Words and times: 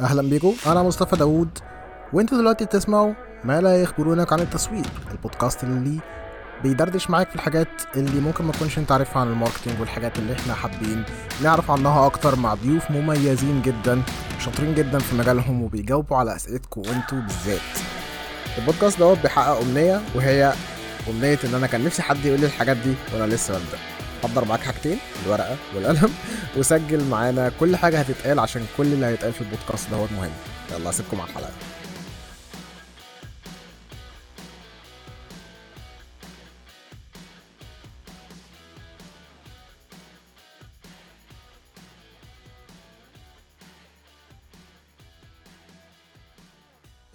أهلا 0.00 0.22
بيكم 0.22 0.54
أنا 0.66 0.82
مصطفى 0.82 1.16
داوود. 1.16 1.58
وإنتوا 2.12 2.38
دلوقتي 2.38 2.64
بتسمعوا 2.64 3.14
ما 3.44 3.60
لا 3.60 3.82
يخبرونك 3.82 4.32
عن 4.32 4.40
التسويق 4.40 4.86
البودكاست 5.10 5.64
اللي 5.64 6.00
بيدردش 6.62 7.10
معاك 7.10 7.28
في 7.28 7.34
الحاجات 7.34 7.68
اللي 7.96 8.20
ممكن 8.20 8.44
ما 8.44 8.52
تكونش 8.52 8.78
أنت 8.78 8.92
عارفها 8.92 9.20
عن 9.22 9.28
ال 9.28 9.33
marketing 9.33 9.80
والحاجات 9.80 10.18
اللي 10.18 10.32
إحنا 10.32 10.54
حابين 10.54 11.04
نعرف 11.42 11.70
عنها 11.70 12.06
أكتر 12.06 12.36
مع 12.36 12.54
ضيوف 12.54 12.90
مميزين 12.90 13.62
جدا 13.62 14.02
شاطرين 14.40 14.74
جدا 14.74 14.98
في 14.98 15.16
مجالهم 15.16 15.62
وبيجاوبوا 15.62 16.16
على 16.16 16.36
أسئلتكم 16.36 16.80
وإنتوا 16.80 17.18
بالذات. 17.20 17.60
البودكاست 18.58 18.98
دوت 18.98 19.18
بيحقق 19.22 19.60
أمنية 19.60 20.00
وهي 20.14 20.52
أمنية 21.10 21.38
إن 21.44 21.54
أنا 21.54 21.66
كان 21.66 21.84
نفسي 21.84 22.02
حد 22.02 22.24
يقول 22.24 22.40
لي 22.40 22.46
الحاجات 22.46 22.76
دي 22.76 22.94
وأنا 23.14 23.34
لسه 23.34 23.54
ببدأ. 23.54 23.78
حضر 24.22 24.44
معاك 24.44 24.60
حاجتين 24.60 24.98
الورقة 25.26 25.56
والقلم 25.74 26.14
وسجل 26.56 27.04
معانا 27.04 27.52
كل 27.60 27.76
حاجة 27.76 27.98
هتتقال 28.00 28.38
عشان 28.38 28.66
كل 28.76 28.86
اللي 28.86 29.06
هيتقال 29.06 29.32
في 29.32 29.40
البودكاست 29.40 29.90
دوت 29.90 30.08
مهم 30.12 30.30
يلا 30.72 30.90
اسيبكم 30.90 31.20
على 31.20 31.30
الحلقة. 31.30 31.50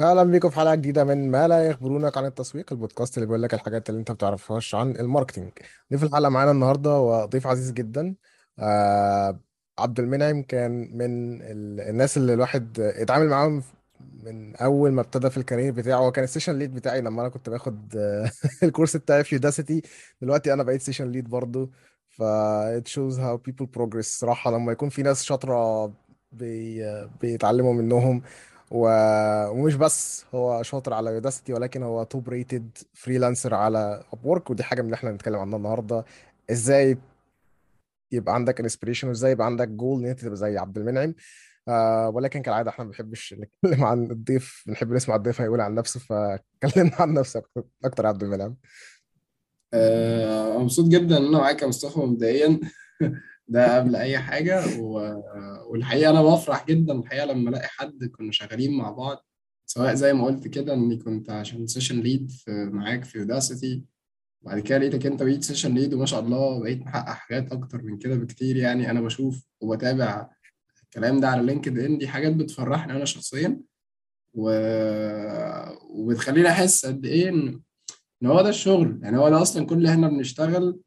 أهلا 0.01 0.23
بيكم 0.23 0.49
في 0.49 0.55
حلقة 0.55 0.75
جديدة 0.75 1.03
من 1.03 1.31
ما 1.31 1.47
لا 1.47 1.65
يخبرونك 1.67 2.17
عن 2.17 2.25
التسويق 2.25 2.73
البودكاست 2.73 3.17
اللي 3.17 3.25
بيقول 3.27 3.43
لك 3.43 3.53
الحاجات 3.53 3.89
اللي 3.89 3.99
أنت 3.99 4.11
ما 4.11 4.15
بتعرفهاش 4.15 4.75
عن 4.75 4.91
ال 4.91 4.97
marketing. 4.97 5.51
ضيف 5.91 6.03
الحلقة 6.03 6.29
معانا 6.29 6.51
النهارده 6.51 6.99
وضيف 6.99 7.47
عزيز 7.47 7.71
جدا. 7.71 8.15
آه 8.59 9.39
عبد 9.79 9.99
المنعم 9.99 10.41
كان 10.43 10.71
من 10.97 11.41
ال- 11.41 11.81
الناس 11.89 12.17
اللي 12.17 12.33
الواحد 12.33 12.79
اتعامل 12.79 13.27
معاهم 13.29 13.63
من 14.23 14.55
أول 14.55 14.91
ما 14.91 15.01
ابتدى 15.01 15.29
في 15.29 15.37
ال 15.37 15.42
career 15.42 15.71
بتاعه. 15.73 15.97
هو 15.99 16.11
كان 16.11 16.23
ال 16.23 16.28
session 16.28 16.57
lead 16.59 16.73
بتاعي 16.73 17.01
لما 17.01 17.21
أنا 17.21 17.29
كنت 17.29 17.49
باخد 17.49 17.95
الكورس 18.63 18.97
بتاعي 18.97 19.23
في 19.23 19.35
Udacity 19.35 19.81
دلوقتي 20.21 20.53
أنا 20.53 20.63
بقيت 20.63 20.81
session 20.81 21.07
lead 21.11 21.29
برضه. 21.29 21.71
ف 22.09 22.23
it 22.79 22.87
shows 22.87 23.17
how 23.17 23.37
people 23.49 23.65
progress. 23.79 23.99
صراحة 24.01 24.51
لما 24.51 24.71
يكون 24.71 24.89
في 24.89 25.03
ناس 25.03 25.23
شاطرة 25.23 25.85
بي... 26.31 26.83
بيتعلموا 27.21 27.73
منهم 27.73 28.21
و... 28.71 28.87
ومش 29.49 29.75
بس 29.75 30.25
هو 30.35 30.63
شاطر 30.63 30.93
على 30.93 31.11
Udacity 31.11 31.53
ولكن 31.53 31.83
هو 31.83 32.03
top 32.03 32.29
rated 32.29 32.77
freelancer 32.93 33.53
على 33.53 34.03
Upwork 34.13 34.49
ودي 34.49 34.63
حاجة 34.63 34.81
من 34.81 34.85
اللي 34.85 34.95
إحنا 34.95 35.09
هنتكلم 35.11 35.35
عنها 35.39 35.57
النهاردة. 35.57 36.05
إزاي 36.51 36.97
يبقى 38.11 38.33
عندك 38.35 38.59
inspiration 38.59 39.07
وإزاي 39.07 39.31
يبقى 39.31 39.45
عندك 39.45 39.67
جول 39.67 40.03
إن 40.03 40.09
أنت 40.09 40.19
تبقى 40.19 40.35
زي 40.35 40.57
عبد 40.57 40.77
المنعم. 40.77 41.13
آه 41.67 42.09
ولكن 42.09 42.41
كالعادة 42.41 42.69
إحنا 42.69 42.85
ما 42.85 42.91
بنحبش 42.91 43.33
نتكلم 43.33 43.83
عن 43.83 44.11
الضيف 44.11 44.63
بنحب 44.67 44.91
نسمع 44.91 45.15
الضيف 45.15 45.41
هيقول 45.41 45.61
عن 45.61 45.75
نفسه 45.75 45.99
فكلمنا 45.99 46.95
عن 46.99 47.13
نفسك 47.13 47.43
أكتر 47.85 48.03
يا 48.03 48.09
عبد 48.09 48.23
المنعم. 48.23 48.55
آه، 49.73 50.57
مبسوط 50.57 50.87
جدا 50.87 51.17
إن 51.17 51.25
أنا 51.25 51.37
معاك 51.37 51.61
يا 51.61 51.67
مصطفى 51.67 51.99
مبدئيا. 51.99 52.59
ده 53.51 53.77
قبل 53.77 53.95
أي 53.95 54.19
حاجة 54.19 54.63
و... 54.79 55.21
والحقيقة 55.71 56.09
أنا 56.11 56.21
بفرح 56.21 56.65
جدا 56.65 56.93
الحقيقة 56.93 57.25
لما 57.25 57.49
ألاقي 57.49 57.67
حد 57.67 58.05
كنا 58.05 58.31
شغالين 58.31 58.77
مع 58.77 58.91
بعض 58.91 59.25
سواء 59.65 59.93
زي 59.93 60.13
ما 60.13 60.25
قلت 60.25 60.47
كده 60.47 60.73
إني 60.73 60.97
كنت 60.97 61.29
عشان 61.29 61.67
session 61.67 61.99
lead 61.99 62.31
معاك 62.47 63.03
في 63.05 63.17
Udacity 63.17 63.83
بعد 64.41 64.59
كده 64.59 64.77
لقيتك 64.77 65.05
أنت 65.05 65.23
بقيت 65.23 65.43
session 65.43 65.73
lead 65.73 65.93
وما 65.93 66.05
شاء 66.05 66.19
الله 66.19 66.59
بقيت 66.59 66.81
محقق 66.81 67.09
حاجات 67.13 67.51
أكتر 67.51 67.81
من 67.81 67.97
كده 67.97 68.15
بكتير 68.15 68.57
يعني 68.57 68.91
أنا 68.91 69.01
بشوف 69.01 69.45
وبتابع 69.61 70.29
الكلام 70.83 71.19
ده 71.19 71.27
على 71.29 71.43
LinkedIn 71.45 71.97
دي 71.97 72.07
حاجات 72.07 72.33
بتفرحني 72.35 72.93
أنا 72.93 73.05
شخصيا 73.05 73.61
و... 74.33 74.51
وبتخليني 75.89 76.47
أحس 76.49 76.85
قد 76.85 77.05
إيه 77.05 77.29
إن 77.29 77.61
هو 78.25 78.41
ده 78.41 78.49
الشغل 78.49 78.99
يعني 79.03 79.17
هو 79.17 79.29
ده 79.29 79.41
أصلا 79.41 79.65
كل 79.65 79.75
اللي 79.75 79.89
إحنا 79.89 80.07
بنشتغل 80.07 80.79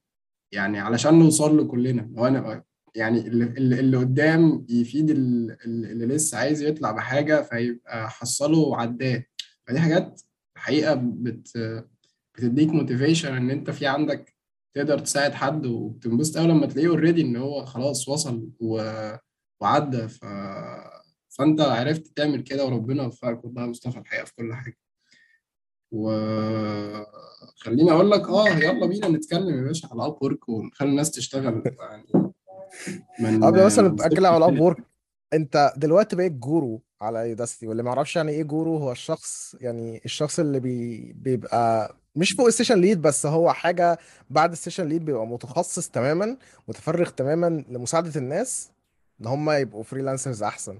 يعني 0.55 0.79
علشان 0.79 1.19
نوصل 1.19 1.57
له 1.57 1.65
كلنا. 1.65 2.11
هو 2.19 2.27
أنا 2.27 2.65
يعني 2.95 3.19
اللي, 3.21 3.81
اللي 3.81 3.97
قدام 3.97 4.67
يفيد 4.69 5.11
ال- 5.11 5.57
اللي 5.65 5.93
اللي 5.93 6.07
لسه 6.07 6.39
عايز 6.39 6.63
يطلع 6.63 6.91
بحاجة 6.93 7.43
فيبقى 7.43 8.11
حصله 8.11 8.59
وعداه. 8.59 9.25
فدي 9.67 9.81
حاجات 9.81 10.21
الحقيقة 10.57 10.95
بت 10.95 11.49
بتديك 12.35 12.69
motivation 12.69 13.37
إن 13.37 13.51
أنت 13.51 13.71
في 13.71 13.87
عندك 13.87 14.35
تقدر 14.75 14.99
تساعد 14.99 15.33
حد 15.35 15.67
وبتنبسط 15.67 16.39
قوي 16.39 16.47
لما 16.49 16.67
تلاقيه 16.67 16.89
already 16.89 17.23
إن 17.23 17.37
هو 17.37 17.65
خلاص 17.65 18.09
وصل 18.09 18.51
و... 18.61 18.83
وعدى. 19.61 20.09
ف... 20.09 20.25
فأنت 21.29 21.61
عرفت 21.61 22.07
تعمل 22.17 22.41
كده 22.41 22.65
وربنا 22.67 23.03
وفقك 23.03 23.45
والله 23.45 23.63
يا 23.63 23.67
مصطفى 23.67 23.99
الحقيقة 23.99 24.25
في 24.25 24.33
كل 24.35 24.55
حاجة. 24.55 24.77
وخليني 25.93 27.91
أقول 27.91 28.11
لك 28.11 28.29
آه 28.29 28.49
يلا 28.49 28.87
بينا 28.87 29.09
نتكلم 29.09 29.59
يا 29.59 29.63
باشا 29.63 29.89
على 29.93 30.07
Upwork 30.07 30.49
ونخلي 30.49 30.89
الناس 30.89 31.11
تشتغل 31.11 31.63
يعني 31.81 32.05
من 33.21 33.45
قبل 33.45 33.65
مثلا 33.65 33.97
صفر 33.97 34.05
على 34.05 34.47
كده 34.53 34.61
وورك 34.63 34.79
أنت 35.33 35.73
دلوقتي 35.77 36.17
بقيت 36.17 36.33
جورو 36.33 36.83
على 37.01 37.29
يوداسيتي 37.31 37.67
واللي 37.67 37.83
ما 37.83 37.89
يعرفش 37.91 38.17
يعني 38.17 38.33
إيه 38.33 38.43
guru 38.43 38.77
هو 38.77 38.93
الشخص 38.93 39.57
يعني 39.61 40.01
الشخص 40.05 40.39
اللي 40.39 40.61
بي 40.61 41.13
بيبقى 41.13 41.97
مش 42.17 42.33
فوق 42.33 42.47
ال 42.47 42.51
session 42.51 42.79
lead 42.81 43.03
بس 43.03 43.27
هو 43.27 43.53
حاجة 43.53 43.99
بعد 44.31 44.53
ال 44.53 44.57
session 44.57 44.87
lead 44.89 45.05
بيبقى 45.05 45.27
متخصص 45.27 45.89
تماما 45.89 46.37
متفرغ 46.69 47.09
تماما 47.11 47.65
لمساعدة 47.69 48.13
الناس 48.17 48.71
إن 49.21 49.27
هم 49.27 49.51
يبقوا 49.51 49.83
freelancers 49.83 50.43
أحسن. 50.43 50.79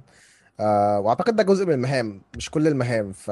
آه 0.61 1.01
وأعتقد 1.01 1.37
ده 1.37 1.43
جزء 1.43 1.67
من 1.67 1.73
المهام 1.73 2.23
مش 2.37 2.51
كل 2.51 2.67
المهام 2.67 3.13
ف 3.13 3.31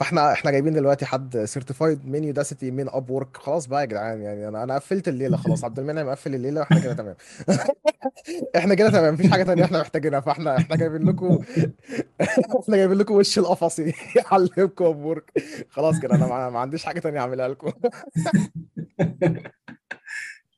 فاحنا 0.00 0.32
إحنا 0.32 0.50
جايبين 0.50 0.72
دلوقتي 0.72 1.06
حد 1.06 1.44
certified 1.44 2.06
من 2.06 2.24
Udacity 2.24 2.70
من 2.70 2.88
Upwork 2.88 3.36
خلاص 3.36 3.66
بقى 3.66 3.80
يا 3.80 3.86
جدعان 3.86 4.20
يعني 4.22 4.48
أنا 4.48 4.62
أنا 4.62 4.74
قفلت 4.74 5.08
الليلة 5.08 5.36
خلاص 5.36 5.64
عبد 5.64 5.78
المنعم 5.78 6.08
قفل 6.08 6.34
الليلة 6.34 6.60
وإحنا 6.60 6.80
كده 6.80 6.92
تمام. 6.94 7.16
إحنا 8.56 8.74
كده 8.74 8.90
تمام 8.90 9.14
مفيش 9.14 9.30
حاجة 9.30 9.42
تانية 9.42 9.64
إحنا 9.64 9.80
محتاجينها. 9.80 10.20
فاحنا 10.20 10.56
إحنا 10.56 10.76
جايبين 10.76 11.02
لكم 11.08 11.38
إحنا 12.62 12.76
جايبين 12.76 12.98
لكم 12.98 13.14
وش 13.14 13.38
القفصي 13.38 13.94
يعلمكم 14.16 14.84
Upwork 14.84 15.32
خلاص 15.70 16.00
كده 16.00 16.14
أنا 16.14 16.50
ما 16.50 16.58
عنديش 16.58 16.84
حاجة 16.84 17.00
تانية 17.00 17.20
أعملها 17.20 17.48
لكم. 17.48 17.72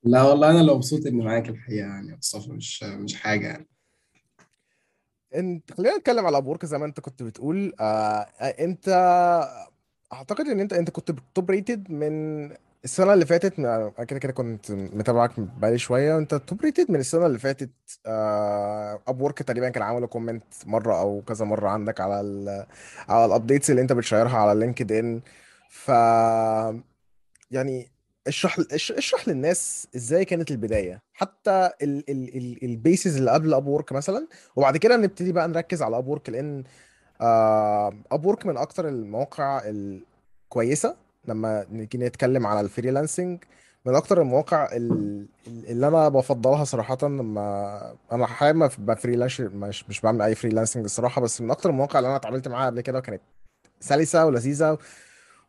لا 0.04 0.22
والله 0.22 0.50
أنا 0.50 0.60
اللي 0.60 0.74
مبسوط 0.74 1.06
إني 1.06 1.24
معاك 1.24 1.48
الحقيقة 1.48 1.86
يعني 1.86 2.16
مصطفى 2.16 2.52
مش 2.52 2.82
مش 2.82 3.14
حاجة 3.14 3.46
يعني. 3.46 3.71
انت 5.34 5.72
خلينا 5.72 5.96
نتكلم 5.96 6.26
على 6.26 6.36
Upwork 6.36 6.64
زي 6.66 6.78
ما 6.78 6.84
أنت 6.86 7.00
كنت 7.00 7.22
بتقول. 7.22 7.72
آه 7.80 8.26
أنت 8.60 8.88
أعتقد 10.12 10.48
إن 10.48 10.60
أنت 10.60 10.72
أنت 10.72 10.90
كنت 10.90 11.12
Top 11.34 11.50
Rated 11.50 11.90
من 11.90 12.50
السنة 12.84 13.12
اللي 13.14 13.26
فاتت 13.26 13.58
أنا 13.58 13.88
كده 14.08 14.18
كده 14.18 14.32
كنت 14.32 14.70
متابعك 14.70 15.30
بقالي 15.40 15.78
شوية. 15.78 16.14
وانت 16.14 16.34
Top 16.34 16.60
Rated 16.62 16.90
من 16.90 17.00
السنة 17.00 17.26
اللي 17.26 17.38
فاتت. 17.38 17.70
آه 18.06 19.00
Upwork 19.08 19.38
تقريبا 19.42 19.68
كان 19.68 19.82
عامل 19.82 20.06
comment 20.06 20.44
مرة 20.66 21.00
أو 21.00 21.22
كذا 21.28 21.44
مرة 21.44 21.68
عندك 21.68 22.00
على 22.00 22.20
ال 22.20 22.66
على 23.08 23.24
ال 23.24 23.30
updates 23.30 23.70
اللي 23.70 23.82
أنت 23.82 23.92
بتشيرها 23.92 24.38
على 24.38 24.60
LinkedIn 24.60 25.20
ف 25.70 25.88
يعني 27.50 27.88
اشرح 28.26 28.58
اش- 28.72 28.92
اشرح 28.92 29.28
للناس 29.28 29.86
إزاي 29.96 30.24
كانت 30.24 30.50
البداية. 30.50 31.02
حتى 31.14 31.70
ال 31.82 32.10
ال 32.10 32.36
ال 32.36 32.64
ال 32.64 32.72
basics 32.72 33.16
اللي 33.16 33.30
قبل 33.30 33.54
Upwork 33.54 33.92
مثلا 33.92 34.26
وبعد 34.56 34.76
كده 34.76 34.96
نبتدي 34.96 35.32
بقى 35.32 35.48
نركز 35.48 35.82
على 35.82 35.98
Upwork 35.98 36.30
لأن 36.30 36.64
Upwork 38.12 38.46
من 38.46 38.56
أكتر 38.56 38.88
المواقع 38.88 39.62
الكويسة. 39.64 40.96
لما 41.28 41.66
نيجي 41.70 41.98
نتكلم 41.98 42.46
على 42.46 42.60
ال 42.60 42.67
freelancing 42.67 43.38
من 43.86 43.94
أكتر 43.94 44.20
المواقع 44.22 44.68
ال- 44.72 45.26
اللي 45.46 45.88
أنا 45.88 46.08
بفضلها 46.08 46.64
صراحة. 46.64 46.98
لما 47.02 47.94
أنا 48.12 48.26
حاليا 48.26 48.52
ما 48.52 48.70
ب 48.78 48.83
freelance 48.83 49.30
ش 49.30 49.40
مش 49.40 49.88
مش 49.88 50.00
بعمل 50.00 50.22
أي 50.22 50.34
freelancing 50.34 50.84
الصراحة. 50.84 51.20
بس 51.20 51.40
من 51.40 51.50
أكتر 51.50 51.70
المواقع 51.70 51.98
اللي 51.98 52.08
أنا 52.08 52.16
اتعاملت 52.16 52.48
معاها 52.48 52.66
قبل 52.66 52.80
كده 52.80 52.98
وكانت 52.98 53.20
سلسة 53.80 54.26
ولذيذة 54.26 54.78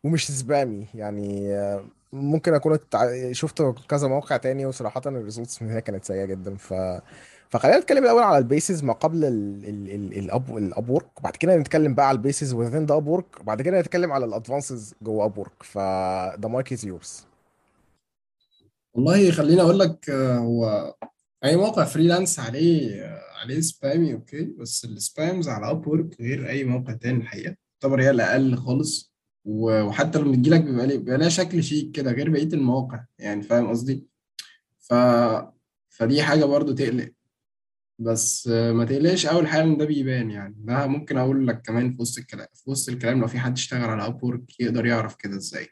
ومش 0.04 0.26
spammy 0.30 0.86
يعني 0.94 1.54
آه، 1.54 1.84
ممكن 2.14 2.54
أكون 2.54 2.78
شفت 3.32 3.62
كذا 3.88 4.08
موقع 4.08 4.36
تاني 4.36 4.66
وصراحة 4.66 5.02
ال 5.06 5.13
results 5.13 5.62
من 5.62 5.70
هنا 5.70 5.80
كانت 5.80 6.04
سيئة 6.04 6.24
جدا. 6.24 6.56
ف 6.56 6.74
فخلينا 7.50 7.78
نتكلم 7.78 8.04
الأول 8.04 8.22
على 8.22 8.38
ال 8.38 8.45
basics 8.45 8.84
ما 8.84 8.92
قبل 8.92 9.24
ال 9.24 9.64
ال 9.64 9.90
ال 9.90 10.18
ال 10.58 10.90
Upwork 10.90 11.18
وبعد 11.20 11.36
كده 11.36 11.56
نتكلم 11.56 11.94
بقى 11.94 12.08
على 12.08 12.16
ال 12.16 12.21
basics 12.21 12.54
within 12.54 12.88
the 12.88 12.96
Upwork 12.96 13.40
وبعد 13.40 13.62
كده 13.62 13.80
نتكلم 13.80 14.12
على 14.12 14.24
ال 14.24 14.32
advances 14.32 14.94
جوه 15.02 15.24
Upwork 15.24 15.62
ف 15.62 15.78
the 16.46 16.48
mic 16.48 16.76
is 16.78 16.82
yours. 16.84 17.24
والله 18.94 19.30
خليني 19.30 19.60
أقول 19.60 19.78
لك 19.78 20.10
آه، 20.10 20.38
هو 20.38 20.94
أي 21.44 21.56
موقع 21.56 21.84
freelance 21.84 22.38
عليه 22.40 23.02
آه، 23.04 23.20
عليه 23.42 23.60
spammy 23.60 24.12
okay 24.14 24.44
بس 24.44 24.84
ال 24.84 24.95
spams 24.95 25.48
على 25.48 25.70
Upwork 25.70 26.20
غير 26.20 26.48
أي 26.48 26.64
موقع 26.64 26.92
تاني 26.92 27.18
الحقيقة. 27.22 27.56
تعتبر 27.80 28.02
هي 28.02 28.10
الأقل 28.10 28.56
خالص. 28.56 29.13
وحتى 29.44 30.18
لما 30.18 30.36
تجيلك 30.36 30.60
بيبقى 30.64 30.86
ليه- 30.86 30.96
بيبقى 30.98 31.18
لها 31.18 31.28
شكل 31.28 31.62
شيك 31.64 31.90
كده 31.92 32.12
غير 32.12 32.30
بقية 32.30 32.48
المواقع 32.52 33.04
يعني 33.18 33.42
فاهم 33.42 33.66
قصدي؟ 33.68 34.06
ف 34.80 34.94
فدي 35.90 36.22
حاجة 36.22 36.44
برضو 36.44 36.72
تقلق. 36.72 37.10
بس 37.98 38.48
ما 38.48 38.84
تقلقش 38.84 39.26
أول 39.26 39.46
حاجة 39.48 39.62
إن 39.62 39.76
ده 39.76 39.84
بيبان 39.84 40.30
يعني. 40.30 40.54
ده 40.58 40.86
ممكن 40.86 41.18
أقول 41.18 41.46
لك 41.46 41.62
كمان 41.62 41.94
في 41.96 42.02
وسط 42.02 42.18
الكلام 42.18 42.46
في 42.54 42.70
وسط 42.70 42.88
الكلام 42.88 43.20
لو 43.20 43.26
في 43.26 43.38
حد 43.38 43.52
اشتغل 43.52 43.84
على 43.90 44.06
Upwork 44.06 44.60
يقدر 44.60 44.86
يعرف 44.86 45.14
كده 45.16 45.36
إزاي. 45.36 45.68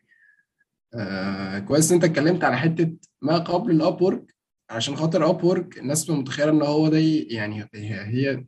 آه 0.94 1.58
كويس 1.58 1.90
إن 1.90 1.94
أنت 1.94 2.04
اتكلمت 2.04 2.44
على 2.44 2.56
حتة 2.58 2.96
ما 3.22 3.38
قبل 3.38 3.70
ال 3.70 4.02
Upwork 4.02 4.34
عشان 4.70 4.96
خاطر 4.96 5.30
Upwork 5.30 5.78
الناس 5.78 6.10
متخيلة 6.10 6.50
إن 6.50 6.62
هو 6.62 6.88
ده 6.88 6.98
يعني 7.30 7.62
هي, 7.74 8.00
هي 8.04 8.44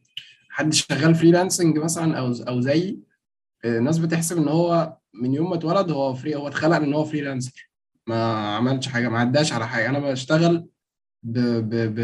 حد 0.51 0.73
شغال 0.73 1.15
freelancing 1.15 1.79
مثلا 1.79 2.19
أو 2.19 2.33
أو 2.49 2.61
زي 2.61 2.99
آه، 3.65 3.79
الناس 3.79 3.99
بتحسب 3.99 4.37
إن 4.39 4.49
هو 4.49 4.97
من 5.15 5.35
يوم 5.35 5.51
ما 5.51 5.57
اتولد 5.57 5.91
هو 5.91 6.15
free 6.15 6.35
هو 6.35 6.49
اتخلق 6.49 6.77
ان 6.77 6.95
هو 6.95 7.05
freelancer 7.05 7.71
ما 8.07 8.33
عملش 8.57 8.89
حاجة 8.89 9.09
ما 9.09 9.19
عداش 9.19 9.53
على 9.53 9.69
حاجة. 9.69 9.89
أنا 9.89 9.99
بشتغل 9.99 10.69
ب 11.23 11.39
ب 11.39 11.95
ب 11.95 11.99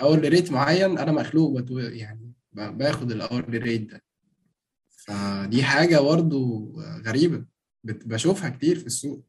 hourly 0.00 0.28
rate 0.28 0.52
معين 0.52 0.98
أنا 0.98 1.12
مخلوق 1.12 1.62
يعني 1.72 2.32
باخد 2.52 3.10
ال 3.10 3.58
hourly 3.58 3.77
rate 3.77 3.90
ده. 3.90 4.02
فدي 4.88 5.62
حاجة 5.62 6.00
برضه 6.00 6.72
غريبة. 7.06 7.44
بشوفها 7.84 8.50
كتير 8.50 8.78
في 8.78 8.86
السوق. 8.86 9.24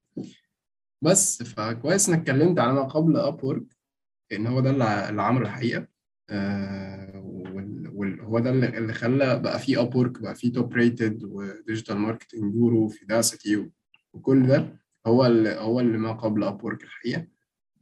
بس 1.01 1.43
فكويس 1.43 2.09
إنك 2.09 2.19
اتكلمت 2.19 2.59
على 2.59 2.73
ما 2.73 2.83
قبل 2.83 3.17
Up 3.17 3.65
إن 4.31 4.47
هو 4.47 4.59
ده 4.59 4.69
اللي 4.69 5.21
عمله 5.21 5.41
الحقيقة. 5.41 5.87
آه 6.29 7.21
وهو 8.01 8.39
ده 8.39 8.49
اللي 8.49 8.93
خلى 8.93 9.39
بقى 9.39 9.59
فيه 9.59 9.81
Upwork 9.81 10.21
بقى 10.21 10.35
فيه 10.35 10.53
Top 10.53 10.73
Rated 10.73 11.23
و 11.23 11.32
digital 11.32 11.97
marketing 11.97 12.53
guru 12.53 12.85
و 12.85 12.96
Udacity 12.96 13.69
وكل 14.13 14.47
ده 14.47 14.81
هو 15.07 15.25
اللي 15.25 15.49
هو 15.55 15.79
اللي 15.79 15.97
ما 15.97 16.11
قبل 16.11 16.43
Upwork 16.43 16.83
الحقيقة. 16.83 17.27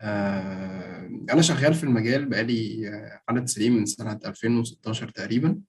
آه 0.02 1.08
أنا 1.32 1.42
شغال 1.42 1.74
في 1.74 1.84
المجال 1.84 2.26
بقالي 2.26 2.90
آه، 2.90 3.22
عدد 3.30 3.46
سنين 3.48 3.72
من 3.72 3.86
سنة 3.86 4.20
2016 4.26 5.10
تقريبا. 5.10 5.62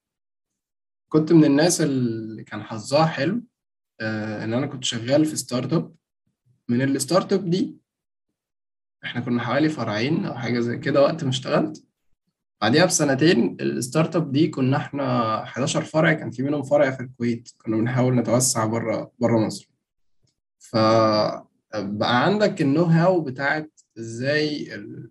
كنت 1.08 1.32
من 1.32 1.44
الناس 1.44 1.80
اللي 1.80 2.44
كان 2.44 2.62
حظها 2.62 3.06
حلو 3.06 3.42
آه 4.00 4.44
إن 4.44 4.52
أنا 4.54 4.66
كنت 4.66 4.84
شغال 4.84 5.24
في 5.24 5.36
startup 5.36 5.94
من 6.68 6.82
ال 6.82 7.32
startup 7.32 7.50
دي 7.50 7.76
إحنا 9.04 9.20
كنا 9.20 9.42
حوالي 9.42 9.68
فرعين 9.68 10.24
أو 10.26 10.34
حاجة 10.34 10.60
زي 10.60 10.78
كده 10.78 11.02
وقت 11.02 11.24
ما 11.24 11.30
اشتغلت. 11.30 11.84
بعديها 12.60 12.84
بسنتين 12.86 13.56
ال 13.60 14.16
startup 14.16 14.32
دي 14.32 14.48
كنا 14.48 14.76
إحنا 14.76 15.42
11 15.42 15.84
فرع 15.84 16.12
كان 16.12 16.30
في 16.30 16.42
منهم 16.42 16.62
فرع 16.62 16.90
في 16.90 17.00
الكويت 17.02 17.48
كنا 17.64 17.76
بنحاول 17.76 18.14
نتوسع 18.16 18.66
بره 18.66 19.12
بره 19.18 19.38
مصر. 19.46 19.70
فبقى 20.58 22.24
عندك 22.24 22.62
ال 22.62 22.82
know-how 22.84 23.20
بتاعت 23.20 23.80
إزاي 23.98 24.74
ال- 24.74 25.10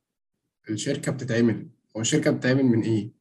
الشركة 0.69 1.11
بتتعمل. 1.11 1.67
أو 1.95 2.01
الشركة 2.01 2.31
بتتعمل 2.31 2.63
من 2.63 2.81
إيه؟ 2.81 3.11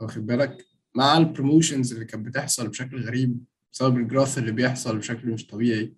واخد 0.00 0.26
بالك؟ 0.26 0.66
مع 0.94 1.16
ال 1.16 1.23
promotions 1.23 1.92
اللي 1.92 2.04
كانت 2.04 2.26
بتحصل 2.26 2.68
بشكل 2.68 3.04
غريب 3.04 3.44
بسبب 3.72 3.96
ال 3.96 4.02
growth 4.02 4.38
اللي 4.38 4.52
بيحصل 4.52 4.98
بشكل 4.98 5.28
مش 5.30 5.46
طبيعي. 5.46 5.94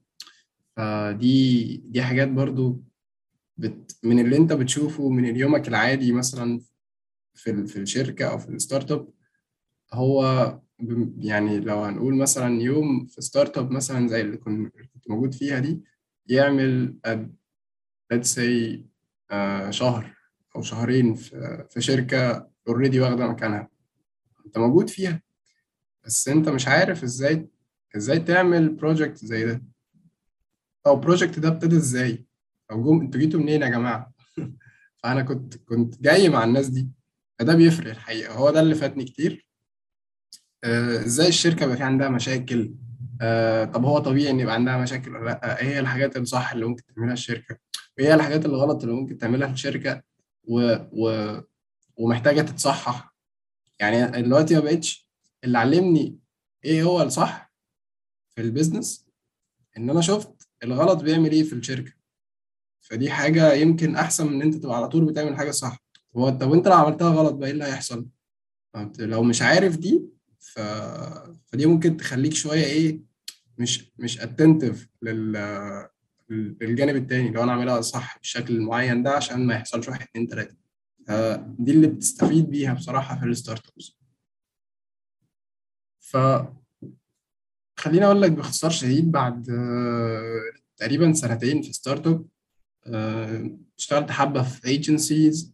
فدي 0.77 1.77
دي 1.77 2.03
حاجات 2.03 2.29
برضو 2.29 2.83
بت 3.57 3.97
من 4.03 4.19
اللي 4.19 4.37
انت 4.37 4.53
بتشوفه 4.53 5.09
من 5.09 5.37
يومك 5.37 5.69
العادي 5.69 6.13
مثلا 6.13 6.61
في 7.35 7.67
في 7.67 7.77
الشركة 7.81 8.25
أو 8.31 8.39
في 8.39 8.49
ال 8.49 8.93
startup 8.93 9.09
هو 9.93 10.61
يعني 11.19 11.61
لو 11.61 11.85
هنقول 11.85 12.15
مثلا 12.17 12.63
يوم 12.63 13.07
في 13.07 13.21
startup 13.23 13.71
مثلا 13.71 14.09
زي 14.09 14.21
اللي 14.21 14.37
كن- 14.37 14.71
اللي 14.77 14.89
كنت 14.95 15.11
موجود 15.11 15.35
فيها 15.35 15.59
دي 15.59 15.83
يعمل 16.27 16.99
let's 18.15 18.27
say 18.37 18.79
آه، 19.31 19.71
شهر 19.71 20.15
أو 20.57 20.63
شهرين 20.63 21.15
في 21.15 21.67
في 21.71 21.81
شركة 21.81 22.49
already 22.69 23.01
واخدة 23.01 23.27
مكانها. 23.27 23.69
أنت 24.47 24.59
موجود 24.59 24.89
فيها 24.91 25.23
بس 26.05 26.29
أنت 26.29 26.49
مش 26.49 26.69
عارف 26.69 27.03
إزاي 27.03 27.49
إزاي 27.97 28.19
تعمل 28.19 28.69
project 28.69 29.25
زي 29.25 29.45
ده. 29.45 29.63
أو 30.87 30.95
ال 30.95 31.00
project 31.00 31.39
ده 31.39 31.49
ابتدى 31.49 31.77
إزاي؟ 31.77 32.27
أو 32.71 32.83
جم 32.83 33.01
أنتوا 33.01 33.21
جيتوا 33.21 33.41
منين 33.41 33.63
يا 33.63 33.69
جماعة؟ 33.69 34.13
فأنا 35.03 35.23
كنت 35.23 35.57
كنت 35.57 36.03
جاي 36.03 36.29
مع 36.29 36.45
الناس 36.45 36.69
دي. 36.69 36.89
فده 37.39 37.55
بيفرق 37.55 37.91
الحقيقة. 37.91 38.35
هو 38.35 38.51
ده 38.51 38.61
اللي 38.61 38.75
فاتني 38.75 39.05
كتير. 39.05 39.47
آه، 40.65 41.05
إزاي 41.05 41.29
الشركة 41.29 41.67
بقى 41.67 41.77
في 41.77 41.83
عندها 41.83 42.09
مشاكل؟ 42.09 42.75
آه، 43.21 43.65
طب 43.65 43.85
هو 43.85 43.99
طبيعي 43.99 44.31
إن 44.31 44.41
يبقى 44.41 44.55
عندها 44.55 44.79
مشاكل 44.79 45.17
ولا 45.17 45.25
لأ؟ 45.25 45.61
إيه 45.61 45.67
هي 45.69 45.81
الحاجات 45.81 46.17
الصح 46.17 46.53
اللي 46.53 46.65
ممكن 46.67 46.83
تعملها 46.95 47.13
الشركة؟ 47.13 47.59
وإيه 47.99 48.15
الحاجات 48.15 48.47
الغلط 48.47 48.83
اللي 48.83 48.95
ممكن 48.95 49.19
تعملها 49.19 49.53
الشركة 49.53 50.03
و... 50.45 50.77
و... 50.93 51.37
ومحتاجة 51.97 52.41
تتصحح؟ 52.43 53.15
يعني 53.81 54.23
دلوقتي 54.23 54.55
ما 54.55 54.61
بقتش 54.61 55.09
اللي 55.45 55.59
علمني 55.59 56.19
إيه 56.65 56.83
هو 56.83 57.03
الصح 57.03 57.53
في 58.35 58.41
البيزنس 58.43 59.09
إن 59.77 59.91
أنا 59.91 60.01
شفت 60.01 60.49
الغلط 60.65 61.03
بيعمل 61.03 61.33
إيه 61.33 61.43
في 61.43 61.53
الشركة. 61.53 61.93
فدي 62.81 63.11
حاجة 63.11 63.53
يمكن 63.53 63.97
أحسن 63.97 64.27
من 64.27 64.33
إن 64.35 64.43
أنت 64.43 64.55
تبقى 64.55 64.77
على 64.77 64.89
طول 64.89 65.05
بتعمل 65.05 65.37
حاجة 65.37 65.51
صح. 65.51 65.84
هو 66.17 66.31
طب 66.31 66.51
وانت 66.51 66.69
لو 66.69 66.75
عملتها 66.75 67.11
غلط 67.11 67.35
بقى 67.35 67.47
إيه 67.47 67.53
اللي 67.53 67.65
هيحصل؟ 67.65 68.07
لو 68.99 69.23
مش 69.23 69.43
عارف 69.43 69.77
دي 69.77 70.03
ف... 70.41 70.59
فدي 71.47 71.67
ممكن 71.67 71.97
تخليك 71.97 72.35
شوية 72.35 72.65
إيه 72.65 73.01
مش 73.59 73.93
مش 73.99 74.21
attentive 74.21 74.89
لل... 75.03 75.33
للجانب 76.31 76.97
التاني 76.97 77.31
لو 77.31 77.43
أنا 77.43 77.53
اعملها 77.53 77.81
صح 77.81 78.19
بالشكل 78.19 78.57
المعين 78.57 79.03
ده 79.03 79.11
عشان 79.11 79.47
ما 79.47 79.55
يحصلش 79.55 79.89
واحد 79.89 80.03
اتنين 80.03 80.29
تلاتة. 80.29 80.57
دي 81.59 81.73
اللي 81.73 81.87
بتستفيد 81.87 82.51
بيها 82.51 82.75
بصراحة 82.75 83.19
في 83.21 83.25
ال 83.27 83.63
startups 83.77 83.93
ف 86.01 86.17
خليني 87.79 88.07
أقول 88.07 88.23
لك 88.23 88.31
باختصار 88.33 88.71
شديد 88.71 89.11
بعد 89.13 89.51
آه، 89.51 90.41
تقريبا 90.77 91.13
سنتين 91.13 91.63
في 91.63 91.73
start-up 91.73 92.27
اشتغلت 93.79 94.11
حبة 94.11 94.43
في 94.43 94.67
agencies 94.69 95.53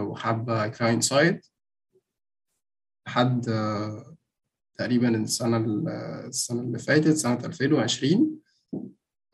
وحبة 0.00 0.68
client 0.68 1.02
side 1.02 1.40
لحد 3.06 3.48
آه، 3.48 4.16
تقريبا 4.78 5.08
السنة 5.22 5.56
ال- 5.56 5.88
السنة 6.28 6.60
اللي 6.60 6.78
فاتت 6.78 7.12
سنة 7.16 7.44
2020 7.44 8.38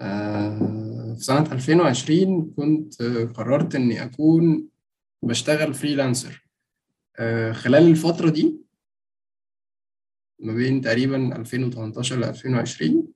آه، 0.00 1.14
في 1.18 1.24
سنة 1.24 1.52
2020 1.52 2.50
كنت 2.56 3.00
آه، 3.00 3.24
قررت 3.24 3.74
إني 3.74 4.04
أكون 4.04 4.68
بشتغل 5.22 5.74
freelancer 5.74 6.48
آه، 7.18 7.52
خلال 7.52 7.82
الفترة 7.88 8.30
دي 8.30 8.56
ما 10.38 10.52
بين 10.54 10.80
تقريبا 10.80 11.36
2018 11.36 12.16
ل 12.16 12.24
2020 12.24 13.08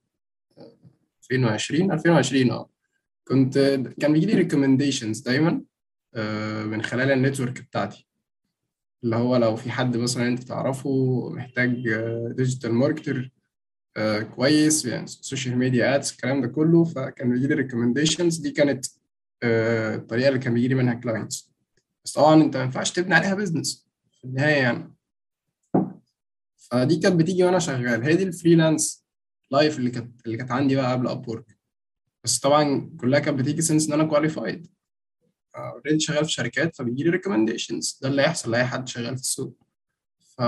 2020 1.31 1.93
2020 1.93 2.51
آه. 2.51 2.71
كنت 3.29 3.59
كان 4.01 4.13
بيجي 4.13 4.27
لي 4.27 4.35
recommendations 4.35 5.21
دايما 5.21 5.63
آه، 6.15 6.63
من 6.65 6.83
خلال 6.83 7.11
ال 7.11 7.17
network 7.17 7.61
بتاعتي. 7.63 8.07
اللي 9.05 9.17
هو 9.17 9.37
لو 9.37 9.57
في 9.57 9.71
حد 9.71 9.97
مثلا 9.97 10.29
أنت 10.29 10.43
تعرفه 10.43 10.91
محتاج 11.31 11.89
digital 12.31 12.73
marketer 12.75 13.31
كويس 14.37 14.85
يعني 14.85 15.07
social 15.07 15.59
media 15.59 15.95
ads 15.95 16.11
الكلام 16.11 16.41
ده 16.41 16.49
كله 16.49 16.85
فكان 16.85 17.31
بيجي 17.31 17.47
لي 17.47 17.55
recommendations 17.55 18.37
دي 18.39 18.51
كانت 18.51 18.87
آه، 19.43 19.95
الطريقة 19.95 20.29
اللي 20.29 20.39
كان 20.39 20.55
بيجي 20.55 20.69
لي 20.69 20.75
منها 20.75 20.95
clients 20.95 21.53
بس 22.05 22.13
طبعا 22.13 22.43
أنت 22.43 22.57
ما 22.57 22.63
ينفعش 22.63 22.91
تبني 22.93 23.15
عليها 23.15 23.35
business 23.35 23.89
في 24.21 24.25
النهاية 24.25 24.63
يعني. 24.63 24.95
فدي 26.57 26.97
كانت 26.97 27.15
بتيجي 27.21 27.45
وأنا 27.45 27.59
شغال. 27.59 28.03
هي 28.03 28.17
دي 28.17 28.23
ال 28.23 28.31
freelance 28.31 29.07
life 29.51 29.79
اللي 29.79 29.91
كانت 29.91 30.27
اللي 30.27 30.37
كانت 30.37 30.51
عندي 30.51 30.77
بقى 30.77 30.93
قبل 30.93 31.09
Upwork 31.09 31.56
بس 32.27 32.39
طبعا 32.39 32.91
كلها 33.01 33.21
كانت 33.21 33.39
بتيجي 33.39 33.63
since 33.63 33.87
ان 33.89 33.93
أنا 33.93 34.05
qualified 34.05 34.67
already 35.57 36.01
شغال 36.01 36.25
في 36.25 36.33
شركات 36.33 36.77
فبيجي 36.77 37.03
لي 37.05 37.11
recommendations 37.11 37.99
ده 38.03 38.09
اللي 38.09 38.23
هيحصل 38.23 38.51
لأي 38.51 38.65
حد 38.67 38.89
شغال 38.89 39.17
في 39.17 39.23
السوق. 39.23 39.57
ف 40.21 40.41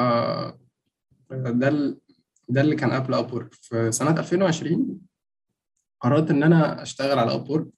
ده 1.30 1.68
ال... 1.68 2.00
ده 2.48 2.60
اللي 2.60 2.76
كان 2.76 2.92
قبل 2.92 3.14
Upwork 3.14 3.54
في 3.54 3.92
سنة 3.92 4.20
2020 4.20 5.00
قررت 6.00 6.30
إن 6.30 6.42
أنا 6.42 6.82
أشتغل 6.82 7.18
على 7.18 7.34
Upwork 7.34 7.68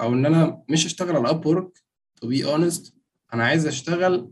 أو 0.00 0.12
إن 0.12 0.26
أنا 0.26 0.62
مش 0.70 0.86
أشتغل 0.86 1.16
على 1.16 1.30
Upwork 1.30 1.82
to 2.16 2.28
be 2.28 2.44
honest 2.44 2.94
أنا 3.34 3.44
عايز 3.44 3.66
أشتغل 3.66 4.30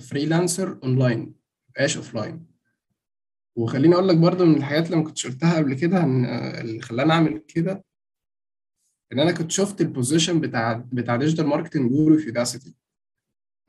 freelancer 0.00 0.78
online 0.82 1.34
مبقاش 1.68 1.96
offline 1.96 2.46
وخليني 3.56 3.94
أقول 3.94 4.08
لك 4.08 4.16
برضو 4.16 4.44
من 4.44 4.56
الحاجات 4.56 4.86
اللي 4.86 4.96
ما 4.96 5.04
كنتش 5.04 5.26
قلتها 5.26 5.56
قبل 5.56 5.74
كده 5.74 6.02
إن 6.04 6.24
اللي 6.24 6.80
خلاني 6.80 7.12
أعمل 7.12 7.38
كده 7.48 7.84
إن 9.12 9.20
أنا 9.20 9.32
كنت 9.32 9.50
شفت 9.50 9.80
ال 9.80 9.87
position 9.87 10.40
بتاع 10.40 10.72
بتاع 10.92 11.16
digital 11.16 11.46
marketing 11.46 11.90
guru 11.90 12.18
في 12.18 12.30
Udacity 12.30 12.74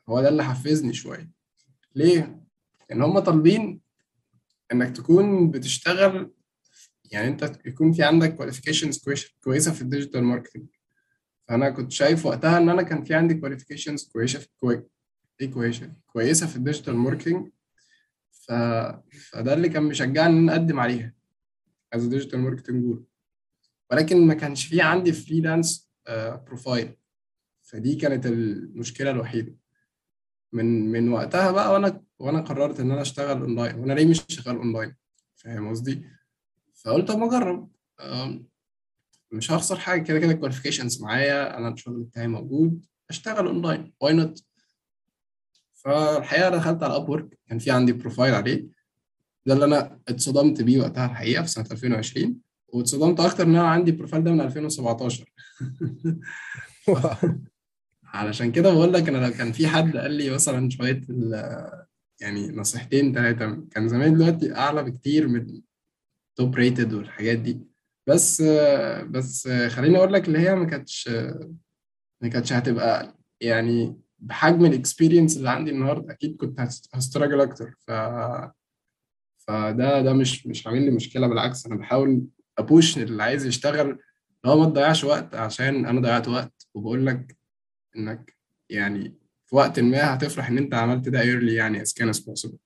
هو 0.10 0.22
ده 0.22 0.30
اللي 0.30 0.44
حفزني 0.44 0.94
شوية. 0.94 1.32
ليه؟ 1.96 2.44
إن 2.92 3.02
هم 3.02 3.20
طالبين 3.20 3.82
إنك 4.72 4.98
تكون 4.98 5.52
بتشتغل 5.52 6.32
يعني 7.12 7.28
أنت 7.28 7.60
يكون 7.66 7.92
في 7.92 8.04
عندك 8.04 8.36
qualifications 8.36 9.04
كويسة 9.44 9.72
في 9.72 9.82
ال 9.82 9.87
digital 9.87 10.24
marketing 10.24 10.66
فأنا 11.48 11.70
كنت 11.70 11.92
شايف 11.92 12.26
وقتها 12.26 12.58
إن 12.58 12.70
أنا 12.70 12.82
كان 12.82 13.04
في 13.04 13.14
عندي 13.14 13.34
qualifications 13.34 14.10
كويسة 14.14 14.40
في 14.40 14.48
كويسة 16.08 16.48
في 16.48 16.56
ال 16.56 16.61
digital 16.61 16.96
marketing 16.96 17.50
ف... 18.42 18.52
فده 19.32 19.54
اللي 19.54 19.70
كان 19.70 19.84
مشجعني 19.84 20.40
إن 20.40 20.50
أقدم 20.50 20.80
عليها 20.80 21.14
as 21.94 22.06
digital 22.08 22.40
marketing 22.40 22.84
guru 22.84 23.06
ولكن 23.92 24.28
ما 24.28 24.34
كانش 24.34 24.66
في 24.66 24.82
عندي 24.82 25.12
freelance 25.14 25.92
profile 26.46 26.98
فدي 27.62 27.96
كانت 27.96 28.26
المشكلة 28.26 29.12
الوحيدة. 29.12 29.56
من 30.54 30.92
من 30.92 31.10
وقتها 31.10 31.52
بقى 31.52 31.74
وأنا 31.74 32.04
وأنا 32.20 32.42
قررت 32.42 32.80
إن 32.80 32.92
أنا 32.92 33.02
أشتغل 33.02 33.42
اونلاين 33.42 33.76
وأنا 33.76 33.94
ليه 33.94 34.06
مش 34.06 34.22
شغال 34.28 34.56
اونلاين 34.56 34.96
فاهم 35.36 35.70
قصدي؟ 35.70 36.06
فقلت 36.74 37.10
اما 37.10 37.26
أجرب. 37.26 37.72
مش 39.32 39.52
هخسر 39.52 39.76
حاجة. 39.80 40.04
كده 40.04 40.20
كده 40.20 40.32
ال 40.32 40.36
qualifications 40.36 41.02
معايا. 41.02 41.58
أنا 41.58 41.70
الشغل 41.70 42.04
بتاعي 42.04 42.28
موجود. 42.28 42.86
أشتغل 43.10 43.48
online 43.48 43.94
why 44.02 44.14
not 44.14 44.44
فالحقيقة 45.86 46.50
دخلت 46.50 46.84
على 46.84 46.96
Upwork 46.96 47.40
كان 47.48 47.60
في 47.60 47.72
عندي 47.72 47.94
profile 47.94 48.34
عليه. 48.36 48.68
ده 49.46 49.54
اللي 49.54 49.66
أنا 49.66 50.00
اتصدمت 50.08 50.62
بيه 50.62 50.82
وقتها 50.82 51.06
الحقيقة 51.06 51.44
في 51.44 51.48
سنة 51.50 51.66
2020 51.72 52.36
واتصدمت 52.68 53.20
أكتر 53.20 53.44
إن 53.44 53.56
أنا 53.56 53.68
عندي 53.68 53.92
ال 53.92 53.96
profile 53.96 54.24
ده 54.24 54.32
من 54.32 54.42
2017 54.42 55.26
علشان 58.04 58.52
كده 58.52 58.74
بقول 58.74 58.94
لك 58.94 59.10
أنا 59.10 59.28
لو 59.28 59.34
كان 59.34 59.52
في 59.52 59.68
حد 59.68 59.98
قال 59.98 60.12
لي 60.12 60.30
مثلا 60.30 60.70
شوية 60.70 61.02
يعني 62.22 62.48
نصيحتين 62.48 63.14
ثلاثة 63.14 63.66
كان 63.72 63.88
زمان 63.90 64.14
دلوقتي 64.14 64.56
أعلى 64.56 64.84
بكتير 64.84 65.28
من 65.28 65.62
top 66.36 66.56
rated 66.56 66.94
والحاجات 66.94 67.38
دي. 67.38 67.62
بس 68.08 68.42
بس 69.10 69.48
خليني 69.48 69.98
أقول 69.98 70.14
لك 70.14 70.28
اللي 70.28 70.40
هي 70.40 70.56
ما 70.56 70.66
كانتش 70.66 71.10
ما 72.22 72.30
كانتش 72.30 72.54
هتبقى 72.54 73.16
يعني 73.42 74.05
بحجم 74.26 74.66
ال 74.66 74.72
experience 74.72 75.38
اللي 75.38 75.50
عندي 75.50 75.72
النهارده 75.72 76.14
أكيد 76.14 76.38
كنت 76.38 76.60
ه 76.94 76.99
struggle 76.99 77.42
أكتر. 77.42 77.76
ف 77.88 77.92
فده 79.38 80.02
ده 80.02 80.14
مش 80.14 80.48
مش 80.48 80.68
عامل 80.68 80.82
لي 80.86 80.92
مشكلة 80.92 81.28
بالعكس 81.28 81.66
أنا 81.66 81.76
بحاول 81.76 82.28
أ 82.58 82.66
push 82.66 82.98
اللي 82.98 83.24
عايز 83.24 83.46
يشتغل. 83.46 84.00
لو 84.46 84.60
ما 84.60 84.66
تضيعش 84.66 85.04
وقت 85.04 85.36
عشان 85.36 85.86
أنا 85.86 86.02
ضيعت 86.02 86.28
وقت 86.28 86.68
وبقول 86.74 87.06
لك 87.06 87.38
إنك 87.98 88.36
يعني 88.70 89.16
في 89.46 89.56
وقت 89.56 89.80
ما 89.80 90.14
هتفرح 90.14 90.50
إن 90.50 90.58
أنت 90.58 90.74
عملت 90.74 91.10
ده 91.10 91.20
early 91.22 91.52
يعني 91.52 91.86
as 91.86 91.90
can 91.90 92.14
as 92.16 92.20
possible. 92.20 92.58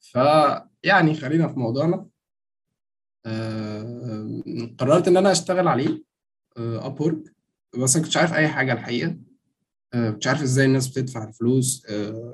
فيعني 0.00 1.14
خلينا 1.14 1.48
في 1.48 1.58
موضوعنا. 1.58 2.06
آه، 3.26 4.42
قررت 4.78 5.08
إن 5.08 5.16
أنا 5.16 5.32
أشتغل 5.32 5.68
عليه 5.68 6.02
Upwork 6.56 7.34
بس 7.82 7.96
أنا 7.96 8.04
كنتش 8.04 8.16
عارف 8.16 8.32
أي 8.32 8.48
حاجة 8.48 8.72
الحقيقة. 8.72 9.16
آه، 9.94 10.10
كنتش 10.10 10.26
عارف 10.26 10.42
إزاي 10.42 10.66
الناس 10.66 10.88
بتدفع 10.88 11.28
الفلوس 11.28 11.86
آه، 11.90 12.32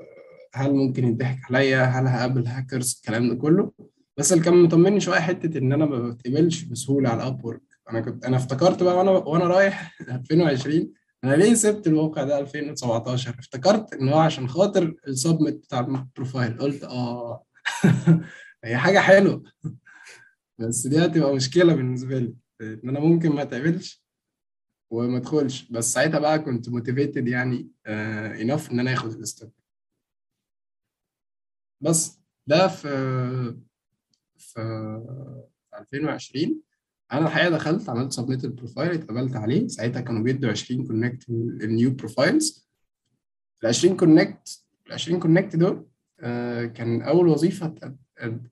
هل 0.53 0.73
ممكن 0.73 1.07
يضحك 1.07 1.39
عليا؟ 1.49 1.83
هل 1.83 2.07
هقابل 2.07 2.47
هاكرز 2.47 2.95
الكلام 3.01 3.29
ده 3.29 3.35
كله. 3.35 3.71
بس 4.17 4.33
اللي 4.33 4.43
كان 4.43 4.63
مطمني 4.63 4.99
شوية 4.99 5.19
حتة 5.19 5.57
إن 5.57 5.73
أنا 5.73 5.85
ما 5.85 6.09
بتقبلش 6.09 6.61
بسهولة 6.61 7.09
على 7.09 7.27
Upwork 7.27 7.61
أنا 7.91 8.01
كنت 8.01 8.25
أنا 8.25 8.37
افتكرت 8.37 8.83
بقى 8.83 8.97
وأنا 8.97 9.11
وأنا 9.11 9.45
رايح 9.47 9.95
2020 10.31 10.91
أنا 11.23 11.35
ليه 11.35 11.53
سبت 11.53 11.87
الموقع 11.87 12.23
ده 12.23 12.39
2017 12.39 13.35
افتكرت 13.39 13.93
إن 13.93 14.09
هو 14.09 14.19
عشان 14.19 14.47
خاطر 14.49 14.95
ال 15.07 15.14
submit 15.14 15.55
بتاع 15.55 15.79
ال 15.79 15.89
profile 15.89 16.57
قلت 16.57 16.83
آه. 16.83 17.43
هي 18.63 18.77
حاجة 18.77 18.99
حلوة. 18.99 19.43
بس 20.59 20.87
دي 20.87 21.05
هتبقى 21.05 21.35
مشكلة 21.35 21.73
بالنسبة 21.75 22.19
لي 22.19 22.33
إن 22.61 22.89
أنا 22.89 22.99
ممكن 22.99 23.29
ما 23.31 23.41
أتقبلش. 23.41 24.04
وما 24.89 25.17
ادخلش 25.17 25.69
بس 25.71 25.93
ساعتها 25.93 26.19
بقى 26.19 26.39
كنت 26.39 26.69
motivated 26.69 27.27
يعني 27.27 27.69
enough 27.87 28.71
إن 28.71 28.79
أنا 28.79 28.93
آخد 28.93 29.11
ال 29.11 29.18
step. 29.18 29.51
بس 31.81 32.19
ده 32.47 32.67
في 32.67 32.87
في 34.37 34.59
2020 35.79 36.61
أنا 37.11 37.27
الحقيقة 37.27 37.49
دخلت 37.49 37.89
عملت 37.89 38.11
submit 38.13 38.45
ال 38.45 38.51
profile 38.51 38.91
اتقبلت 38.91 39.35
عليه. 39.35 39.67
ساعتها 39.67 40.01
كانوا 40.01 40.23
بيدوا 40.23 40.51
20 40.51 40.87
connect 40.87 41.29
ال 41.29 41.44
new 41.44 41.91
profiles 41.91 42.69
ال 43.63 43.67
20 43.67 43.97
connect 43.97 44.65
ال 44.87 44.93
20 44.93 45.19
connect 45.19 45.55
دول 45.55 45.87
آه، 46.19 46.65
كان 46.65 47.01
أول 47.01 47.27
وظيفة 47.27 47.75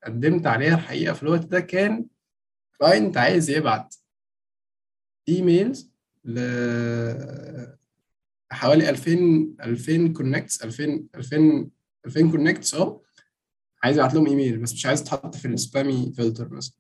قدمت 0.04 0.48
عليها 0.48 0.76
الحقيقة 0.76 1.14
في 1.14 1.24
الوقت 1.24 1.46
ده 1.46 1.60
كان 1.60 2.06
client 2.80 3.18
عايز 3.18 3.50
يبعت 3.50 3.96
emails 5.30 5.93
ل 6.26 6.40
حوالي 8.52 8.90
2000 8.90 9.56
2000 9.64 10.08
contacts 10.14 10.64
2000 10.64 11.04
2000 11.16 11.70
2000 12.06 12.32
contacts 12.32 12.76
آه. 12.76 13.02
عايز 13.84 13.98
يبعت 13.98 14.14
لهم 14.14 14.28
إيميل 14.28 14.58
بس 14.58 14.74
مش 14.74 14.86
عايز 14.86 15.04
تحط 15.04 15.36
في 15.36 15.48
ال 15.48 15.57
spammy 15.57 16.14
filter 16.18 16.50
مثلا. 16.54 16.76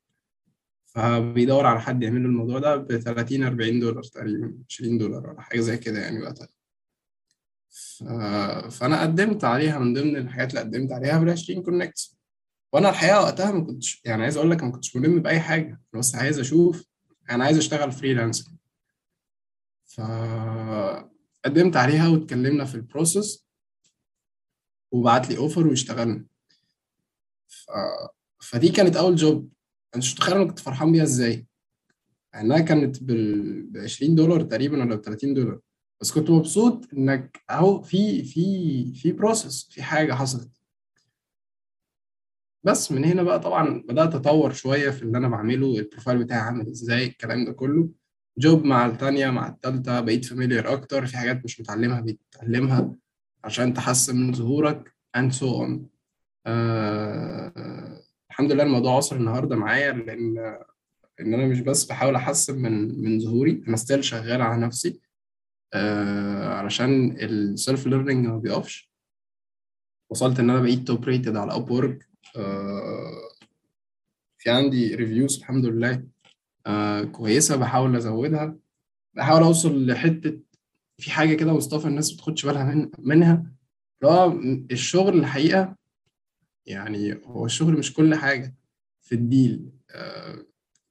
فبيدور 0.85 1.65
على 1.65 1.81
حد 1.81 2.03
يعمل 2.03 2.21
له 2.23 2.27
الموضوع 2.29 2.59
ده 2.59 2.75
ب 2.75 2.97
30 2.97 3.43
40 3.43 3.79
دولار 3.79 4.03
تقريبا 4.03 4.57
20 4.69 4.97
دولار 4.97 5.29
ولا 5.29 5.41
حاجة 5.41 5.59
زي 5.59 5.77
كده 5.77 5.99
يعني 5.99 6.21
وقتها. 6.21 6.47
فأنا 8.69 9.01
قدمت 9.01 9.43
عليها 9.43 9.79
من 9.79 9.93
ضمن 9.93 10.15
الحاجات 10.15 10.49
اللي 10.49 10.59
قدمت 10.61 10.91
عليها 10.91 11.19
بال 11.19 11.29
20 11.29 11.63
connect 11.63 12.15
وأنا 12.73 12.89
الحقيقة 12.89 13.21
وقتها 13.21 13.51
ما 13.51 13.63
كنتش 13.63 14.01
يعني 14.05 14.23
عايز 14.23 14.37
أقول 14.37 14.51
لك 14.51 14.63
ما 14.63 14.71
كنتش 14.71 14.95
ملم 14.95 15.21
بأي 15.21 15.39
حاجة. 15.39 15.81
بس 15.93 16.15
عايز 16.15 16.39
أشوف 16.39 16.85
أنا 17.29 17.43
عايز 17.43 17.57
أشتغل 17.57 17.91
freelancer 17.91 18.51
فقدمت 19.95 21.75
عليها 21.75 22.07
واتكلمنا 22.09 22.65
في 22.65 22.75
ال 22.75 22.84
process 22.84 23.47
وبعت 24.91 25.29
لي 25.29 25.37
offer 25.37 25.67
واشتغلنا. 25.67 26.25
ف... 27.47 27.71
فدي 28.39 28.69
كانت 28.69 28.95
أول 28.95 29.15
job 29.15 29.49
أنا 29.95 30.03
مش 30.03 30.29
أنا 30.29 30.43
كنت 30.45 30.59
فرحان 30.59 30.91
بيها 30.91 31.03
إزاي. 31.03 31.47
إنها 32.35 32.59
كانت 32.59 33.03
بال 33.03 33.63
ب 33.63 33.77
20 33.77 34.15
دولار 34.15 34.41
تقريبا 34.41 34.81
ولا 34.83 34.95
ب 34.95 35.01
30 35.01 35.33
دولار. 35.33 35.59
بس 36.01 36.11
كنت 36.11 36.29
مبسوط 36.29 36.93
إنك 36.93 37.41
أهو 37.49 37.81
في 37.81 38.23
في 38.23 38.93
في 38.95 39.11
process 39.11 39.67
في 39.71 39.83
حاجة 39.83 40.13
حصلت. 40.13 40.49
بس 42.63 42.91
من 42.91 43.05
هنا 43.05 43.23
بقى 43.23 43.39
طبعا 43.39 43.83
بدأت 43.87 44.15
أطور 44.15 44.53
شوية 44.53 44.89
في 44.89 45.01
اللي 45.03 45.17
أنا 45.17 45.27
بعمله 45.27 45.77
ال 45.79 45.85
profile 45.85 46.23
بتاعي 46.23 46.39
عامل 46.39 46.67
إزاي 46.69 47.05
الكلام 47.07 47.45
ده 47.45 47.51
كله. 47.51 47.89
job 48.37 48.65
مع 48.65 48.85
التانية 48.85 49.29
مع 49.29 49.47
التالتة 49.47 49.99
بقيت 49.99 50.25
familiar 50.25 50.73
أكتر 50.73 51.05
في 51.05 51.17
حاجات 51.17 51.45
مش 51.45 51.61
متعلمها 51.61 52.01
بتتعلمها 52.01 52.95
عشان 53.43 53.73
تحسن 53.73 54.15
من 54.15 54.33
ظهورك 54.33 54.95
and 55.17 55.31
so 55.31 55.45
on. 55.65 55.79
آه 56.45 58.01
الحمد 58.29 58.51
لله 58.51 58.63
الموضوع 58.63 58.97
وصل 58.97 59.15
النهارده 59.15 59.55
معايا 59.55 59.91
لأن 59.91 60.37
إن 61.19 61.33
أنا 61.33 61.45
مش 61.47 61.59
بس 61.59 61.85
بحاول 61.85 62.15
أحسن 62.15 62.61
من 62.61 63.01
من 63.03 63.19
ظهوري 63.19 63.63
أنا 63.67 63.77
still 63.77 64.03
شغال 64.03 64.41
على 64.41 64.61
نفسي 64.65 64.99
آه 65.73 66.47
علشان 66.53 67.11
ال 67.19 67.33
self 67.33 67.87
learning 67.87 68.27
ما 68.27 68.37
بيقفش. 68.37 68.91
وصلت 70.09 70.39
إن 70.39 70.49
أنا 70.49 70.61
بقيت 70.61 70.79
top 70.87 71.03
rated 71.05 71.35
على 71.35 71.53
Upwork 71.53 72.07
آه 72.35 73.29
في 74.37 74.49
عندي 74.49 74.95
reviews 74.95 75.37
الحمد 75.39 75.65
لله. 75.65 76.03
آه 76.67 77.03
كويسة 77.03 77.55
بحاول 77.55 77.95
أزودها. 77.95 78.57
بحاول 79.13 79.43
أوصل 79.43 79.85
لحتة 79.87 80.39
في 80.97 81.11
حاجة 81.11 81.33
كده 81.35 81.53
مصطفى 81.53 81.87
الناس 81.87 82.09
ما 82.11 82.15
بتاخدش 82.15 82.45
بالها 82.45 82.63
من 82.75 82.91
منها. 82.99 83.51
اللي 84.01 84.13
هو 84.13 84.31
الشغل 84.71 85.19
الحقيقة 85.19 85.75
يعني 86.65 87.19
هو 87.25 87.45
الشغل 87.45 87.73
مش 87.77 87.93
كل 87.93 88.15
حاجة. 88.15 88.55
في 89.01 89.15
ال 89.15 89.27
deal 89.27 89.71
آه 89.91 90.45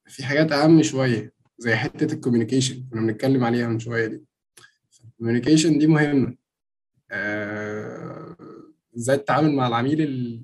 في 0.07 0.25
حاجات 0.25 0.53
أهم 0.53 0.83
شوية 0.83 1.33
زي 1.59 1.77
حتة 1.77 2.15
ال 2.15 2.20
communication. 2.20 2.87
كنا 2.91 3.01
بنتكلم 3.01 3.45
عليها 3.45 3.69
من 3.69 3.79
شوية 3.79 4.07
دي. 4.07 4.25
ال 5.05 5.10
communication 5.10 5.79
دي 5.79 5.87
مهمة. 5.87 6.37
آه، 7.11 8.37
إزاي 8.97 9.17
تتعامل 9.19 9.53
مع 9.55 9.69
العميل 9.69 10.01
ال... 10.03 10.43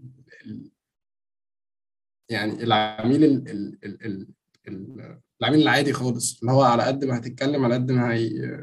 يعني 2.28 2.62
العميل 2.64 3.24
ال... 3.24 3.48
ال... 3.50 4.06
ال... 4.06 4.28
ال... 4.68 5.00
ال... 5.00 5.20
العميل 5.40 5.62
العادي 5.62 5.92
خالص 5.92 6.40
اللي 6.40 6.52
هو 6.52 6.62
على 6.62 6.82
قد 6.82 7.04
ما 7.04 7.18
هتتكلم 7.18 7.64
على 7.64 7.74
قد 7.74 7.92
ما 7.92 8.12
هي... 8.14 8.58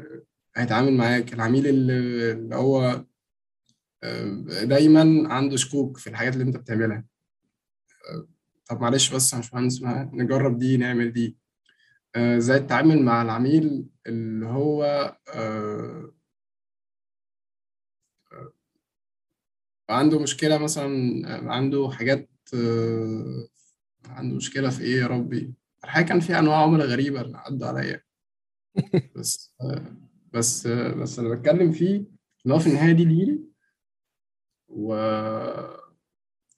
هيتعامل 0.56 0.92
معاك. 0.92 1.32
العميل 1.34 1.66
اللي, 1.66 2.54
هو 2.56 3.04
آه، 4.02 4.64
دايما 4.64 5.28
عنده 5.34 5.56
شكوك 5.56 5.98
في 5.98 6.10
الحاجات 6.10 6.32
اللي 6.32 6.44
انت 6.44 6.56
بتعملها. 6.56 7.04
آه، 8.10 8.28
طب 8.66 8.80
معلش 8.80 9.14
بس 9.14 9.32
يا 9.32 9.38
باشمهندس 9.38 9.82
نجرب 10.12 10.58
دي 10.58 10.76
نعمل 10.76 11.12
دي. 11.12 11.36
آه، 12.16 12.36
إزاي 12.36 12.60
تتعامل 12.60 13.02
مع 13.02 13.22
العميل 13.22 13.86
اللي 14.06 14.46
هو 14.46 15.16
عنده 19.90 20.18
مشكلة 20.18 20.58
مثلا 20.58 20.92
عنده 21.52 21.90
حاجات 21.90 22.30
عنده 24.06 24.36
مشكلة 24.36 24.70
في 24.70 24.82
إيه 24.82 25.00
يا 25.00 25.06
ربي؟ 25.06 25.54
الحقيقة 25.86 26.08
كان 26.08 26.20
في 26.20 26.38
أنواع 26.38 26.62
عملاء 26.62 26.86
غريبة 26.86 27.20
اللي 27.20 27.38
عدوا 27.38 27.68
عليا. 27.68 28.00
بس 29.16 29.54
بس 30.32 30.66
بس 30.66 31.18
اللي 31.18 31.36
بتكلم 31.36 31.72
فيه 31.72 32.04
إن 32.46 32.50
هو 32.52 32.58
في 32.58 32.66
النهاية 32.66 32.92
دي 32.92 33.04
deal 33.04 33.44
و... 34.68 34.94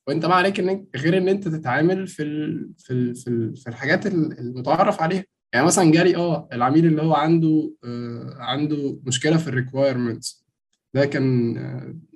وأنت 0.08 0.26
بقى 0.26 0.36
عليك 0.38 0.60
ان 0.60 0.86
غير 0.96 1.18
إن 1.18 1.28
أنت 1.28 1.48
تتعامل 1.48 2.06
في 2.06 2.22
ال... 2.22 2.72
في 2.78 2.92
ال... 2.92 3.14
في, 3.16 3.28
ال... 3.30 3.56
في 3.56 3.66
الحاجات 3.68 4.06
ال- 4.06 4.38
المتعارف 4.38 5.00
عليها. 5.02 5.24
يعني 5.52 5.66
مثلا 5.66 5.92
جالي 5.92 6.16
آه 6.16 6.48
العميل 6.52 6.86
اللي 6.86 7.02
هو 7.02 7.14
عنده 7.14 7.74
آه 7.84 8.34
عنده 8.38 9.00
مشكلة 9.06 9.36
في 9.36 9.48
ال 9.48 9.56
requirements 9.56 10.46
ده 10.94 11.06
كان 11.06 11.54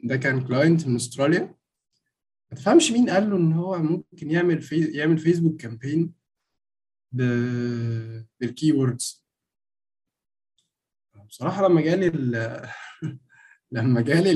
ده 0.05 0.17
كان 0.17 0.41
client 0.41 0.87
من 0.87 0.95
أستراليا. 0.97 1.55
ما 2.53 2.57
تفهمش 2.59 2.93
مين 2.93 3.11
قال 3.11 3.31
له 3.31 3.37
إن 3.37 3.53
هو 3.53 3.79
ممكن 3.79 4.31
يعمل 4.31 4.63
في... 4.63 4.85
يعمل 4.85 5.19
فيسبوك 5.19 5.61
campaign 5.61 6.13
بال 7.13 8.73
keywords 8.73 9.25
بصراحة 11.29 11.69
لما 11.69 11.81
جالي 11.81 12.07
ال... 12.07 12.67
لما 13.73 14.01
جالي 14.01 14.33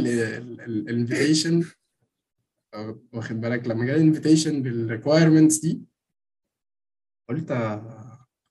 ال 0.67 0.76
invitation 0.76 1.65
واخد 3.13 3.41
بالك 3.41 3.69
لما 3.69 3.85
جالي 3.87 4.01
ال 4.01 4.06
invitation 4.06 4.63
بال 4.63 4.76
requirements 4.76 5.59
دي 5.59 5.83
قلت 7.29 7.53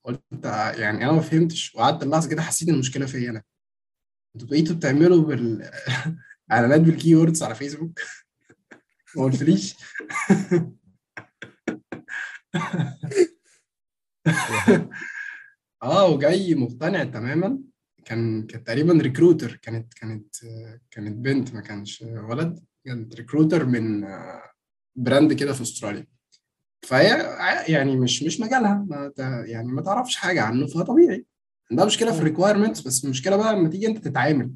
قلت 0.06 0.46
يعني 0.78 1.04
أنا 1.04 1.12
ما 1.12 1.22
فهمتش 1.22 1.76
وقعدت 1.76 2.04
اللحظة 2.04 2.30
كده 2.30 2.42
حسيت 2.42 2.70
المشكلة 2.70 3.06
فيا 3.06 3.30
أنا. 3.30 3.44
أنتوا 4.36 4.48
بقيتوا 4.48 4.76
بتعملوا 4.76 5.24
بال 5.24 5.72
إعلانات 6.52 6.82
بال 6.82 7.16
keywords 7.16 7.44
على 7.44 7.56
فيسبوك 7.56 8.00
ما 9.16 9.24
قلتليش. 9.24 9.76
آه 15.84 16.08
وجاي 16.10 16.56
مقتنع 16.56 17.04
تماما. 17.04 17.60
كان 18.06 18.44
كانت 18.48 18.68
تقريبا 18.68 18.94
recruiter 18.94 19.56
كانت 19.62 19.94
كانت 19.94 20.36
كانت 20.92 21.18
بنت 21.18 21.54
ما 21.54 21.62
كانش 21.62 22.02
ولد. 22.30 22.60
كانت 22.86 23.16
recruiter 23.16 23.66
من 23.66 24.08
brand 24.96 25.34
كده 25.34 25.54
في 25.54 25.62
أستراليا. 25.62 26.08
فهي 26.84 27.12
ع- 27.12 27.70
يعني 27.70 27.96
مش 27.98 28.24
مش 28.24 28.40
مجالها. 28.40 28.86
ما 28.90 29.12
يعني 29.48 29.68
ما 29.68 29.82
تعرفش 29.82 30.16
حاجة 30.16 30.42
عنه 30.42 30.68
فطبيعي 30.68 31.26
عندها 31.72 31.86
مشكلة 31.86 32.12
في 32.12 32.20
ال 32.20 32.25
requirements 32.25 32.82
بس 32.82 33.06
المشكلة 33.06 33.36
بقى 33.38 33.54
لما 33.56 33.70
تيجي 33.70 33.88
انت 33.88 33.98
تتعامل. 34.08 34.52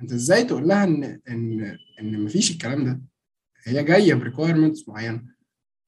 انت 0.00 0.12
إزاي 0.12 0.44
تقول 0.44 0.68
لها 0.68 0.84
ان 0.84 1.20
ان 1.28 1.76
ان 2.00 2.24
مفيش 2.24 2.50
الكلام 2.50 2.84
ده؟ 2.84 3.00
هي 3.64 3.84
جاية 3.84 4.14
ب 4.14 4.20
requirements 4.20 4.88
معينة. 4.88 5.24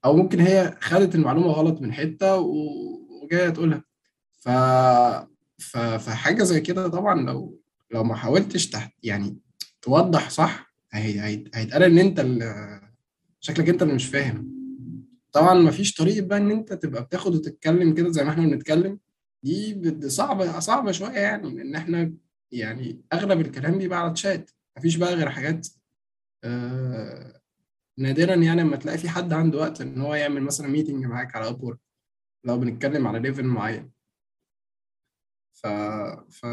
أو 0.04 0.16
ممكن 0.16 0.40
هي 0.40 0.76
خدت 0.80 1.14
المعلومة 1.14 1.46
غلط 1.46 1.80
من 1.80 1.92
حتة 1.92 2.36
و- 2.38 2.99
وجايه 3.30 3.50
تقولها. 3.50 3.84
ف 4.32 4.48
ف 5.58 5.76
فحاجة 5.78 6.42
زي 6.42 6.60
كده 6.60 6.88
طبعا 6.88 7.20
لو 7.22 7.60
لو 7.90 8.04
ما 8.04 8.14
حاولتش 8.14 8.70
تحت 8.70 8.92
يعني 9.02 9.38
توضح 9.82 10.30
صح 10.30 10.72
هي- 10.92 11.20
هي- 11.20 11.44
هيتقال 11.54 11.82
إن 11.82 11.98
أنت 11.98 12.20
ال- 12.20 12.80
شكلك 13.40 13.68
أنت 13.68 13.82
اللي 13.82 13.94
مش 13.94 14.06
فاهم. 14.06 14.60
طبعا 15.32 15.54
ما 15.54 15.70
فيش 15.70 15.94
طريقة 15.94 16.26
بقى 16.26 16.38
إن 16.38 16.50
أنت 16.50 16.72
تبقى 16.72 17.02
بتاخد 17.04 17.34
وتتكلم 17.34 17.94
كده 17.94 18.10
زي 18.10 18.24
ما 18.24 18.30
إحنا 18.30 18.46
بنتكلم. 18.46 18.98
دي 19.42 20.08
صعبة 20.08 20.58
صعبة 20.60 20.92
شوية 20.92 21.10
يعني 21.18 21.54
لأن 21.56 21.74
إحنا 21.76 22.12
يعني 22.52 23.00
أغلب 23.12 23.40
الكلام 23.40 23.78
بيبقى 23.78 24.00
على 24.00 24.12
الشات 24.12 24.50
مفيش 24.76 24.96
بقى 24.96 25.14
غير 25.14 25.30
حاجات 25.30 25.68
آه 26.44 27.40
نادرا 27.98 28.34
يعني 28.34 28.62
لما 28.62 28.76
تلاقي 28.76 28.98
في 28.98 29.08
حد 29.08 29.32
عنده 29.32 29.58
وقت 29.58 29.80
إن 29.80 30.00
هو 30.00 30.14
يعمل 30.14 30.42
مثلا 30.42 30.68
meeting 30.68 31.04
معاك 31.06 31.36
على 31.36 31.48
Upwork 31.48 31.76
لو 32.44 32.58
بنتكلم 32.58 33.06
على 33.06 33.18
level 33.18 33.44
معين. 33.44 33.90
ف 35.52 35.66
ف 36.30 36.46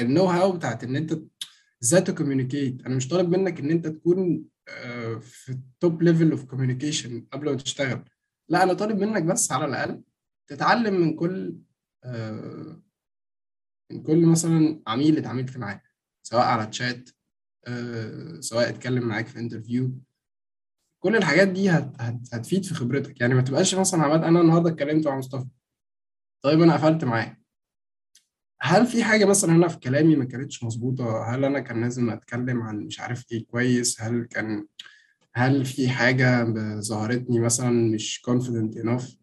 ال 0.00 0.05
know 0.05 0.24
how 0.24 0.52
بتاعت 0.52 0.84
إن 0.84 0.96
أنت 0.96 1.18
إزاي 1.82 2.00
ت 2.00 2.07
communicate. 2.07 2.86
أنا 2.86 2.96
مش 2.96 3.08
طالب 3.08 3.28
منك 3.28 3.60
إن 3.60 3.70
أنت 3.70 3.86
تكون 3.86 4.44
آه، 4.68 5.14
في 5.18 5.52
ال 5.52 5.65
top 5.65 6.02
level 6.02 6.30
of 6.30 6.44
communication 6.44 7.26
قبل 7.32 7.50
ما 7.50 7.56
تشتغل. 7.56 8.04
لا 8.48 8.62
أنا 8.62 8.72
طالب 8.72 8.98
منك 8.98 9.22
بس 9.22 9.52
على 9.52 9.64
الأقل 9.64 10.02
تتعلم 10.46 10.94
من 11.00 11.16
كل 11.16 11.58
آه، 12.04 12.82
من 13.92 14.02
كل 14.02 14.26
مثلا 14.26 14.82
عميل 14.86 15.18
اتعاملت 15.18 15.56
معاه. 15.56 15.82
سواء 16.22 16.44
على 16.44 16.66
تشات 16.66 17.10
آه، 17.66 18.40
سواء 18.40 18.68
اتكلم 18.68 19.08
معاك 19.08 19.26
في 19.26 19.38
interview 19.38 20.00
كل 21.00 21.16
الحاجات 21.16 21.48
دي 21.48 21.70
هت 21.70 21.92
هت 22.00 22.34
هتفيد 22.34 22.64
في 22.64 22.74
خبرتك 22.74 23.20
يعني 23.20 23.34
ما 23.34 23.42
تبقاش 23.42 23.74
مثلا 23.74 24.02
عماد 24.02 24.24
أنا 24.24 24.40
النهارده 24.40 24.70
اتكلمت 24.70 25.06
مع 25.06 25.18
مصطفى 25.18 25.46
طيب 26.42 26.62
أنا 26.62 26.74
قفلت 26.74 27.04
معاه 27.04 27.36
هل 28.60 28.86
في 28.86 29.04
حاجة 29.04 29.24
مثلا 29.24 29.52
أنا 29.52 29.68
في 29.68 29.78
كلامي 29.78 30.16
ما 30.16 30.24
كانتش 30.24 30.64
مظبوطة؟ 30.64 31.34
هل 31.34 31.44
أنا 31.44 31.60
كان 31.60 31.80
لازم 31.80 32.10
أتكلم 32.10 32.62
عن 32.62 32.76
مش 32.78 33.00
عارف 33.00 33.24
إيه 33.32 33.46
كويس؟ 33.46 34.00
هل 34.02 34.24
كان 34.24 34.66
هل 35.34 35.64
في 35.64 35.88
حاجة 35.88 36.44
ب- 36.44 36.80
ظهرتني 36.80 37.40
مثلا 37.40 37.70
مش 37.70 38.22
confident 38.30 38.74
enough؟ 38.84 39.16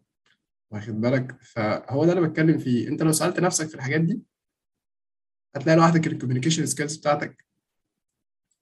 واخد 0.70 1.00
بالك؟ 1.00 1.36
فهو 1.42 2.04
ده 2.04 2.12
اللي 2.12 2.28
بتكلم 2.28 2.58
فيه، 2.58 2.88
أنت 2.88 3.02
لو 3.02 3.12
سألت 3.12 3.40
نفسك 3.40 3.68
في 3.68 3.74
الحاجات 3.74 4.00
دي 4.00 4.22
هتلاقي 5.56 5.76
لوحدك 5.76 6.06
ال 6.06 6.10
communication 6.10 6.66
skills 6.66 6.96
بتاعتك 6.96 7.45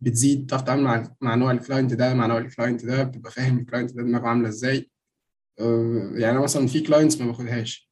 بتزيد، 0.04 0.46
تعرف 0.46 0.62
تتعامل 0.62 0.82
مع 0.82 1.16
مع 1.20 1.34
نوع 1.34 1.50
ال 1.50 1.56
client 1.56 1.92
ده 1.94 2.14
مع 2.14 2.26
نوع 2.26 2.38
ال 2.38 2.45
client 2.45 2.84
ده، 2.84 3.02
بتبقى 3.02 3.30
فاهم 3.32 3.58
ال 3.58 3.63
client 3.63 3.92
ده 3.92 4.02
دماغه 4.02 4.26
عاملة 4.28 4.48
إزاي. 4.48 4.90
أه، 5.60 6.10
يعني 6.14 6.30
أنا 6.36 6.40
مثلا 6.40 6.66
في 6.66 6.80
clients 6.80 7.20
ما 7.20 7.26
باخدهاش، 7.26 7.90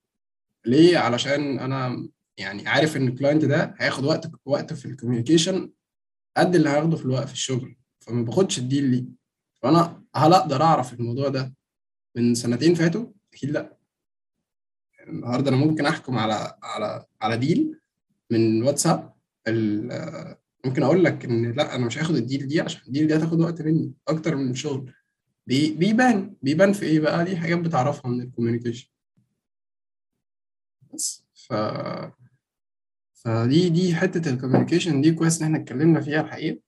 ليه؟ 0.67 0.99
علشان 0.99 1.59
أنا 1.59 2.09
يعني 2.39 2.69
عارف 2.69 2.97
إن 2.97 3.09
ال 3.09 3.14
client 3.14 3.45
ده 3.45 3.75
هياخد 3.79 4.05
وقت 4.05 4.31
وقت 4.45 4.73
في 4.73 4.87
ال 4.87 4.93
communication 4.93 5.73
قد 6.37 6.55
اللي 6.55 6.69
هاخده 6.69 6.97
في 6.97 7.05
الوقت 7.05 7.27
في 7.27 7.33
الشغل. 7.33 7.77
فما 8.01 8.23
باخدش 8.23 8.59
ال 8.59 8.64
deal 8.64 8.85
ليه. 8.85 9.05
فأنا 9.63 10.03
هل 10.15 10.33
أقدر 10.33 10.63
أعرف 10.63 10.93
الموضوع 10.93 11.29
ده 11.29 11.55
من 12.17 12.35
سنتين 12.35 12.75
فاتوا؟ 12.75 13.07
أكيد 13.35 13.51
لأ. 13.51 13.79
النهارده 15.09 15.49
أنا 15.51 15.57
ممكن 15.57 15.87
أحكم 15.87 16.19
على 16.19 16.59
على 16.63 17.05
على 17.23 17.37
deal 17.37 17.81
من 18.31 18.63
واتساب 18.63 19.15
ممكن 20.65 20.83
أقول 20.83 21.05
لك 21.05 21.25
إن 21.25 21.53
لأ 21.53 21.75
أنا 21.75 21.87
مش 21.87 21.99
هاخد 21.99 22.15
الديل 22.15 22.49
دي 22.49 22.61
عشان 22.61 22.81
الديل 22.87 23.07
دي 23.07 23.17
هتاخد 23.17 23.41
وقت 23.41 23.63
مني 23.63 23.93
أكتر 24.09 24.37
من 24.37 24.51
الشغل. 24.51 24.93
بي- 25.47 25.73
بيبان 25.75 26.37
بيبان 26.43 26.73
في 26.73 26.87
إيه 26.87 27.01
بقى؟ 27.01 27.25
دي 27.25 27.37
حاجات 27.37 27.59
بتعرفها 27.59 28.11
من 28.11 28.21
ال 28.23 28.28
communication 28.28 28.89
بس 30.95 31.25
ف 31.35 31.53
فدي 33.15 33.69
دي 33.71 33.95
حتة 33.95 34.31
ال 34.31 34.36
communication 34.36 35.01
دي 35.01 35.13
كويس 35.13 35.39
إن 35.43 35.47
إحنا 35.47 35.59
اتكلمنا 35.65 36.01
فيها 36.01 36.21
الحقيقة. 36.21 36.61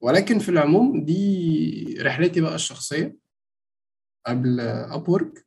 ولكن 0.00 0.38
في 0.38 0.48
العموم 0.48 1.04
دي 1.04 1.96
رحلتي 2.00 2.40
بقى 2.40 2.54
الشخصية 2.54 3.16
قبل 4.26 4.60
Upwork 4.60 5.46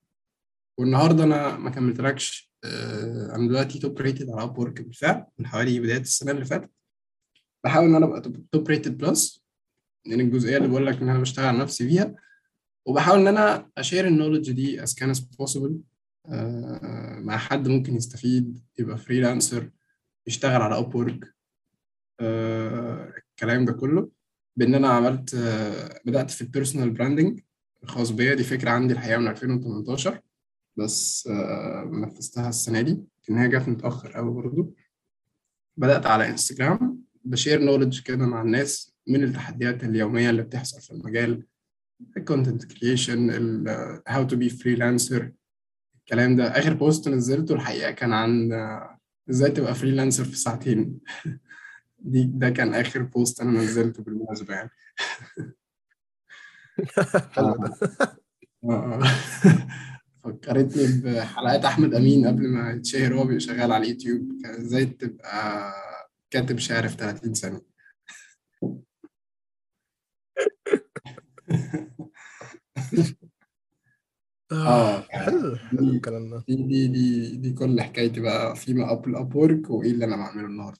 والنهاردة 0.79 1.23
أنا 1.23 1.57
ما 1.57 1.69
كملتلكش 1.69 2.51
آه، 2.63 3.35
أنا 3.35 3.47
دلوقتي 3.47 3.79
top 3.79 4.01
rated 4.01 4.29
على 4.29 4.43
Upwork 4.43 4.81
بالفعل 4.81 5.25
من 5.39 5.47
حوالي 5.47 5.79
بداية 5.79 5.97
السنة 6.01 6.31
اللي 6.31 6.45
فاتت. 6.45 6.69
بحاول 7.65 7.89
إن 7.89 7.95
أنا 7.95 8.06
أبقى 8.06 8.21
top 8.51 8.67
rated 8.67 8.97
plus 8.97 9.43
لأن 10.06 10.19
الجزئية 10.19 10.58
اللي 10.58 10.67
بقول 10.67 10.86
لك 10.86 11.01
إن 11.01 11.10
أنا 11.10 11.19
بشتغل 11.19 11.45
على 11.45 11.58
نفسي 11.58 11.88
فيها. 11.88 12.15
وبحاول 12.86 13.19
إن 13.19 13.28
أنا 13.28 13.69
أ 13.77 13.83
share 13.83 14.08
ال 14.08 14.12
knowledge 14.12 14.51
دي 14.51 14.86
as 14.86 14.95
كان 14.95 15.13
as 15.15 15.17
possible. 15.17 15.71
آه، 16.25 17.19
مع 17.19 17.38
حد 17.38 17.67
ممكن 17.67 17.95
يستفيد 17.95 18.60
يبقى 18.80 18.97
freelancer 18.97 19.69
يشتغل 20.28 20.62
على 20.62 20.78
Upwork 20.77 21.34
الكلام 22.21 23.65
ده 23.65 23.73
كله. 23.73 24.10
بإن 24.56 24.75
أنا 24.75 24.88
عملت 24.88 25.34
آه، 25.36 25.99
بدأت 26.06 26.32
في 26.32 26.41
ال 26.41 26.47
personal 26.47 26.89
branding 26.89 27.39
الخاص 27.84 28.10
بيا. 28.12 28.34
دي 28.34 28.43
فكرة 28.43 28.69
عندي 28.69 28.93
الحقيقة 28.93 29.17
من 29.17 29.28
2018 29.28 30.21
بس 30.78 31.28
آه، 31.32 31.89
نفذتها 31.93 32.49
السنة 32.49 32.82
دي. 32.82 33.04
لأن 33.30 33.38
هي 33.38 33.47
جت 33.49 33.67
متأخر 33.67 34.12
قوي 34.12 34.34
برضه 34.34 34.73
بدأت 35.78 36.06
على 36.06 36.30
انستجرام 36.30 37.04
بـ 37.25 37.31
share 37.31 37.62
knowledge 37.62 38.01
كده 38.01 38.25
مع 38.25 38.41
الناس 38.41 38.95
من 39.07 39.23
التحديات 39.23 39.83
اليومية 39.83 40.29
اللي 40.29 40.41
بتحصل 40.41 40.81
في 40.81 40.91
المجال 40.91 41.43
ال 42.17 42.23
content 42.23 42.65
creation 42.65 43.29
how 44.08 44.23
to 44.23 44.36
be 44.36 44.49
freelancer 44.49 45.31
الكلام 45.99 46.35
ده. 46.35 46.43
آخر 46.47 46.73
post 46.73 47.10
نزلته 47.09 47.55
الحقيقة 47.55 47.91
كان 47.91 48.13
عن 48.13 48.51
إزاي 49.29 49.51
تبقى 49.51 49.75
freelancer 49.75 50.23
في 50.23 50.35
ساعتين. 50.38 50.99
دي 51.99 52.23
ده 52.23 52.49
كان 52.49 52.73
آخر 52.73 53.01
post 53.01 53.41
أنا 53.41 53.51
نزلته 53.61 54.03
بالمناسبة 54.03 54.53
يعني. 54.53 54.69
آه. 58.69 59.03
فكرتني 60.23 61.01
بحلقات 61.01 61.65
أحمد 61.65 61.93
أمين 61.93 62.27
قبل 62.27 62.47
ما 62.47 62.71
يتشهر 62.71 63.13
وهو 63.13 63.23
بيبقى 63.23 63.39
شغال 63.39 63.71
على 63.71 63.83
اليوتيوب. 63.83 64.41
كان 64.43 64.53
إزاي 64.53 64.85
تبقى 64.85 65.73
كاتب 66.36 66.60
شعر 66.60 66.88
في 66.88 66.98
30 66.98 67.34
ثانية 67.34 67.62
آه 74.52 75.02
حلو 75.02 75.56
حلو 75.56 75.80
الكلام 75.89 76.30
ده. 76.30 76.43
دي 76.48 76.56
دي 76.56 76.88
دي 76.88 77.36
دي 77.38 77.54
كل 77.54 77.82
حكايتي 77.82 78.19
بقى 78.19 78.56
في 78.55 78.91
ما 78.91 79.36
Upwork 79.36 79.69
وإيه 79.69 79.91
اللي 79.91 80.06
أنا 80.06 80.15
بعمله 80.17 80.45
النهارده. 80.48 80.80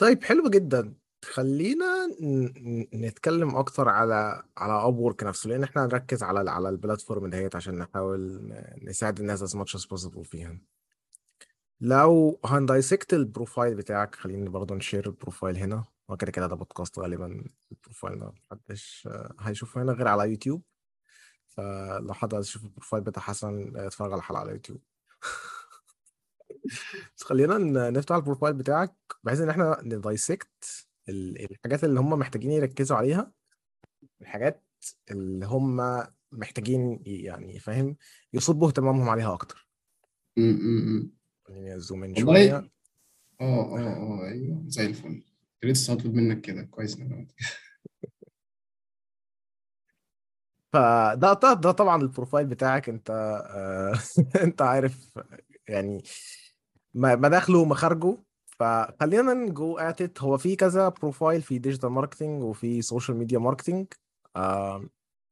طيب 0.00 0.24
حلو 0.24 0.50
جدا. 0.50 0.94
خلينا 1.24 2.06
ن- 2.20 2.86
نتكلم 2.94 3.56
أكتر 3.56 3.88
على 3.88 4.42
على 4.56 4.72
Upwork 4.88 5.22
نفسه 5.24 5.48
لأن 5.50 5.62
إحنا 5.62 5.84
هنركز 5.84 6.22
على 6.22 6.50
على 6.50 6.68
ال 6.68 6.75
platform 6.75 7.30
دهيت 7.30 7.56
عشان 7.56 7.78
نحاول 7.78 8.52
نساعد 8.82 9.20
الناس 9.20 9.44
as 9.44 9.58
much 9.58 9.80
as 9.80 9.84
possible 9.84 10.22
فيها. 10.22 10.60
لو 11.80 12.40
هن 12.44 12.60
dissect 12.60 13.14
ال 13.14 13.21
profile 13.21 13.74
بتاعك 13.74 14.14
خليني 14.14 14.48
برضه 14.48 14.74
ن 14.74 14.79
share 14.79 15.06
ال 15.06 15.12
profile 15.12 15.56
هنا. 15.56 15.84
هو 16.10 16.16
كده 16.16 16.30
كده 16.32 16.46
ده 16.46 16.54
بودكاست 16.56 16.98
غالبا 16.98 17.44
ال 17.72 17.78
profile 17.78 18.18
ده 18.18 18.32
محدش 18.50 19.08
آه، 19.12 19.34
هيشوفه 19.40 19.82
هنا 19.82 19.92
غير 19.92 20.08
على 20.08 20.30
يوتيوب. 20.30 20.62
فلو 21.48 22.14
حد 22.14 22.34
عايز 22.34 22.46
يشوف 22.46 22.64
ال 22.64 22.69
profile 22.69 23.02
بتاع 23.02 23.22
حسن 23.22 23.76
آه، 23.76 23.86
اتفرج 23.86 24.12
على 24.12 24.18
الحلقة 24.18 24.40
على 24.40 24.52
يوتيوب. 24.52 24.80
بس 27.16 27.22
خلينا 27.22 27.58
نفتح 27.90 28.14
ال 28.14 28.19
profile 28.19 28.54
بتاعك 28.54 28.94
بحيث 29.24 29.40
إن 29.40 29.48
إحنا 29.48 29.80
ن 29.82 29.95
dissect 29.95 30.86
الحاجات 31.08 31.84
اللي 31.84 32.00
هم 32.00 32.10
محتاجين 32.10 32.50
يركزوا 32.50 32.96
عليها. 32.96 33.32
الحاجات 34.20 34.66
اللي 35.10 35.46
هم 35.46 36.02
محتاجين 36.32 37.02
يعني 37.06 37.58
فاهم؟ 37.58 37.96
يصبوا 38.32 38.68
اهتمامهم 38.68 39.08
عليها 39.08 39.34
أكتر. 39.34 39.68
خليني 41.50 41.76
أ 41.76 41.82
zoom 41.82 42.04
in 42.04 42.10
والله 42.16 42.22
شوية 42.34 42.56
آه 43.40 43.78
آه 43.78 43.78
آه 43.78 44.28
أيوه 44.28 44.62
زي 44.66 44.86
الفل 44.86 45.22
يا 45.62 45.68
ريت 45.68 45.90
هطلب 45.90 46.14
منك 46.14 46.40
كده 46.40 46.62
كويس 46.62 47.00
عملت 47.00 47.32
كده. 47.32 47.48
فده 50.72 51.32
ده, 51.32 51.52
ده 51.52 51.72
طبعا 51.72 52.02
ال 52.02 52.07
profile 52.07 52.46
بتاعك 52.46 52.88
أنت 52.88 53.10
آه 53.50 53.98
أنت 54.44 54.62
عارف 54.62 55.18
يعني 55.68 56.02
ما- 56.94 57.16
مداخله 57.16 57.58
ومخارجه 57.58 58.16
فخلينا 58.46 59.34
ن 59.34 59.49
go 59.49 59.78
at 59.78 60.22
هو 60.22 60.38
في 60.38 60.56
كذا 60.56 60.88
profile 60.88 61.42
في 61.42 61.58
digital 61.58 61.88
marketing 61.90 62.42
وفي 62.42 62.82
social 62.82 63.16
media 63.18 63.38
marketing 63.38 63.86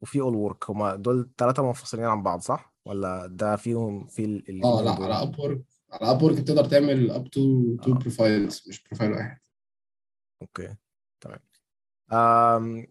وفي 0.03 0.21
all 0.21 0.35
work 0.35 0.71
هما 0.71 0.97
دول 0.97 1.31
ثلاثة 1.39 1.63
منفصلين 1.67 2.05
عن 2.05 2.23
بعض 2.23 2.41
صح؟ 2.41 2.75
ولا 2.85 3.27
ده 3.27 3.57
فيهم 3.57 4.07
في 4.07 4.25
ال- 4.25 4.65
آه 4.65 4.83
لا؟ 4.83 4.91
على 4.93 5.23
ابورك 5.23 5.61
على 5.91 6.11
ابورك 6.11 6.41
بتقدر 6.41 6.65
تعمل 6.65 7.11
up 7.11 7.31
to 7.31 7.77
two 7.77 7.95
profiles 7.95 8.65
مش 8.69 8.83
profile 8.83 9.13
واحد. 9.13 9.39
okay 10.43 10.75
تمام. 11.21 11.39
أم... 12.13 12.87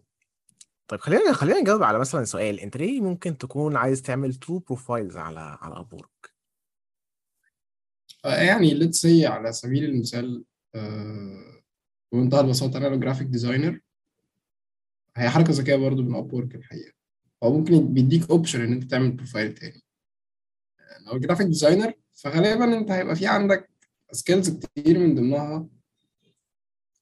طيب 0.88 1.00
خلينا 1.00 1.32
خلينا 1.32 1.60
نجاوب 1.60 1.82
على 1.82 1.98
مثلا 1.98 2.24
سؤال. 2.24 2.60
أنت 2.60 2.76
ليه 2.76 3.00
ممكن 3.00 3.38
تكون 3.38 3.76
عايز 3.76 4.02
تعمل 4.02 4.34
two 4.34 4.58
profiles 4.58 5.16
على 5.16 5.58
على 5.60 5.80
Upwork؟ 5.80 6.34
آه، 8.24 8.42
يعني 8.42 8.74
let's 8.74 9.00
say 9.00 9.26
على 9.26 9.52
سبيل 9.52 9.84
المثال 9.84 10.44
آه، 10.74 11.62
بمنتهى 12.12 12.40
البساطة 12.40 12.76
أنا 12.76 12.86
لو 12.86 12.98
graphic 13.00 13.26
designer 13.26 13.80
هي 15.16 15.30
حركة 15.30 15.52
ذكية 15.52 15.76
برضو 15.76 16.02
من 16.02 16.14
Upwork 16.14 16.54
الحقيقة. 16.54 16.92
هو 17.42 17.58
ممكن 17.58 17.94
بيديك 17.94 18.30
option 18.30 18.60
إن 18.60 18.72
أنت 18.72 18.84
تعمل 18.84 19.10
profile 19.10 19.54
تاني. 19.54 19.82
لو 21.06 21.18
graphic 21.18 21.46
designer 21.46 21.92
فغالبا 22.22 22.78
أنت 22.78 22.90
هيبقى 22.90 23.16
في 23.16 23.26
عندك 23.26 23.70
skills 24.12 24.50
كتير 24.58 24.98
من 24.98 25.14
ضمنها 25.14 25.66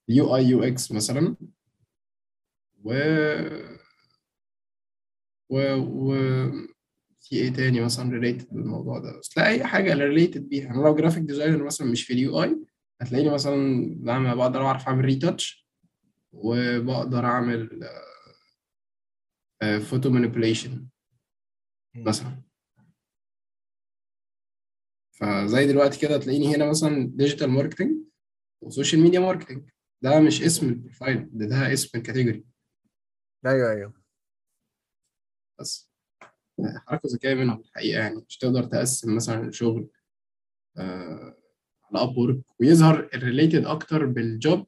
UI 0.08 0.36
UX 0.36 0.92
مثلا. 0.92 1.36
و 2.84 2.92
و 5.48 5.58
و 5.76 6.14
في 7.20 7.36
إيه 7.36 7.52
تاني 7.52 7.80
مثلا 7.80 8.10
related 8.10 8.48
بالموضوع 8.54 8.98
ده؟ 8.98 9.18
بس 9.18 9.38
لا 9.38 9.46
أي 9.48 9.64
حاجة 9.64 9.94
related 9.94 10.48
بيها. 10.48 10.70
أنا 10.70 10.82
لو 10.82 10.94
graphic 10.94 11.22
designer 11.22 11.64
مثلا 11.64 11.86
مش 11.86 12.04
في 12.04 12.12
ال 12.12 12.42
UI 12.42 12.56
هتلاقيني 13.00 13.30
مثلا 13.30 13.86
بعمل 14.00 14.36
بقدر 14.36 14.66
أعرف 14.66 14.88
أعمل 14.88 15.04
retouch 15.04 15.66
وبقدر 16.32 17.24
أعمل 17.24 17.88
photo 19.80 20.10
manipulation 20.10 20.86
مم. 21.94 22.04
مثلا. 22.04 22.45
فزي 25.20 25.66
دلوقتي 25.66 26.00
كده 26.00 26.18
تلاقيني 26.18 26.56
هنا 26.56 26.70
مثلا 26.70 27.10
digital 27.14 27.50
marketing 27.50 27.96
و 28.60 28.66
social 28.66 29.00
media 29.02 29.20
marketing 29.20 29.70
ده 30.02 30.20
مش 30.20 30.42
اسم 30.42 30.68
ال 30.68 30.76
profile 30.76 31.28
ده 31.32 31.46
ده 31.46 31.72
اسم 31.72 31.98
ال 31.98 32.03
category 32.03 32.44
أيوه 33.46 33.70
أيوه. 33.70 33.92
بس. 35.60 35.90
حركة 36.76 37.08
ذكية 37.12 37.34
منهم 37.34 37.60
الحقيقة 37.60 37.98
يعني. 38.00 38.24
مش 38.28 38.38
تقدر 38.38 38.64
تقسم 38.64 39.16
مثلا 39.16 39.48
الشغل 39.48 39.88
آه 40.76 41.36
على 41.84 42.02
Upwork 42.02 42.40
ويظهر 42.60 43.08
ال 43.14 43.20
related 43.21 43.64
أكتر 43.64 44.06
بال 44.06 44.30
job 44.30 44.66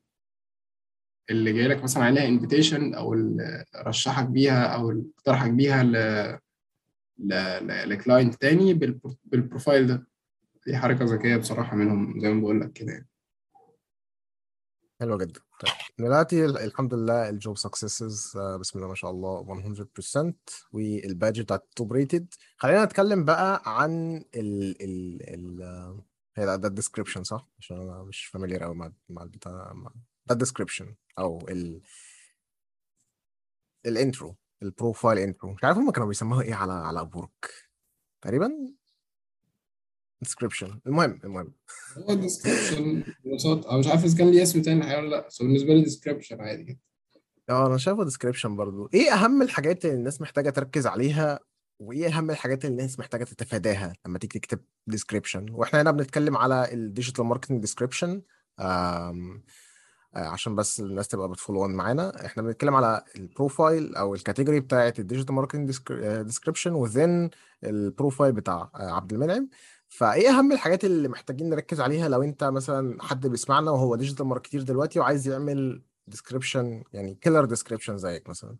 اللي 1.30 1.52
جاي 1.52 1.68
لك 1.68 1.82
مثلا 1.82 2.04
عليها 2.04 2.28
invitation 2.28 2.94
اللي 3.12 3.64
رشحك 3.76 4.26
بيها 4.26 4.74
اللي 4.90 5.04
اقترحك 5.18 5.50
بيها 5.50 5.82
ل 5.82 5.92
ل- 7.18 7.88
ل 7.90 7.97
client 7.97 8.34
تاني 8.34 8.74
بالبرو- 8.74 9.16
بال 9.24 9.38
profile 9.38 9.86
ده. 9.86 10.06
دي 10.68 10.76
حركة 10.76 11.04
ذكية 11.04 11.36
بصراحة 11.36 11.76
منهم 11.76 12.20
زي 12.20 12.28
ما 12.32 12.40
بقول 12.40 12.60
لك 12.60 12.72
كده 12.72 12.92
يعني. 12.92 13.08
حلو 15.00 15.18
جدا 15.18 15.40
طيب 15.60 15.72
دلوقتي 15.98 16.44
ال- 16.44 16.58
الحمد 16.58 16.94
لله 16.94 17.28
ال 17.28 17.35
job 17.35 17.56
success 17.58 18.38
بسم 18.60 18.78
الله 18.78 18.88
ما 18.88 18.94
شاء 18.94 19.10
الله 19.10 19.44
100% 19.44 20.34
وال 20.72 20.92
badge 20.92 21.40
بتاعت 21.40 21.68
top 21.76 21.92
rated 21.92 22.34
خلينا 22.56 22.84
نتكلم 22.84 23.24
بقى 23.24 23.62
عن 23.66 24.16
ال 24.34 24.82
ال 24.82 25.22
ال 25.34 25.62
آه، 25.62 26.04
هي 26.36 26.44
ده 26.58 26.68
ال 26.68 26.73
description 26.73 27.22
صح؟ 27.24 27.48
عشان 27.58 27.76
أنا 27.76 28.02
مش 28.02 28.24
familiar 28.26 28.62
قوي 28.62 28.74
مع 28.74 28.92
مع 29.08 29.22
البتاع 29.22 29.72
ده 30.26 30.32
ال 30.34 30.39
description 30.39 30.94
أو 31.18 31.48
ال 31.48 31.82
ال 33.86 33.95
intro 33.95 34.36
ال 34.62 34.69
profile 34.69 35.18
intro 35.18 35.52
مش 35.52 35.64
عارف 35.64 35.78
هم 35.78 35.90
كانوا 35.90 36.08
بيسموها 36.08 36.42
إيه 36.42 36.54
على 36.54 36.72
على 36.72 37.00
Upwork 37.00 37.54
تقريبا 38.22 38.50
description 40.22 40.80
المهم 40.86 41.20
المهم. 41.24 41.52
هو 41.96 42.14
description 42.14 43.02
ببساطة. 43.24 43.70
أنا 43.70 43.78
مش 43.78 43.86
عارف 43.86 44.04
إذا 44.04 44.18
كان 44.18 44.30
ليه 44.30 44.42
اسم 44.42 44.62
تاني 44.62 44.80
الحقيقة 44.80 44.98
ولا 45.00 45.08
لأ 45.08 45.26
بس 45.26 45.42
بالنسبة 45.42 45.74
لي 45.74 45.82
description 45.82 46.40
عادي 46.40 46.62
جدا. 46.62 46.78
آه 47.50 47.66
أنا 47.66 47.76
شايفه 47.76 48.04
description 48.04 48.56
برضو. 48.56 48.90
إيه 48.94 49.12
أهم 49.12 49.42
الحاجات 49.42 49.84
اللي 49.84 49.96
الناس 49.96 50.20
محتاجة 50.20 50.50
تركز 50.50 50.86
عليها؟ 50.86 51.40
وإيه 51.78 52.08
أهم 52.08 52.30
الحاجات 52.30 52.64
اللي 52.64 52.72
الناس 52.72 52.98
محتاجة 52.98 53.24
تتفاداها 53.24 53.92
لما 54.06 54.18
تيجي 54.18 54.38
تكتب 54.38 54.60
description 54.86 55.46
وإحنا 55.50 55.82
هنا 55.82 55.90
بنتكلم 55.90 56.36
على 56.36 56.72
ال 56.72 56.79
digital 56.79 57.24
marketing 57.24 57.60
description 57.60 58.22
عشان 60.14 60.54
بس 60.54 60.80
الناس 60.80 61.08
تبقى 61.08 61.28
بت 61.28 61.37
follow 61.37 61.64
on 61.64 61.70
معانا. 61.70 62.26
إحنا 62.26 62.42
بنتكلم 62.42 62.74
على 62.74 63.04
ال 63.16 63.26
profile 63.26 63.96
أو 63.96 64.14
ال 64.14 64.19
category 64.19 64.60
بتاعة 64.60 64.94
ال 64.98 65.03
digital 65.03 65.34
marketing 65.34 65.70
description 66.22 66.72
within 66.72 67.30
ال 67.64 67.73
profile 67.73 68.32
بتاع 68.32 68.70
آه، 68.74 68.90
عبد 68.90 69.12
المنعم. 69.12 69.48
فايه 69.88 70.28
اهم 70.28 70.52
الحاجات 70.52 70.84
اللي 70.84 71.08
محتاجين 71.08 71.50
نركز 71.50 71.80
عليها 71.80 72.08
لو 72.08 72.22
انت 72.22 72.44
مثلا 72.44 73.02
حد 73.02 73.26
بيسمعنا 73.26 73.70
وهو 73.70 73.96
digital 73.96 74.26
marketer 74.26 74.62
دلوقتي 74.62 74.98
وعايز 75.00 75.28
يعمل 75.28 75.82
description 76.06 76.82
يعني 76.92 77.14
killer 77.14 77.44
description 77.44 77.98
زيك 77.98 78.28
مثلا؟ 78.28 78.56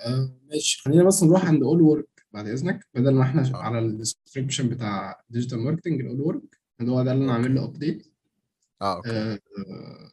آه 0.00 0.30
ماشي. 0.50 0.82
خلينا 0.82 1.04
بس 1.04 1.22
نروح 1.22 1.44
عند 1.44 1.62
all 1.62 1.82
work 1.82 2.26
بعد 2.32 2.46
إذنك. 2.48 2.88
بدل 2.94 3.14
ما 3.14 3.22
إحنا 3.22 3.54
آه. 3.54 3.56
على 3.56 3.78
ال 3.78 3.86
description 3.86 4.68
بتاع 4.68 5.22
digital 5.30 5.58
marketing 5.58 6.00
ال 6.00 6.20
all 6.20 6.37
work 6.37 6.60
اللي 6.80 6.92
هو 6.92 7.02
ده 7.02 7.12
اللي 7.12 7.24
أنا 7.24 7.32
عامل 7.32 7.54
له 7.54 7.64
update 7.64 8.06
آه 8.82 8.96
okay. 8.96 9.10
آه 9.10 9.32
آه، 9.58 10.10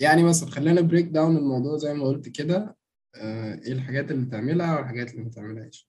يعني 0.00 0.22
مثلا 0.22 0.50
خلينا 0.50 0.80
break 0.80 1.06
down 1.06 1.36
الموضوع 1.36 1.76
زي 1.76 1.94
ما 1.94 2.04
قلت 2.04 2.28
كده. 2.28 2.76
آه 3.14 3.54
إيه 3.54 3.72
الحاجات 3.72 4.10
اللي 4.10 4.26
تعملها 4.26 4.76
والحاجات 4.78 5.10
اللي 5.10 5.22
ما 5.24 5.30
تعملهاش. 5.30 5.88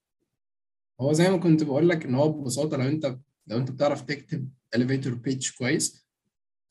هو 1.01 1.13
زي 1.13 1.29
ما 1.29 1.37
كنت 1.37 1.63
بقول 1.63 1.89
لك 1.89 2.05
إن 2.05 2.15
هو 2.15 2.31
ببساطة 2.31 2.77
لو 2.77 2.87
أنت 2.87 3.17
لو 3.47 3.57
أنت 3.57 3.71
بتعرف 3.71 4.01
تكتب 4.01 4.49
elevator 4.75 5.11
pitch 5.27 5.57
كويس 5.57 6.07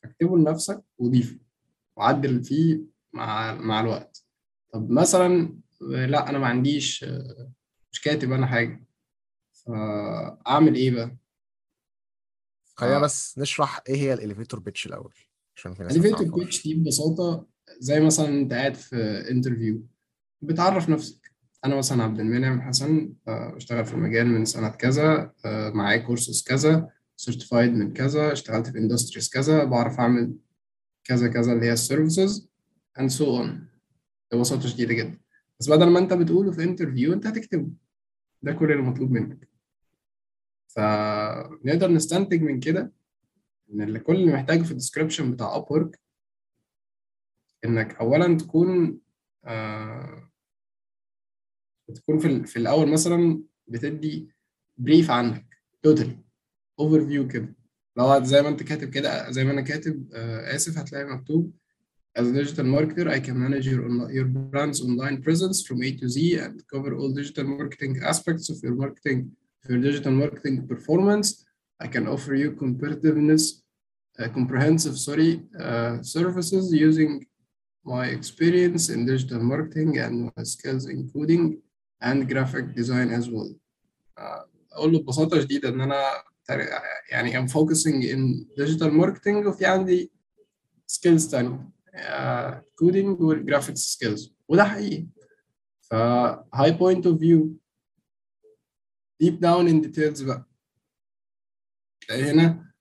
اكتبه 0.05 0.39
لنفسك 0.39 0.85
وضيفه 0.99 1.39
وعدل 1.97 2.45
فيه 2.45 2.81
مع 3.13 3.55
مع 3.55 3.81
الوقت. 3.81 4.25
طب 4.73 4.91
مثلا 4.91 5.59
لأ 5.81 6.29
أنا 6.31 6.39
ما 6.39 6.47
عنديش 6.47 7.05
مش 7.93 8.01
كاتب 8.01 8.33
أنا 8.33 8.47
حاجة. 8.47 8.85
فأعمل 9.53 10.75
إيه 10.75 10.91
بقى؟ 10.91 11.17
خلينا 12.75 12.99
بس 12.99 13.39
نشرح 13.39 13.83
إيه 13.89 13.97
هي 13.97 14.13
ال 14.15 14.20
elevator 14.20 14.61
pitch 14.61 14.87
الأول 14.87 15.15
عشان 15.57 15.75
في 15.75 15.83
ناس 15.83 15.93
ما 15.93 15.99
elevator 16.01 16.19
تعرفهاش 16.27 16.45
pitch 16.45 16.63
دي 16.65 16.75
ببساطة 16.75 17.47
زي 17.79 18.01
مثلا 18.01 18.29
أنت 18.29 18.53
قاعد 18.53 18.75
في 18.75 18.97
interview 19.31 19.87
بتعرف 20.43 20.89
نفسك. 20.89 21.28
أنا 21.65 21.77
مثلا 21.77 22.03
عبد 22.03 22.21
المنعم 22.21 22.61
حسن 22.61 23.13
آه، 23.29 23.55
بشتغل 23.55 23.85
في 23.85 23.95
المجال 23.95 24.27
من 24.27 24.45
سنة 24.45 24.69
كذا 24.69 25.33
آه، 25.45 25.71
معايا 25.71 25.99
كورسز 25.99 26.43
كذا 26.43 26.91
certified 27.17 27.73
من 27.73 27.93
كذا 27.93 28.33
اشتغلت 28.33 28.67
في 28.67 28.79
industries 28.79 29.29
كذا 29.29 29.65
بعرف 29.65 30.01
أعمل 30.01 30.35
كذا 31.05 31.29
كذا 31.29 31.53
اللي 31.53 31.67
هي 31.67 31.73
ال 31.73 31.81
services 31.81 32.49
and 32.99 33.11
so 33.11 33.25
on. 33.25 33.49
ببساطة 34.33 34.69
شديدة 34.69 34.95
جدا. 34.95 35.21
بس 35.61 35.69
بدل 35.71 35.91
ما 35.91 35.99
أنت 35.99 36.13
بتقوله 36.13 36.53
في 36.53 36.65
interview 36.65 37.13
أنت 37.13 37.27
هتكتبه. 37.27 37.71
ده 38.43 38.53
كل 38.53 38.73
اللي 38.73 38.83
مطلوب 38.83 39.11
منك. 39.11 39.49
فنقدر 40.69 41.91
نستنتج 41.91 42.43
من 42.43 42.61
كده 42.61 42.93
إن 43.73 43.83
اللي 43.83 43.99
كل 43.99 44.15
اللي 44.15 44.33
محتاجه 44.33 44.63
في 44.63 44.71
ال 44.71 44.76
description 44.76 45.33
بتاع 45.33 45.57
اب 45.57 45.93
إنك 47.65 47.95
اولا 47.95 48.37
تكون 48.37 48.99
آه 49.45 50.28
تكون 51.95 52.19
في, 52.19 52.47
في 52.47 52.57
الأول 52.57 52.89
مثلا 52.89 53.43
بتدي 53.69 54.29
brief 54.79 55.11
عنك 55.11 55.47
total 55.83 56.17
overview 56.81 57.29
كده 57.29 57.55
لو 57.97 58.25
زي 58.25 58.43
ما 58.43 58.49
انت 58.49 58.63
كاتب 58.63 58.89
كده 58.91 59.31
زي 59.31 59.45
ما 59.45 59.53
أنا 59.53 59.61
كاتب 59.61 60.09
آه 60.13 60.55
اسف 60.57 60.79
هتلاقي 60.79 61.05
مكتوب 61.05 61.53
As 62.19 62.27
a 62.27 62.33
digital 62.33 62.65
marketer, 62.65 63.07
I 63.09 63.21
can 63.21 63.39
manage 63.39 63.67
your, 63.69 63.83
your 64.11 64.25
brand's 64.25 64.81
online 64.83 65.23
presence 65.23 65.65
from 65.65 65.85
A 65.85 65.93
to 66.01 66.09
Z 66.09 66.17
and 66.45 66.61
cover 66.73 66.97
all 66.97 67.13
digital 67.13 67.45
marketing 67.45 68.01
aspects 68.03 68.51
of 68.51 68.57
your 68.65 68.75
marketing, 68.75 69.31
your 69.69 69.79
digital 69.79 70.11
marketing 70.11 70.67
performance. 70.67 71.45
I 71.81 71.87
can 71.87 72.09
offer 72.09 72.35
you 72.35 72.49
competitiveness, 72.65 73.45
uh, 74.19 74.29
comprehensive, 74.39 74.99
sorry, 74.99 75.33
uh, 75.61 76.03
services 76.03 76.65
using 76.73 77.25
my 77.85 78.07
experience 78.07 78.89
in 78.89 79.07
digital 79.07 79.43
marketing 79.53 79.99
and 79.99 80.15
my 80.37 80.43
skills 80.43 80.87
in 80.87 81.09
coding 81.15 81.45
and 82.03 82.29
graphic 82.29 82.75
design 82.75 83.11
as 83.11 83.29
well. 83.29 83.55
Uh, 84.19 84.45
أقول 84.73 84.93
له 84.93 84.99
ببساطة 84.99 85.41
شديده 85.41 85.69
إن 85.69 85.81
أنا 85.81 86.05
يعني 87.11 87.33
I'm 87.41 87.51
focusing 87.51 88.03
in 88.03 88.47
digital 88.65 88.91
marketing 88.91 89.47
وفي 89.47 89.67
عندي 89.67 90.13
skills 90.87 91.29
تانية. 91.31 91.71
coding 92.75 93.21
وال 93.21 93.33
graphics 93.33 93.81
skills 93.81 94.35
وده 94.49 94.65
حقيقي. 94.65 95.07
ف 95.81 95.95
high 96.57 96.73
point 96.79 97.05
of 97.07 97.19
view. 97.19 97.49
Deep 99.23 99.41
down 99.41 99.69
in 99.69 99.83
details 99.89 100.25
بقى. 100.25 100.45
تلاقي 102.01 102.23
هنا 102.31 102.73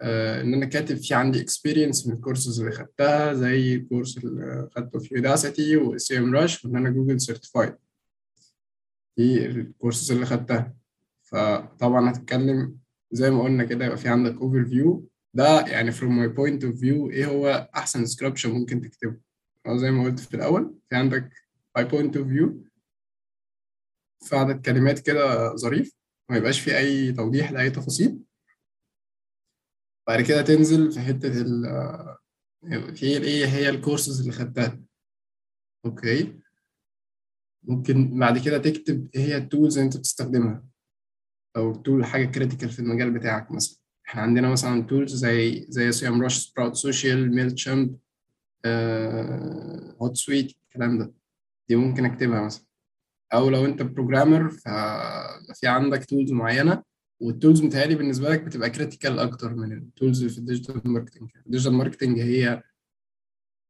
آه 0.00 0.40
إن 0.40 0.54
أنا 0.54 0.66
كاتب 0.66 0.96
في 0.96 1.14
عندي 1.14 1.46
experience 1.46 2.06
من 2.06 2.12
الكورسز 2.14 2.60
اللي 2.60 2.72
خدتها 2.72 3.34
زي 3.34 3.74
ال 3.74 3.80
course 3.80 4.18
اللي 4.18 4.68
خدته 4.76 4.98
في 4.98 5.14
Udacity 5.14 5.76
و 5.76 5.96
SEMrush 6.18 6.64
وإن 6.64 6.76
أنا 6.76 6.90
Google 6.90 7.20
certified 7.20 7.74
دي 9.16 9.46
الكورسز 9.46 10.12
اللي 10.12 10.26
خدتها. 10.26 10.74
فطبعا 11.22 12.10
هتتكلم 12.10 12.78
زي 13.12 13.30
ما 13.30 13.42
قلنا 13.42 13.64
كده 13.64 13.84
يبقى 13.84 13.96
في 13.96 14.08
عندك 14.08 14.34
overview 14.34 15.08
ده 15.34 15.60
يعني 15.66 15.92
from 15.92 16.04
my 16.04 16.28
point 16.36 16.62
of 16.62 16.80
view 16.80 17.10
إيه 17.10 17.26
هو 17.26 17.70
أحسن 17.76 18.04
description 18.06 18.46
ممكن 18.46 18.80
تكتبه. 18.80 19.20
أو 19.66 19.76
زي 19.78 19.90
ما 19.90 20.04
قلت 20.04 20.20
في 20.20 20.34
الأول 20.34 20.78
في 20.90 20.96
عندك 20.96 21.32
my 21.78 21.82
point 21.82 22.14
of 22.14 22.24
view. 22.26 22.50
في 24.28 24.36
عدد 24.36 24.66
كلمات 24.66 24.98
كده 24.98 25.56
ظريف 25.56 25.92
ما 26.30 26.36
يبقاش 26.36 26.60
في 26.60 26.78
أي 26.78 27.12
توضيح 27.12 27.52
لأي 27.52 27.70
تفاصيل. 27.70 28.18
بعد 30.08 30.20
كده 30.20 30.42
تنزل 30.42 30.92
في 30.92 31.00
حتة 31.00 31.40
ال 31.40 31.64
في 32.96 33.06
إيه 33.06 33.46
هي 33.46 33.68
الكورسز 33.68 34.20
اللي 34.20 34.32
خدتها. 34.32 34.80
okay. 35.84 36.40
ممكن 37.64 38.18
بعد 38.18 38.38
كده 38.38 38.58
تكتب 38.58 39.08
إيه 39.14 39.20
هي 39.24 39.36
ال 39.36 39.43
tools 39.43 39.78
اللي 39.78 39.86
انت 39.86 39.96
بتستخدمها 39.96 40.64
أو 41.56 41.74
tool 41.74 42.04
حاجة 42.04 42.24
critical 42.24 42.68
في 42.70 42.78
المجال 42.78 43.10
بتاعك 43.10 43.50
مثلا. 43.52 43.78
إحنا 44.08 44.22
عندنا 44.22 44.48
مثلا 44.48 44.82
tools 44.82 45.14
زي 45.14 45.66
زي 45.68 45.92
SEMrush 45.92 46.38
Sprout 46.38 46.74
Social 46.74 47.34
Mailchimp 47.34 47.98
Hootsuite 50.02 50.52
الكلام 50.64 50.98
ده. 50.98 51.12
دي 51.68 51.76
ممكن 51.76 52.04
أكتبها 52.04 52.40
مثلا. 52.44 52.64
أو 53.34 53.50
لو 53.50 53.64
أنت 53.64 53.82
programmer 53.82 54.50
ففي 54.50 55.66
عندك 55.66 56.04
tools 56.04 56.32
معينة 56.32 56.82
وال 57.20 57.32
tools 57.32 57.62
متهيألي 57.62 57.94
بالنسبة 57.94 58.28
لك 58.30 58.40
بتبقى 58.42 58.70
critical 58.70 59.18
أكتر 59.18 59.54
من 59.54 59.72
ال 59.72 59.81
tools 59.81 60.24
في 60.24 60.38
ال 60.38 60.43
digital 60.43 60.80
marketing 60.84 61.30
ال 61.46 61.49
digital 61.49 61.72
marketing 61.72 62.20
هي 62.20 62.62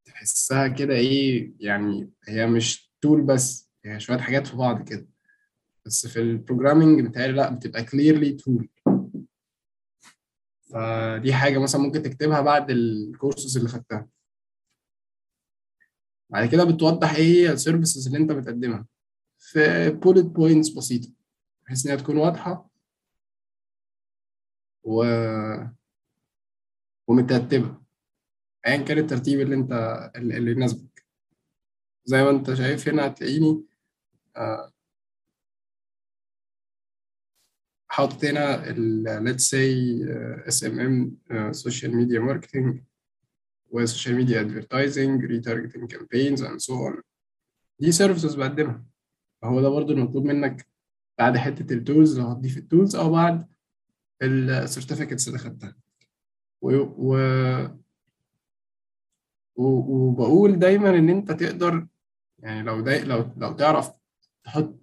تحسها 0.05 0.69
كده 0.69 0.95
إيه 0.95 1.53
يعني 1.61 2.11
هي 2.29 2.47
مش 2.47 2.93
tool 3.01 3.21
بس. 3.23 3.72
هي 3.85 4.01
شوية 4.01 4.19
حاجات 4.19 4.47
في 4.47 4.57
بعض 4.57 4.89
كده. 4.89 5.09
بس 5.87 6.07
في 6.07 6.21
ال 6.21 6.28
programming 6.28 7.01
متهيألي 7.01 7.33
لا 7.33 7.51
بتبقى 7.55 7.85
clearly 7.85 8.33
tool 8.33 8.69
فدي 10.73 11.35
حاجة 11.35 11.59
مثلا 11.59 11.81
ممكن 11.81 12.03
تكتبها 12.03 12.41
بعد 12.41 12.71
الكورسز 12.71 13.57
اللي 13.57 13.69
خدتها. 13.69 14.09
بعد 16.31 16.49
كده 16.49 16.65
بتوضح 16.65 17.15
إيه 17.15 17.25
هي 17.25 17.53
ال 17.53 17.59
services 17.59 18.07
اللي 18.07 18.19
أنت 18.19 18.33
بتقدمها. 18.33 18.87
في 19.39 19.91
bullet 19.91 20.25
points 20.25 20.69
بسيطة 20.69 21.13
بحيث 21.67 21.87
إنها 21.87 21.97
تكون 21.97 22.17
واضحة 22.17 22.71
و 24.85 25.05
ومترتبة. 27.09 27.83
ايا 28.67 28.77
كان 28.77 28.99
الترتيب 28.99 29.41
اللي 29.41 29.55
أنت 29.55 29.73
اللي 30.17 30.51
يناسبك. 30.53 31.07
زي 32.05 32.23
ما 32.23 32.31
أنت 32.31 32.55
شايف 32.55 32.89
هنا 32.89 33.07
هتلاقيني 33.07 33.65
حاطط 37.91 38.25
هنا 38.25 38.71
ال 38.71 39.05
let's 39.29 39.43
say 39.43 40.09
SMM 40.49 41.53
social 41.53 41.91
media 41.91 42.21
marketing 42.21 42.79
و 43.71 43.87
social 43.87 44.15
media 44.21 44.37
advertising 44.45 45.21
retargeting 45.29 45.87
campaigns 45.95 46.41
and 46.41 46.61
so 46.61 46.73
on 46.73 47.03
دي 47.81 47.93
services 47.93 48.37
بقدمها 48.37 48.85
فهو 49.43 49.61
ده 49.61 49.69
برضو 49.69 49.93
المطلوب 49.93 50.25
منك 50.25 50.67
بعد 51.19 51.37
حتة 51.37 51.73
ال 51.75 51.82
tools 51.82 52.19
لو 52.19 52.27
هتضيف 52.27 52.59
ال 52.59 52.65
tools 52.65 52.97
أو 52.97 53.11
بعد 53.11 53.49
ال 54.23 54.31
certificates 54.31 55.29
اللي 55.29 55.39
خدتها 55.39 55.77
و... 56.63 56.71
و... 56.77 57.17
وبقول 59.57 60.59
دايما 60.59 60.91
إن 60.91 61.09
أنت 61.09 61.33
تقدر 61.33 61.87
يعني 62.39 62.63
لو. 62.63 62.79
لو 62.81 63.33
لو 63.37 63.53
تعرف 63.53 64.02
تحط 64.45 64.79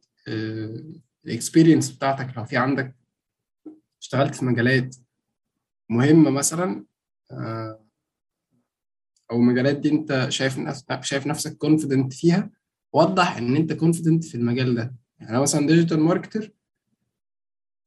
ال 1.25 1.31
experience 1.31 1.91
بتاعتك 1.91 2.37
لو 2.37 2.45
في 2.45 2.57
عندك 2.57 2.95
اشتغلت 4.01 4.35
في 4.35 4.45
مجالات 4.45 4.95
مهمة 5.89 6.29
مثلا 6.29 6.85
أو 9.31 9.37
مجالات 9.37 9.77
دي 9.77 9.89
أنت 9.89 10.25
شايف 10.29 10.57
نفسك 10.57 11.03
شايف 11.03 11.27
نفسك 11.27 11.57
confident 11.57 12.13
فيها 12.13 12.49
وضح 12.93 13.37
إن 13.37 13.55
أنت 13.55 13.73
confident 13.73 14.25
في 14.25 14.35
المجال 14.35 14.75
ده. 14.75 14.95
يعني 15.19 15.31
أنا 15.31 15.39
مثلا 15.41 15.67
digital 15.67 15.99
marketer 15.99 16.51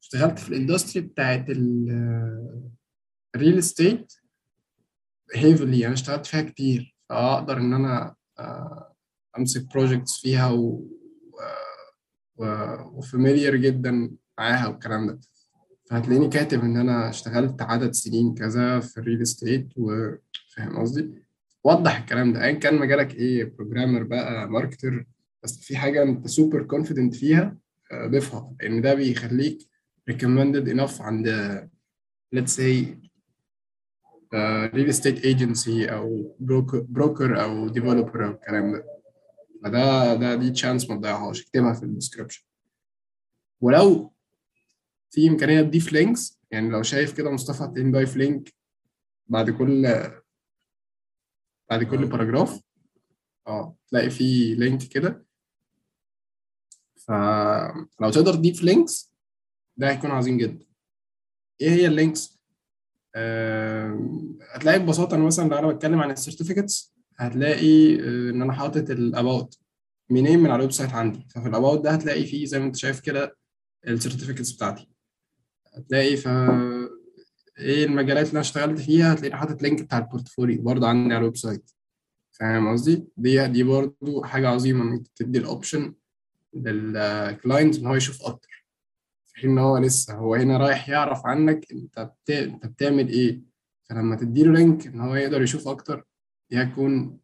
اشتغلت 0.02 0.38
في 0.38 0.48
ال 0.48 0.55
industry 0.55 1.06
بتاعت 1.06 1.50
ال 1.50 1.92
real 1.92 3.58
estate 3.58 4.12
heavily 5.34 5.86
أنا 5.86 5.94
اشتغلت 5.94 6.26
فيها 6.26 6.42
كتير. 6.42 6.96
فأقدر 7.08 7.56
إن 7.56 7.72
أنا 7.72 8.14
أمسك 9.38 9.74
projects 9.74 10.20
فيها 10.20 10.50
و 10.50 10.86
وfamiliar 12.92 13.56
جدا 13.56 14.10
معاها 14.38 14.68
والكلام 14.68 15.06
ده. 15.06 15.20
فهتلاقيني 15.90 16.28
كاتب 16.28 16.60
إن 16.64 16.76
أنا 16.76 17.08
اشتغلت 17.08 17.62
عدد 17.62 17.92
سنين 17.92 18.34
كذا 18.34 18.80
في 18.80 18.98
ال 18.98 19.03
real 19.03 19.22
estate 19.22 19.68
وفاهم 19.76 20.78
قصدي؟ 20.80 21.10
وضح 21.64 21.98
الكلام 22.00 22.32
ده. 22.32 22.44
ايا 22.44 22.52
كان 22.52 22.78
مجالك 22.78 23.14
إيه؟ 23.14 23.44
programmer 23.44 24.02
بقى 24.02 24.48
marketer 24.50 25.06
بس 25.42 25.58
في 25.60 25.76
حاجة 25.76 26.02
أنت 26.02 26.26
super 26.26 26.62
confident 26.62 27.14
فيها 27.14 27.56
ضيفها. 27.94 28.52
لأن 28.60 28.82
ده 28.82 28.94
بيخليك 28.94 29.58
recommended 30.10 30.66
enough 30.68 31.00
عند 31.00 31.28
let's 32.36 32.56
say 32.56 32.86
real 34.74 34.88
estate 34.88 35.24
agency 35.24 35.86
أو 35.86 36.36
broker 36.88 37.42
أو 37.42 37.68
developer 37.68 38.26
أو 38.26 38.30
الكلام 38.30 38.72
ده. 38.72 38.91
فده 39.62 40.14
ده 40.14 40.34
دي 40.34 40.50
chance 40.50 40.90
ما 40.90 40.96
تضيعهاش. 40.96 41.42
اكتبها 41.42 41.72
في 41.72 41.82
ال 41.82 41.87
description 41.87 42.42
ولو 43.60 44.12
في 45.10 45.28
إمكانية 45.28 45.62
تضيف 45.62 45.92
links 45.92 46.40
يعني 46.50 46.68
لو 46.70 46.82
شايف 46.82 47.16
كده 47.16 47.30
مصطفى 47.30 47.64
هتلاقيني 47.64 47.92
ضايف 47.92 48.16
link 48.16 48.54
بعد 49.26 49.50
كل 49.50 49.86
بعد 51.70 51.82
كل 51.84 52.06
paragraph 52.06 52.60
آه 53.46 53.76
تلاقي 53.88 54.10
في 54.10 54.54
link 54.54 54.82
كده. 54.82 55.26
فلو 56.96 58.10
تقدر 58.12 58.34
تضيف 58.34 58.62
links 58.62 59.12
ده 59.76 59.90
هيكون 59.90 60.10
عظيم 60.10 60.36
جدا. 60.38 60.66
إيه 61.60 61.70
هي 61.70 61.86
ال 61.86 61.95
links 61.95 62.38
آه 63.14 64.28
هتلاقي 64.54 64.78
ببساطة 64.78 65.14
أنا 65.14 65.24
مثلا 65.24 65.48
لو 65.48 65.58
أنا 65.58 65.68
بتكلم 65.72 66.00
عن 66.00 66.10
ال 66.10 66.17
certificates 66.17 66.91
هتلاقي 67.16 67.94
إن 68.30 68.42
أنا 68.42 68.52
حاطط 68.52 68.90
ال 68.90 69.02
about 69.02 69.58
منين؟ 70.10 70.38
من 70.38 70.46
على 70.46 70.56
ال 70.56 70.72
website 70.72 70.90
عندي. 70.92 71.26
ففي 71.30 71.48
ال 71.48 71.54
about 71.54 71.84
ده 71.84 71.90
هتلاقي 71.90 72.24
فيه 72.24 72.44
زي 72.46 72.58
ما 72.58 72.66
أنت 72.66 72.76
شايف 72.76 73.00
كده 73.00 73.36
ال 73.86 73.92
certificates 73.92 74.52
بتاعتي. 74.52 74.88
هتلاقي 75.74 76.16
ف 76.16 76.28
إيه 77.58 77.84
المجالات 77.84 78.22
اللي 78.26 78.32
أنا 78.32 78.40
اشتغلت 78.40 78.78
فيها؟ 78.80 79.12
هتلاقي 79.12 79.36
حاطط 79.36 79.62
link 79.62 79.82
بتاع 79.82 79.98
ال 79.98 80.05
portfolio 80.05 80.62
برضه 80.62 80.88
عندي 80.88 81.14
على 81.14 81.20
ال 81.20 81.36
website. 81.36 81.70
فاهم 82.32 82.72
قصدي؟ 82.72 83.04
دي 83.16 83.48
دي 83.48 83.62
برضه 83.62 84.24
حاجة 84.24 84.48
عظيمة 84.48 84.82
إنك 84.82 85.08
تدي 85.16 85.38
ال 85.38 85.46
option 85.46 85.94
لل 86.54 86.85
client 86.85 87.78
إن 87.78 87.86
هو 87.86 87.94
يشوف 87.94 88.22
أكتر. 88.22 88.66
في 89.26 89.40
حين 89.40 89.50
إن 89.50 89.58
هو 89.58 89.78
لسه 89.78 90.14
هو 90.14 90.34
هنا 90.34 90.58
رايح 90.58 90.88
يعرف 90.88 91.26
عنك 91.26 91.66
أنت 91.72 92.00
بت... 92.00 92.30
أنت 92.30 92.66
بتعمل 92.66 93.08
إيه. 93.08 93.42
فلما 93.84 94.16
تديله 94.16 94.52
link 94.52 94.86
إن 94.86 95.00
هو 95.00 95.14
يقدر 95.14 95.42
يشوف 95.42 95.68
أكتر 95.68 96.04
دي 96.52 96.62
هتكون 96.62 97.18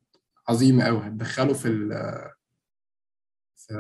عظيمه 0.49 0.85
قوي 0.85 0.99
هتدخله 0.99 1.55
في 1.55 1.69
ال 1.69 1.93
في 3.57 3.75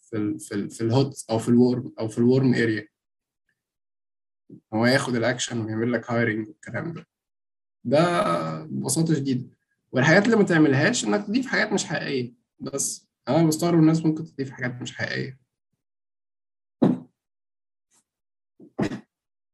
في 0.00 0.38
في, 0.38 0.68
في 0.68 0.80
ال 0.80 0.91
hot 0.91 1.24
أو 1.30 1.38
في 1.38 1.48
ال 1.48 1.57
warm 1.57 1.92
أو 2.00 2.08
في 2.08 2.18
ال 2.18 2.25
warm 2.25 2.54
area 2.54 2.88
هو 4.74 4.86
ياخد 4.86 5.16
الاكشن 5.16 5.60
ويعمل 5.60 5.92
لك 5.92 6.10
hiring 6.10 6.48
والكلام 6.48 6.92
ده. 6.92 7.06
ده 7.84 8.00
ببساطة 8.64 9.14
شديدة. 9.14 9.56
والحاجات 9.92 10.24
اللي 10.24 10.36
ما 10.36 10.42
تعملهاش 10.42 11.04
إنك 11.04 11.26
تضيف 11.26 11.46
حاجات 11.46 11.72
مش 11.72 11.84
حقيقية. 11.84 12.34
بس 12.60 13.08
أنا 13.28 13.46
بستغرب 13.46 13.78
الناس 13.78 14.04
ممكن 14.06 14.24
تضيف 14.24 14.50
حاجات 14.50 14.82
مش 14.82 14.96
حقيقية. 14.96 15.38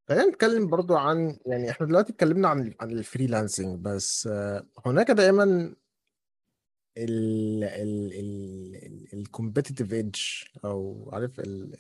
خلينا 0.09 0.27
نتكلم 0.27 0.67
برضو 0.67 0.97
عن 0.97 1.39
يعني 1.47 1.71
إحنا 1.71 1.87
دلوقتي 1.87 2.13
اتكلمنا 2.13 2.49
عن 2.49 2.75
عن 2.81 2.91
ال 2.91 2.98
freelancing 2.98 3.79
بس 3.81 4.27
آه، 4.33 4.67
هناك 4.87 5.11
دائما 5.11 5.45
ال 6.99 7.65
ال 7.65 8.13
ال 8.15 9.09
ال 9.21 9.27
competitive 9.27 9.93
edge 9.93 10.21
أو 10.65 11.11
عارف 11.13 11.41
ال- 11.41 11.77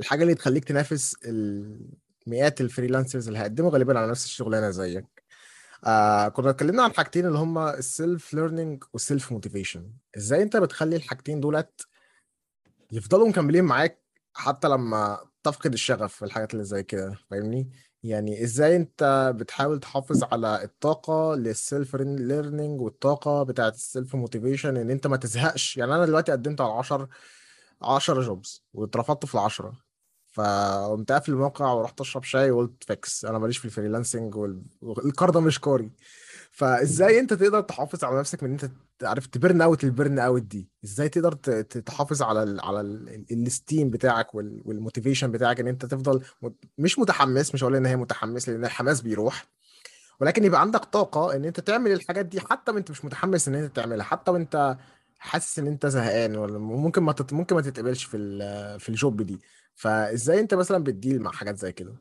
الحاجة 0.00 0.22
اللي 0.22 0.34
تخليك 0.34 0.64
تنافس 0.64 1.16
المئات 1.24 2.60
ال 2.60 2.65
freelancers 2.65 3.26
اللي 3.26 3.38
هيقدموا 3.38 3.70
غالبا 3.70 3.98
على 3.98 4.10
نفس 4.10 4.24
الشغلانه 4.24 4.70
زيك. 4.70 5.22
آه 5.84 6.28
كنا 6.28 6.50
اتكلمنا 6.50 6.82
عن 6.82 6.92
حاجتين 6.92 7.26
اللي 7.26 7.38
هما 7.38 7.78
ال 7.78 8.34
self-learning 8.34 8.84
وال 8.92 9.32
self-motivation 9.32 9.92
إزاي 10.16 10.42
أنت 10.42 10.56
بتخلي 10.56 10.96
الحاجتين 10.96 11.40
دولت 11.40 11.86
يفضلوا 12.92 13.28
مكملين 13.28 13.64
معاك 13.64 14.02
حتى 14.34 14.68
لما 14.68 15.18
تفقد 15.42 15.72
الشغف 15.72 16.14
في 16.14 16.24
الحاجات 16.24 16.52
اللي 16.54 16.64
زي 16.64 16.82
كده 16.82 17.18
فاهمني؟ 17.30 17.70
يعني 18.02 18.44
إزاي 18.44 18.76
أنت 18.76 19.32
بتحاول 19.36 19.80
تحافظ 19.80 20.24
على 20.24 20.64
الطاقة 20.64 21.34
لل 21.34 21.96
self-learning 21.96 22.80
والطاقة 22.80 23.42
بتاعت 23.42 23.74
ال 23.74 24.14
self-motivation 24.16 24.76
إن 24.76 24.90
أنت 24.90 25.06
ما 25.06 25.16
تزهقش؟ 25.16 25.76
يعني 25.76 25.94
أنا 25.94 26.06
دلوقتي 26.06 26.32
قدمت 26.32 26.60
على 26.60 26.72
10 26.72 27.08
10 27.82 28.20
jobs 28.22 28.64
واترفضت 28.74 29.26
في 29.26 29.34
العشرة 29.34 29.72
فقمت 30.32 31.12
قافل 31.12 31.32
الموقع 31.32 31.72
ورحت 31.72 32.00
أشرب 32.00 32.22
شاي 32.24 32.50
وقلت 32.50 32.84
فاكس 32.84 33.24
أنا 33.24 33.38
ماليش 33.38 33.58
في 33.58 33.64
ال 33.64 33.70
freelancing 33.70 34.34
وال- 34.36 34.62
والكار 34.82 35.30
ده 35.30 35.40
مش 35.40 35.60
كاري. 35.60 35.92
فازاي 36.54 37.18
انت 37.20 37.32
تقدر 37.34 37.60
تحافظ 37.60 38.04
على 38.04 38.18
نفسك 38.18 38.42
من 38.42 38.50
ان 38.50 38.58
انت 38.62 38.72
عارف 39.02 39.26
ت 39.26 39.33
burn 39.33 39.62
out 39.62 39.78
ال 39.78 39.84
burnout 39.84 40.42
دي؟ 40.42 40.68
إزاي 40.84 41.08
تقدر 41.08 41.32
تحافظ 41.62 42.22
على 42.22 42.42
ال 42.42 42.60
على 42.60 42.80
ال- 42.80 43.26
ال 43.46 43.52
esteem 43.52 43.90
بتاعك 43.90 44.34
وال- 44.34 44.62
وال 44.64 44.75
motivation 44.75 45.30
بتاعك 45.32 45.60
ان 45.60 45.66
انت 45.68 45.86
تفضل 45.86 46.24
مش 46.78 46.98
متحمس 46.98 47.54
مش 47.54 47.64
هقول 47.64 47.76
ان 47.76 47.86
هي 47.86 47.96
متحمس 47.96 48.48
لأن 48.48 48.64
الحماس 48.64 49.00
بيروح. 49.00 49.46
ولكن 50.20 50.44
يبقى 50.44 50.60
عندك 50.60 50.84
طاقة 50.84 51.36
ان 51.36 51.44
انت 51.44 51.60
تعمل 51.60 51.92
الحاجات 51.92 52.26
دي 52.26 52.40
حتى 52.40 52.72
وانت 52.72 52.90
مش 52.90 53.04
متحمس 53.04 53.48
ان 53.48 53.54
انت 53.54 53.76
تعملها 53.76 54.04
حتى 54.04 54.30
وانت 54.30 54.76
حاسس 55.18 55.58
ان 55.58 55.66
انت 55.66 55.86
زهقان 55.86 56.36
ولا 56.36 56.58
ممكن 56.58 57.02
ما 57.02 57.12
تت... 57.12 57.32
ممكن 57.32 57.54
ما 57.56 57.62
تتقبلش 57.62 58.04
في. 58.04 58.18
في 58.80 58.88
ال 58.88 58.96
job 58.96 59.22
دي. 59.22 59.40
فازاي 59.74 60.40
انت 60.40 60.54
مثلا 60.54 60.84
بت 60.84 60.97
deal 60.97 61.22
مع 61.22 61.30
حاجات 61.30 61.58
زي 61.58 61.72
كده؟ 61.72 61.94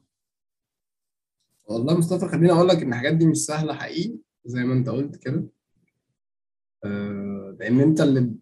والله 1.63 1.97
مصطفى 1.97 2.27
خليني 2.27 2.51
أقول 2.51 2.67
لك 2.67 2.77
إن 2.81 2.89
الحاجات 2.93 3.13
دي 3.13 3.25
مش 3.25 3.37
سهلة 3.37 3.73
حقيقي. 3.73 4.17
زي 4.45 4.63
ما 4.63 4.73
انت 4.73 4.89
قلت 4.89 5.15
كده. 5.15 5.47
آه، 6.85 7.57
لأن 7.59 7.79
انت 7.79 8.01
اللي 8.01 8.33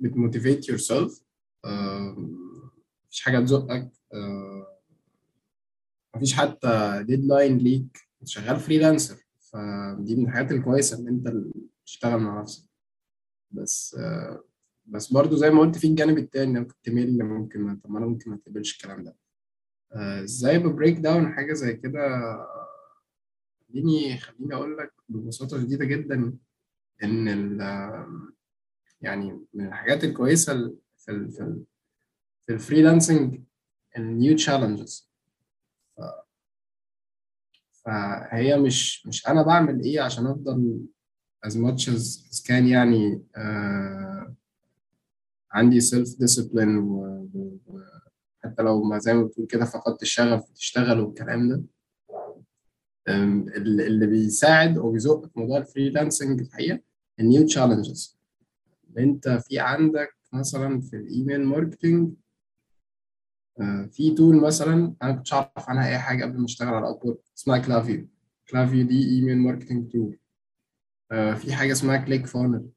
بت 0.00 0.68
motivate 0.68 0.78
yourself 0.78 1.24
مفيش 3.06 3.20
حاجة 3.22 3.40
تزقك. 3.40 3.92
آه، 4.14 4.78
مفيش 6.16 6.34
حتى 6.34 7.02
deadline 7.06 7.58
ليك. 7.58 7.98
انت 8.20 8.28
شغال 8.28 8.56
freelancer 8.56 9.16
فدي 9.40 10.16
من 10.16 10.24
الحاجات 10.24 10.52
الكويسة 10.52 10.98
إن 10.98 11.08
انت 11.08 11.26
اللي 11.26 11.52
تشتغل 11.86 12.20
مع 12.20 12.40
نفسك. 12.40 12.64
بس 13.50 13.96
آه، 14.00 14.44
بس 14.86 15.12
برضو 15.12 15.36
زي 15.36 15.50
ما 15.50 15.60
قلت 15.60 15.78
في 15.78 15.86
الجانب 15.86 16.18
التاني 16.18 16.60
ممكن 16.60 16.74
تميل 16.82 17.24
ممكن 17.24 17.76
طب 17.76 17.90
ما 17.90 17.98
أنا 17.98 18.06
ممكن 18.06 18.30
ما 18.30 18.36
تقبلش 18.36 18.76
الكلام 18.76 19.04
ده. 19.04 19.16
إزاي 20.24 20.58
ب 20.58 20.65
break 20.65 20.98
down 20.98 21.32
حاجة 21.32 21.52
زي 21.52 21.74
كده؟ 21.74 22.00
خليني 23.78 24.18
خليني 24.18 24.54
أقول 24.54 24.78
لك 24.78 24.92
ببساطة 25.08 25.60
شديدة 25.60 25.84
جدا 25.84 26.38
إن 27.04 27.28
يعني 29.00 29.40
من 29.54 29.66
الحاجات 29.66 30.04
الكويسة 30.04 30.52
ال- 30.52 30.76
في 30.98 31.10
ال 31.10 31.30
في 31.32 31.64
في 32.46 32.52
ال 32.52 32.59
freelancing 32.59 33.40
ال 33.98 34.08
new 34.08 34.36
challenges 34.36 35.10
فهي 37.84 38.58
مش 38.58 39.06
مش 39.06 39.28
أنا 39.28 39.42
بعمل 39.42 39.80
إيه 39.84 40.00
عشان 40.00 40.26
أفضل 40.26 40.80
as 41.46 41.50
much 41.52 41.88
as 41.88 42.30
as 42.32 42.46
كان 42.46 42.66
يعني 42.66 43.22
آه 43.36 44.34
عندي 45.52 45.80
و- 46.78 47.28
و- 47.34 47.58
وحتى 47.66 48.62
لو 48.62 48.82
ما 48.84 48.98
زي 48.98 49.14
ما 49.14 49.24
بتقول 49.24 49.46
كده 49.46 49.64
فقدت 49.64 50.02
الشغف 50.02 50.50
تشتغل 50.50 51.00
والكلام 51.00 51.48
ده. 51.48 51.62
اللي 53.08 54.06
بيساعد 54.06 54.78
أو 54.78 54.92
بيزق 54.92 55.26
في 55.26 55.40
موضوع 55.40 55.58
ال 55.58 55.65
freelancing 55.65 56.40
الحقيقة 56.40 56.80
ال 57.20 57.27
new 57.27 57.46
challenges 57.46 58.18
أنت 58.98 59.28
في 59.28 59.58
عندك 59.58 60.14
مثلا 60.32 60.80
في 60.80 60.96
ال 60.96 61.04
email 61.04 61.44
marketing 61.44 62.12
آه، 63.60 63.88
في 63.92 64.14
tool 64.14 64.36
مثلا 64.40 64.94
أنا 65.02 65.12
كنتش 65.12 65.32
أعرف 65.32 65.68
عنها 65.68 65.88
أي 65.88 65.98
حاجة 65.98 66.24
قبل 66.24 66.38
ما 66.38 66.44
أشتغل 66.44 66.68
على 66.74 66.88
Upwork 66.90 67.18
اسمها 67.38 67.58
Klaviyo 67.58 68.08
Klaviyo 68.50 68.86
دي 68.86 69.08
email 69.16 69.38
marketing 69.38 69.92
tool 69.92 70.18
في 71.10 71.52
حاجة 71.52 71.72
اسمها 71.72 71.96
ClickFunnels 71.96 72.68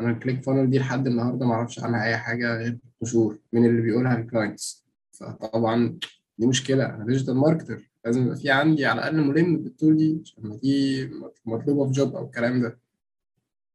أنا 0.00 0.10
ال 0.10 0.42
ClickFunnels 0.42 0.70
دي 0.70 0.78
لحد 0.78 1.06
النهارده 1.06 1.46
ما 1.46 1.54
أعرفش 1.54 1.80
عنها 1.80 2.04
أي 2.04 2.16
حاجة 2.16 2.56
غير 2.56 2.78
قشور 3.02 3.38
من 3.52 3.66
اللي 3.66 3.82
بيقولها 3.82 4.18
ال 4.18 4.26
clients 4.26 4.84
فطبعا 5.12 5.98
دي 6.38 6.46
مشكلة. 6.46 6.86
أنا 6.86 7.04
digital 7.04 7.36
marketer 7.36 7.91
لازم 8.04 8.22
يبقى 8.24 8.36
في 8.36 8.50
عندي 8.50 8.86
على 8.86 8.98
الأقل 9.00 9.16
ملم 9.28 9.56
بال 9.62 9.73
tool 9.73 9.96
دي 9.96 10.20
عشان 10.24 10.56
دي 10.62 11.06
مطلوبة 11.44 11.86
في 11.86 11.92
job 11.92 12.16
أو 12.16 12.24
الكلام 12.26 12.62
ده. 12.62 12.78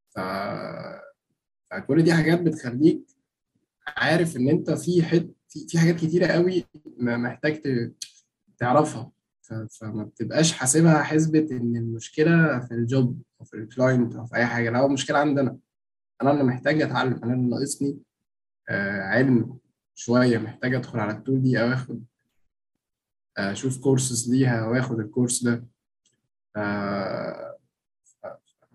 ف... 0.10 0.20
فكل 1.72 2.04
دي 2.04 2.13
حاجات 2.13 2.42
بتخليك 2.42 3.08
عارف 3.88 4.38
إن 4.38 4.50
أنت 4.50 4.72
في 4.72 5.04
حد 5.04 5.34
في, 5.50 5.68
في 5.68 5.80
حاجات 5.80 5.96
كتيرة 5.96 6.28
قوي 6.28 6.66
محتاج 7.00 7.62
ت- 7.62 7.94
تعرفها. 8.58 9.12
ف- 9.42 9.54
فما 9.54 10.04
بتبقاش 10.04 10.52
حاسبها 10.54 11.04
حسبة 11.04 11.48
إن 11.52 11.76
المشكلة 11.76 12.60
في 12.60 12.72
ال 12.74 12.86
job 12.86 13.22
أو 13.40 13.46
في 13.46 13.54
ال 13.54 13.62
client 13.62 14.16
أو 14.16 14.26
في 14.26 14.36
أي 14.36 14.46
حاجة 14.46 14.70
لا 14.70 14.80
هو 14.80 14.86
المشكلة 14.88 15.18
عندنا 15.18 15.58
أنا. 16.22 16.32
اللي 16.32 16.44
محتاج 16.44 16.82
أتعلم 16.82 17.13
أنا 17.24 17.34
اللي 17.34 17.50
ناقصني 17.50 17.98
آه، 18.70 19.02
علم 19.02 19.58
شوية 19.96 20.38
محتاج 20.38 20.76
أدخل 20.76 21.00
على 21.00 21.12
ال 21.18 21.22
tool 21.22 21.42
دي 21.42 21.62
أو 21.62 21.68
آخد 21.68 22.04
أشوف 23.38 23.80
كورسز 23.80 24.32
ليها 24.32 24.65
أو 24.65 24.76
آخد 24.76 25.00
ال 25.00 25.06
course 25.06 25.44
ده. 25.43 25.65
آه، 26.56 27.58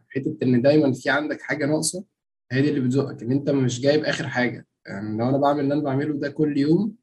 حتة 0.09 0.37
إن 0.43 0.63
دايما 0.63 0.93
في 0.93 1.11
عندك 1.11 1.41
حاجة 1.41 1.67
ناقصة 1.67 2.05
هي 2.53 2.63
دي 2.63 2.69
اللي 2.69 2.81
بتزقك 2.81 3.23
إن 3.23 3.33
أنت 3.33 3.51
مش 3.51 3.81
جايب 3.81 4.05
آخر 4.05 4.29
حاجة. 4.29 4.67
يعني 4.87 5.19
لو 5.19 5.29
أنا 5.29 5.39
بعمل 5.39 5.61
اللي 5.61 5.75
أنا 5.75 5.83
بعمله 5.83 6.15
ده 6.15 6.29
كل 6.29 6.59
يوم 6.59 6.95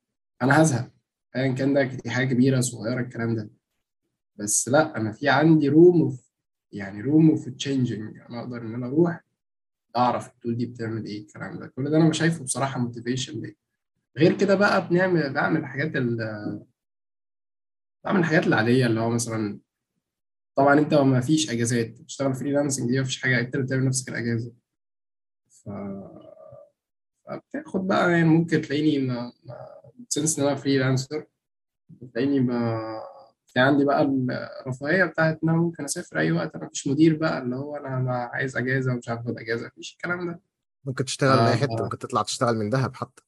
أنا 0.42 0.62
هزهق. 0.62 0.92
ايا 1.36 1.52
كان 1.54 1.74
ده 1.74 2.12
حاجة 2.12 2.34
كبيرة 2.34 2.60
صغيرة 2.60 3.02
الكلام 3.02 3.36
ده. 3.36 3.50
بس 4.36 4.70
لأ 4.70 4.98
أنا 4.98 5.12
في 5.12 5.30
عندي 5.30 5.70
room 5.70 6.02
of 6.02 6.30
يعني 6.72 7.02
room 7.02 7.30
of 7.30 7.50
changing 7.50 8.18
أنا 8.30 8.40
أقدر 8.40 8.62
إن 8.62 8.74
أنا 8.74 8.88
أروح 8.88 9.24
أعرف 9.98 10.28
ال 10.28 10.34
tool 10.34 10.58
دي 10.58 10.66
بتعمل 10.66 11.06
إيه 11.06 11.22
الكلام 11.22 11.60
ده. 11.60 11.68
كل 11.68 11.90
ده 11.92 11.98
أنا 11.98 12.12
شايفه 12.14 12.44
بصراحة 12.44 12.80
motivation 12.80 13.42
ليه 13.42 13.56
غير 14.18 14.38
كده 14.38 14.56
بقى 14.56 14.88
بنعمل 14.90 15.34
بعمل 15.34 15.60
الحاجات 15.60 15.96
ال 15.96 16.18
بعمل 18.04 18.20
الحاجات 18.20 18.48
العادية 18.48 18.86
اللي 18.86 19.00
هو 19.00 19.10
مثلا 19.10 19.60
طبعا 20.56 20.80
أنت 20.80 20.94
ما 20.94 21.22
فيش 21.22 21.50
أجازات 21.50 22.02
بتشتغل 22.02 22.34
freelancing 22.34 22.90
دي 22.92 22.98
ما 22.98 23.04
فيش 23.04 23.22
حاجة 23.22 23.40
أنت 23.40 23.56
اللي 23.56 23.66
بتعمل 23.66 23.86
نفسك 23.86 24.10
الأجازة. 24.10 24.54
ف 25.50 25.70
فبتاخد 27.28 27.88
بقى 27.88 28.12
يعني 28.12 28.24
ممكن 28.30 28.62
تلاقيني 28.62 29.08
ما 29.08 29.34
ما 29.46 29.56
since 30.10 30.40
إن 30.40 30.46
أنا 30.46 30.56
freelancer 30.56 31.26
تلاقيني 32.14 32.40
ما 32.40 32.80
في 33.46 33.60
عندي 33.60 33.86
بقى 33.86 34.02
الرفاهية 34.02 35.06
بتاعت 35.06 35.40
إن 35.44 35.50
أنا 35.50 35.58
ممكن 35.58 35.84
أسافر 35.84 36.20
أي 36.20 36.32
وقت 36.32 36.56
أنا 36.56 36.70
مش 36.74 36.88
مدير 36.88 37.18
بقى 37.18 37.42
اللي 37.42 37.56
هو 37.56 37.76
أنا 37.76 37.98
أنا 37.98 38.14
عايز 38.34 38.58
أجازة 38.58 38.94
ومش 38.94 39.10
عارف 39.10 39.22
آخد 39.22 39.38
أجازة 39.38 39.68
مفيش 39.68 39.92
الكلام 39.94 40.32
ده. 40.32 40.40
ممكن 40.86 41.06
تشتغل 41.06 41.40
من 41.42 41.48
أي 41.48 41.56
حتة 41.58 41.74
آه 41.80 41.84
ممكن 41.84 41.98
تطلع 41.98 42.22
تشتغل 42.22 42.56
من 42.56 42.70
دهب 42.70 42.96
حتى. 42.96 43.24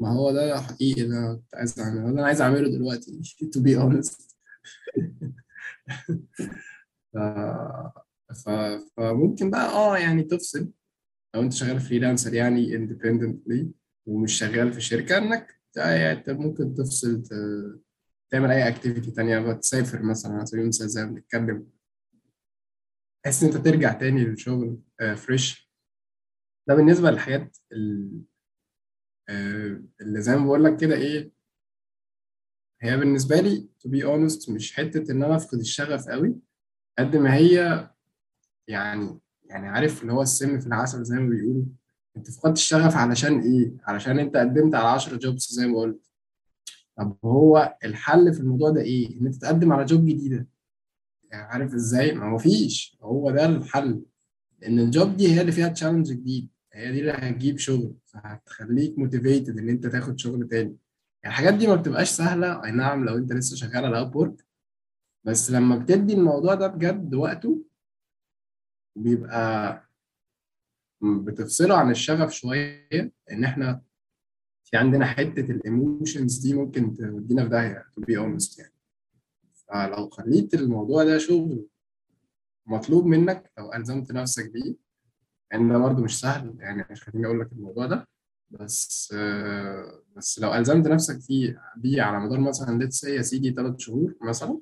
ما 0.00 0.08
هو 0.12 0.32
ده 0.32 0.60
حقيقي 0.60 1.02
ده 1.02 1.18
أنا 1.18 1.34
كنت 1.34 1.54
عايز 1.54 1.80
أعمله. 1.80 2.02
ده 2.02 2.08
أنا 2.08 2.26
عايز 2.26 2.40
أعمله 2.40 2.68
دلوقتي 2.70 3.20
to 3.56 3.60
be 3.60 3.76
honest. 3.82 4.36
ف... 7.14 7.18
ف... 8.44 8.48
فممكن 8.96 9.50
بقى 9.50 9.68
أه 9.72 9.98
يعني 9.98 10.22
تفصل. 10.22 10.72
لو 11.34 11.42
أنت 11.42 11.52
شغال 11.52 11.80
freelancer 11.80 12.34
يعني 12.34 12.78
independently 12.78 13.66
ومش 14.06 14.38
شغال 14.38 14.72
في 14.72 14.80
شركة 14.80 15.18
إنك 15.18 15.60
ت- 15.72 15.76
يعني 15.76 16.22
ممكن 16.28 16.74
تفصل. 16.74 17.22
تعمل 18.30 18.50
أي 18.50 18.68
activity 18.68 19.10
تانية. 19.10 19.38
بقى 19.38 19.54
تسافر 19.54 20.02
مثلا 20.02 20.32
على 20.32 20.46
سبيل 20.46 20.62
المثال 20.62 20.88
زي 20.88 21.04
ما 21.04 21.10
بنتكلم. 21.10 21.66
تحس 23.24 23.42
إن 23.42 23.48
أنت 23.52 23.64
ترجع 23.68 23.92
تاني 23.92 24.24
للشغل 24.24 24.78
fresh 25.16 25.72
ده 26.68 26.74
بالنسبة 26.74 27.10
للحاجات 27.10 27.56
آه، 29.28 29.82
اللي 30.00 30.20
زي 30.20 30.36
ما 30.36 30.44
بقول 30.46 30.64
لك 30.64 30.76
كده 30.76 30.94
إيه 30.96 31.32
هي 32.80 32.96
بالنسبة 32.96 33.40
لي 33.40 33.68
to 33.86 33.90
be 33.90 34.02
honest 34.04 34.50
مش 34.50 34.76
حتة 34.76 35.12
إن 35.12 35.22
أنا 35.22 35.36
أفقد 35.36 35.58
الشغف 35.58 36.08
قوي 36.08 36.36
قد 36.98 37.16
ما 37.16 37.34
هي 37.34 37.88
يعني 38.68 39.20
يعني 39.44 39.68
عارف 39.68 40.02
اللي 40.02 40.12
هو 40.12 40.22
السم 40.22 40.60
في 40.60 40.66
العسل 40.66 41.04
زي 41.04 41.16
ما 41.16 41.28
بيقولوا. 41.28 41.64
أنت 42.16 42.30
فقدت 42.30 42.56
الشغف 42.56 42.96
علشان 42.96 43.40
إيه؟ 43.40 43.72
علشان 43.84 44.18
أنت 44.18 44.36
قدمت 44.36 44.74
على 44.74 44.88
10 44.88 45.16
jobs 45.16 45.52
زي 45.52 45.66
ما 45.66 45.78
قلت. 45.78 46.10
طب 46.96 47.16
هو 47.24 47.76
الحل 47.84 48.34
في 48.34 48.40
الموضوع 48.40 48.70
ده 48.70 48.80
إيه؟ 48.80 49.20
إن 49.20 49.26
أنت 49.26 49.34
تقدم 49.36 49.72
على 49.72 49.84
job 49.84 50.04
جديدة. 50.06 50.46
يعني 51.30 51.42
عارف 51.44 51.74
إزاي؟ 51.74 52.12
ما 52.12 52.30
هو 52.32 52.38
فيش. 52.38 52.98
هو 53.02 53.30
ده 53.30 53.46
الحل. 53.46 54.02
لأن 54.58 54.78
ال 54.78 54.88
job 54.88 55.16
دي 55.16 55.34
هي 55.34 55.40
اللي 55.40 55.52
فيها 55.52 55.68
challenge 55.68 56.12
جديد. 56.12 56.48
هي 56.76 56.92
دي 56.92 57.00
اللي 57.00 57.12
هتجيب 57.12 57.58
شغل 57.58 57.94
فهتخليك 58.06 58.98
motivated 58.98 59.58
إن 59.58 59.68
أنت 59.68 59.86
تاخد 59.86 60.18
شغل 60.18 60.48
تاني. 60.48 60.76
يعني 61.22 61.34
الحاجات 61.34 61.54
دي 61.54 61.66
ما 61.66 61.74
بتبقاش 61.74 62.10
سهلة 62.10 62.64
أي 62.64 62.70
نعم 62.70 63.04
لو 63.04 63.16
أنت 63.16 63.32
لسه 63.32 63.56
شغال 63.56 63.84
على 63.84 64.00
اب 64.00 64.36
بس 65.24 65.50
لما 65.50 65.76
بتدي 65.78 66.14
الموضوع 66.14 66.54
ده 66.54 66.66
بجد 66.66 67.14
وقته 67.14 67.64
بيبقى 68.96 69.82
بتفصله 71.02 71.76
عن 71.78 71.90
الشغف 71.90 72.32
شوية 72.32 73.12
إن 73.32 73.44
إحنا 73.44 73.82
في 74.64 74.76
عندنا 74.76 75.06
حتة 75.06 75.40
ال 75.52 75.62
emotions 75.62 76.38
دي 76.38 76.54
ممكن 76.54 76.94
تودينا 76.96 77.42
في 77.42 77.48
داهية 77.48 77.84
to 78.00 78.02
be 78.02 78.14
honest 78.18 78.58
يعني. 78.58 78.72
فلو 79.54 80.08
خليت 80.10 80.54
الموضوع 80.54 81.04
ده 81.04 81.18
شغل 81.18 81.66
مطلوب 82.66 83.06
منك 83.06 83.50
لو 83.58 83.72
ألزمت 83.74 84.12
نفسك 84.12 84.50
بيه 84.50 84.85
يعني 85.56 85.68
ده 85.72 85.78
برضه 85.78 86.02
مش 86.02 86.20
سهل. 86.20 86.54
يعني 86.58 86.86
مش 86.90 87.02
خليني 87.02 87.26
أقول 87.26 87.40
لك 87.40 87.52
الموضوع 87.52 87.86
ده. 87.86 88.08
بس 88.50 89.14
بس 90.16 90.38
لو 90.38 90.54
ألزمت 90.54 90.86
نفسك 90.88 91.20
فيه 91.20 91.60
بيه 91.76 92.02
على 92.02 92.20
مدار 92.20 92.40
مثلا 92.40 92.78
let's 92.78 93.04
يا 93.04 93.22
سيدي 93.22 93.50
ثلاث 93.50 93.74
شهور 93.78 94.14
مثلا 94.22 94.60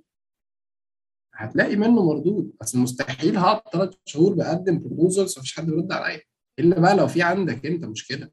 هتلاقي 1.35 1.77
منه 1.77 2.05
مردود. 2.05 2.53
بس 2.61 2.77
مستحيل 2.77 3.37
هقعد 3.37 3.61
ثلاث 3.73 3.95
شهور 4.05 4.35
بقدم 4.35 4.79
proposals 4.79 5.39
مفيش 5.39 5.57
حد 5.57 5.67
بيرد 5.67 5.93
عليا. 5.93 6.21
إلا 6.59 6.81
بقى 6.81 6.97
لو 6.97 7.07
في 7.07 7.23
عندك 7.23 7.67
أنت 7.67 7.85
مشكلة. 7.85 8.31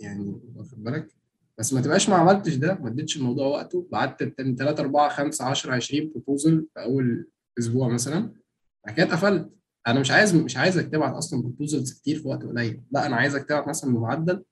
يعني 0.00 0.40
واخد 0.56 0.84
بالك؟ 0.84 1.08
بس 1.58 1.72
ما 1.72 1.80
تبقاش 1.80 2.08
ما 2.08 2.16
عملتش 2.16 2.54
ده. 2.54 2.74
ما 2.74 2.88
اديتش 2.88 3.16
الموضوع 3.16 3.46
وقته. 3.46 3.88
بعت 3.92 4.22
3 4.22 4.80
4 4.80 5.08
5 5.08 5.44
10 5.44 5.72
20 5.74 6.10
proposal 6.10 6.66
في 6.74 6.82
أول 6.82 7.28
أسبوع 7.58 7.88
مثلا. 7.88 8.32
بعد 8.86 8.96
كده 8.96 9.06
اتقفلت. 9.06 9.50
أنا 9.86 10.00
مش 10.00 10.10
عايز 10.10 10.34
مش 10.34 10.56
عايزك 10.56 10.88
تبعت 10.88 11.14
أصلا 11.14 11.42
proposals 11.42 11.92
كتير 12.00 12.18
في 12.18 12.28
وقت 12.28 12.42
قليل. 12.44 12.82
لا 12.90 13.06
أنا 13.06 13.16
عايزك 13.16 13.44
تبعت 13.48 13.68
مثلا 13.68 13.94
بمعدل 13.94 14.44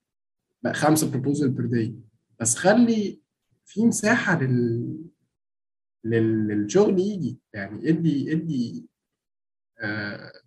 بقى 0.62 0.74
خمسه 0.74 1.10
proposal 1.10 1.50
per 1.50 1.66
day 1.66 1.94
بس 2.40 2.56
خلي 2.56 3.20
في 3.66 3.86
مساحة 3.86 4.42
لل... 4.42 4.96
لل... 6.04 6.48
للشغل 6.48 6.98
يجي. 7.00 7.38
يعني 7.52 7.88
ادي 7.88 8.32
ادي 8.32 8.86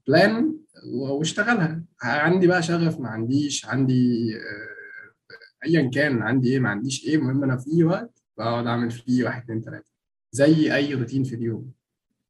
plan 0.07 0.57
واشتغلها. 0.93 1.83
عندي 2.03 2.47
بقى 2.47 2.63
شغف 2.63 2.99
ما 2.99 3.09
عنديش 3.09 3.65
عندي 3.65 4.29
آه، 4.35 5.65
ايا 5.65 5.89
كان 5.93 6.21
عندي 6.21 6.49
إيه 6.49 6.59
ما 6.59 6.69
عنديش 6.69 7.05
إيه 7.07 7.15
المهم 7.15 7.43
أنا 7.43 7.57
في 7.57 7.83
وقت 7.83 8.23
بقعد 8.37 8.67
اعمل 8.67 8.91
فيه 8.91 9.23
واحد 9.23 9.41
اتنين 9.43 9.61
تلاتة. 9.61 9.89
زي 10.31 10.75
اي 10.75 10.93
روتين 10.93 11.23
في 11.23 11.35
اليوم. 11.35 11.71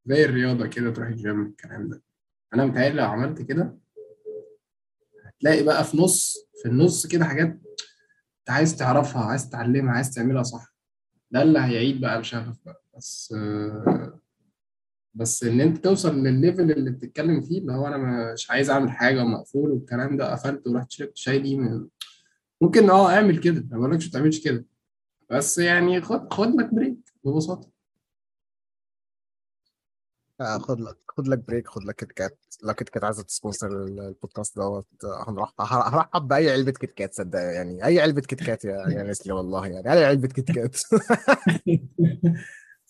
زي 0.05 0.26
الرياضة 0.26 0.68
كده 0.68 0.91
تروح 0.91 1.08
الجيم 1.08 1.45
الكلام 1.45 1.89
ده. 1.89 2.01
أنا 2.54 2.66
متهيألي 2.66 2.95
لو 3.02 3.06
عملت 3.06 3.41
كده 3.41 3.78
هتلاقي 5.26 5.64
بقى 5.64 5.84
في 5.84 5.98
نص 5.98 6.38
في 6.64 6.70
النص 6.70 7.08
كده 7.08 7.26
حاجات 7.26 7.48
أنت 8.39 8.50
عايز 8.50 8.76
تعرفها 8.78 9.22
عايز 9.26 9.50
تتعلمها 9.50 9.93
عايز 9.93 10.12
تعملها 10.14 10.43
صح. 10.43 10.74
ده 11.32 11.41
اللي 11.41 11.60
هيعيد 11.60 12.02
بقى 12.02 12.20
الشغف 12.20 12.58
بقى. 12.66 12.84
بس 12.98 13.36
بس 15.14 15.43
إن 15.43 15.62
أنت 15.62 15.78
توصل 15.84 16.16
للل 16.24 16.41
level 16.41 16.72
اللي 16.72 16.91
بتتكلم 16.91 17.41
فيه 17.41 17.60
اللي 17.60 17.74
هو 17.74 17.88
أنا 17.88 18.34
مش 18.34 18.52
عايز 18.52 18.70
أعمل 18.70 18.91
حاجة 18.91 19.22
ومقفول 19.24 19.72
والكلام 19.72 20.18
ده 20.18 20.32
قفلت 20.32 20.68
ورحت 20.68 20.91
شربت 20.91 21.18
شاي 21.18 21.39
دي 21.39 21.60
ممكن 22.62 22.89
آه 22.89 23.12
أعمل 23.12 23.38
كده. 23.38 23.68
ما 23.72 23.78
بقولكش 23.78 24.06
ما 24.06 24.12
تعملش 24.12 24.43
كده. 24.43 24.66
بس 25.32 25.58
يعني 25.58 26.02
خد 26.02 26.34
خد 26.34 26.56
لك 26.56 26.74
break 26.74 26.98
ببساطة. 27.24 27.70
آه، 30.42 30.58
خد 30.58 30.80
لك 30.82 30.98
خد 31.08 31.28
لك 31.28 31.38
break 31.48 31.68
خد 31.68 31.84
لك 31.84 31.96
كيت 31.96 32.12
كات. 32.12 32.40
لو 32.64 32.74
كيت 32.74 32.90
كات 32.90 33.04
عايزة 33.04 33.24
ت 33.24 33.29
sponsor 33.29 33.68
ال- 33.84 34.00
البودكاست 34.00 34.56
دوت 34.58 34.88
آه، 35.04 35.30
هنرحب 35.30 35.54
هرحب 35.60 36.28
بأي 36.28 36.52
علبة 36.52 36.72
كيت 36.72 36.92
كات 36.92 37.14
صدق 37.14 37.40
يعني. 37.40 37.86
أي 37.86 38.02
علبة 38.02 38.22
كيت 38.22 38.44
كات 38.44 38.66
يا 38.66 38.90
يا 38.90 39.04
نسلي 39.04 39.34
والله 39.34 39.68
يعني. 39.68 39.94
أي 39.94 40.06
علبة 40.06 40.28
كيت 40.28 40.52
كات. 40.52 40.76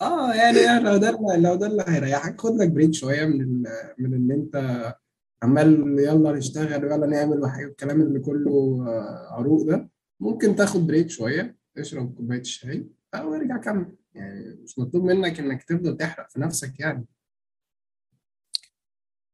آه 0.01 0.33
يعني 0.33 0.83
لو 0.83 0.97
ده 0.97 1.11
لو 1.37 1.55
ده 1.55 1.67
اللي 1.67 1.83
هيريحك 1.87 2.41
خد 2.41 2.55
لك 2.55 2.69
break 2.71 2.93
شوية 2.93 3.25
من. 3.25 3.63
من 3.97 4.13
ان 4.13 4.31
أنت 4.31 4.95
عمال 5.43 5.99
يلا 5.99 6.31
نشتغل 6.31 6.85
ويلا 6.85 7.07
نعمل 7.07 7.41
وحاجة 7.41 7.65
الكلام 7.65 8.01
اللي 8.01 8.19
كله 8.19 8.85
آه، 8.87 9.27
عروق 9.33 9.67
ده. 9.67 9.89
ممكن 10.19 10.55
تاخد 10.55 10.87
break 10.87 11.09
شوية 11.09 11.57
تشرب 11.75 12.13
كوباية 12.15 12.39
الشاي 12.39 12.87
أو 13.15 13.33
ارجع 13.35 13.57
كمل. 13.57 13.95
يعني 14.13 14.59
مش 14.63 14.79
مطلوب 14.79 15.03
منك 15.03 15.39
إنك 15.39 15.63
تفضل 15.63 15.97
تحرق 15.97 16.29
في 16.29 16.39
نفسك 16.39 16.79
يعني. 16.79 17.05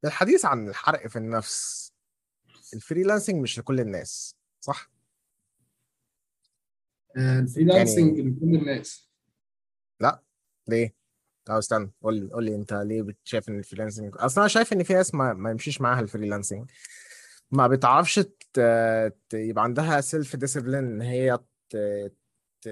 الحديث 0.05 0.45
عن 0.45 0.69
الحرق 0.69 1.07
في 1.07 1.15
النفس. 1.15 1.83
ال 2.73 2.79
freelancing 2.79 3.41
مش 3.41 3.59
لكل 3.59 3.79
الناس 3.79 4.35
صح؟ 4.61 4.91
آه، 7.17 7.39
ال 7.39 7.46
freelancing 7.46 8.17
يعني 8.17 8.29
لكل 8.29 8.55
الناس. 8.55 9.09
لا 9.99 10.23
ليه؟ 10.67 10.95
آه 11.49 11.59
استنى 11.59 11.91
قول 12.01 12.15
لي 12.15 12.31
قول 12.33 12.45
لي 12.45 12.55
انت 12.55 12.73
ليه 12.73 13.01
بت- 13.01 13.17
شايف 13.23 13.49
إن 13.49 13.59
ال 13.59 13.63
freelancing؟ 13.63 14.13
أصلا 14.17 14.43
أنا 14.43 14.47
شايف 14.47 14.73
إن 14.73 14.83
في 14.83 14.93
ناس 14.93 15.15
ما, 15.15 15.33
ما 15.33 15.51
يمشيش 15.51 15.81
معاها 15.81 15.99
ال 15.99 16.05
freelancing. 16.05 16.71
ما 17.51 17.67
بتعرفش 17.67 18.19
ت... 18.53 18.59
ت... 19.29 19.33
يبقى 19.33 19.63
عندها 19.63 20.01
self 20.01 20.35
discipline 20.35 20.83
إن 20.83 21.01
هي 21.01 21.39
ت... 21.69 21.77
ت... 22.61 22.69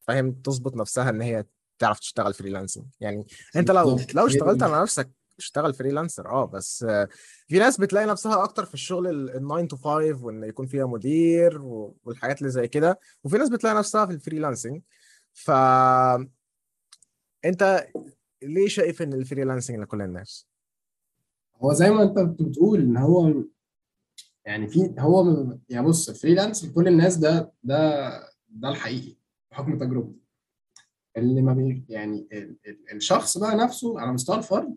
فاهم 0.00 0.32
تظبط 0.32 0.76
نفسها 0.76 1.10
إن 1.10 1.22
هي 1.22 1.44
تعرف 1.78 2.00
تشتغل 2.00 2.34
freelancing. 2.34 2.86
يعني 3.00 3.26
أنت 3.56 3.70
لو 3.70 4.00
لو 4.14 4.26
اشتغلت 4.26 4.62
على 4.62 4.82
نفسك 4.82 5.10
اشتغل 5.38 5.74
freelancer 5.74 6.28
آه 6.30 6.44
بس 6.46 6.84
في 7.48 7.58
ناس 7.58 7.80
بتلاقي 7.80 8.06
نفسها 8.06 8.44
أكتر 8.44 8.64
في 8.64 8.74
الشغل 8.74 9.06
ال 9.30 9.48
9 9.48 9.68
to 9.78 9.82
5 9.82 10.24
وإن 10.24 10.44
يكون 10.44 10.66
فيها 10.66 10.86
مدير 10.86 11.62
والحاجات 12.04 12.38
اللي 12.38 12.50
زي 12.50 12.68
كده. 12.68 13.00
وفي 13.24 13.38
ناس 13.38 13.48
بتلاقي 13.48 13.76
نفسها 13.76 14.06
في 14.06 14.12
ال 14.12 14.18
freelancing 14.18 14.82
ف 15.32 15.50
أنت 17.44 17.86
ليه 18.42 18.68
شايف 18.68 19.02
إن 19.02 19.12
ال 19.12 19.17
freelancing 19.17 19.78
لكل 19.78 20.02
الناس؟ 20.02 20.48
هو 21.56 21.72
زي 21.72 21.90
ما 21.90 22.02
أنت 22.02 22.18
بتقول 22.18 22.80
إن 22.80 22.96
هو 22.96 23.34
يعني 24.44 24.68
في 24.68 24.94
هو 24.98 25.24
يعني 25.68 25.86
بص 25.86 26.08
الفريلانس 26.08 26.64
لكل 26.64 26.88
الناس 26.88 27.16
ده 27.16 27.52
ده 27.62 28.10
ده 28.48 28.68
الحقيقي 28.68 29.16
بحكم 29.50 29.78
تجربتي. 29.78 30.18
اللي 31.16 31.42
ما 31.42 31.52
بي 31.52 31.84
يعني 31.88 32.28
ال- 32.32 32.58
ال- 32.66 32.92
الشخص 32.96 33.38
بقى 33.38 33.56
نفسه 33.56 34.00
على 34.00 34.12
مستوى 34.12 34.36
الفرد 34.36 34.76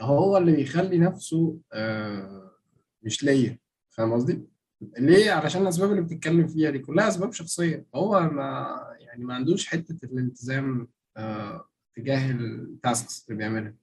هو 0.00 0.36
اللي 0.36 0.52
بيخلي 0.56 0.98
نفسه 0.98 1.58
آه، 1.72 2.50
مش 3.02 3.24
ليا. 3.24 3.58
فاهم 3.90 4.12
قصدي؟ 4.12 4.42
ليه؟ 4.98 5.30
علشان 5.32 5.62
الأسباب 5.62 5.90
اللي 5.90 6.02
بتتكلم 6.02 6.46
فيها 6.48 6.70
دي 6.70 6.78
كلها 6.78 7.08
أسباب 7.08 7.32
شخصية. 7.32 7.86
هو 7.94 8.20
ما 8.20 8.78
يعني 9.00 9.24
ما 9.24 9.34
عندوش 9.34 9.66
حتة 9.66 9.98
الالتزام 10.04 10.88
آه، 11.16 11.68
تجاه 11.96 12.30
ال 12.30 12.46
tasks 12.46 13.24
اللي 13.28 13.38
بيعملها. 13.38 13.74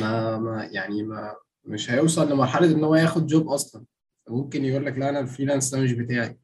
ما 0.00 0.38
ما 0.38 0.64
يعني 0.64 1.02
ما 1.02 1.36
مش 1.64 1.90
هيوصل 1.90 2.32
لمرحلة 2.32 2.72
إن 2.72 2.84
هو 2.84 2.94
ياخد 2.94 3.26
job 3.26 3.48
أصلا. 3.48 3.84
ممكن 4.28 4.64
يقول 4.64 4.86
لك 4.86 4.98
لا 4.98 5.08
أنا 5.08 5.20
ال 5.20 5.25
freelance 5.25 5.74
ده 5.74 5.80
مش 5.80 5.92
بتاعي. 5.92 6.38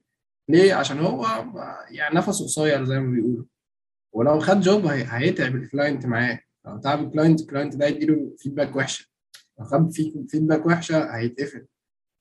ليه؟ 0.49 0.75
عشان 0.75 0.99
هو 0.99 1.27
يعني 1.91 2.15
نفسه 2.15 2.45
قصير 2.45 2.85
زي 2.85 2.99
ما 3.01 3.11
بيقولوا. 3.11 3.45
ولو 4.13 4.41
خد 4.41 4.61
job 4.61 4.87
هي- 4.87 5.07
هيتعب 5.09 5.57
ال 5.57 5.64
client 5.64 6.07
معاه. 6.07 6.41
لو 6.67 6.79
تعب 6.79 7.05
ال 7.05 7.10
client 7.10 7.41
ال 7.41 7.46
client 7.46 7.77
ده 7.77 7.87
يديله 7.87 8.35
feedback 8.39 8.77
وحشة. 8.77 9.07
لو 9.59 9.65
خد 9.65 9.91
في 9.93 10.25
feedback 10.29 10.67
وحشة 10.67 11.17
هيتقفل. 11.17 11.67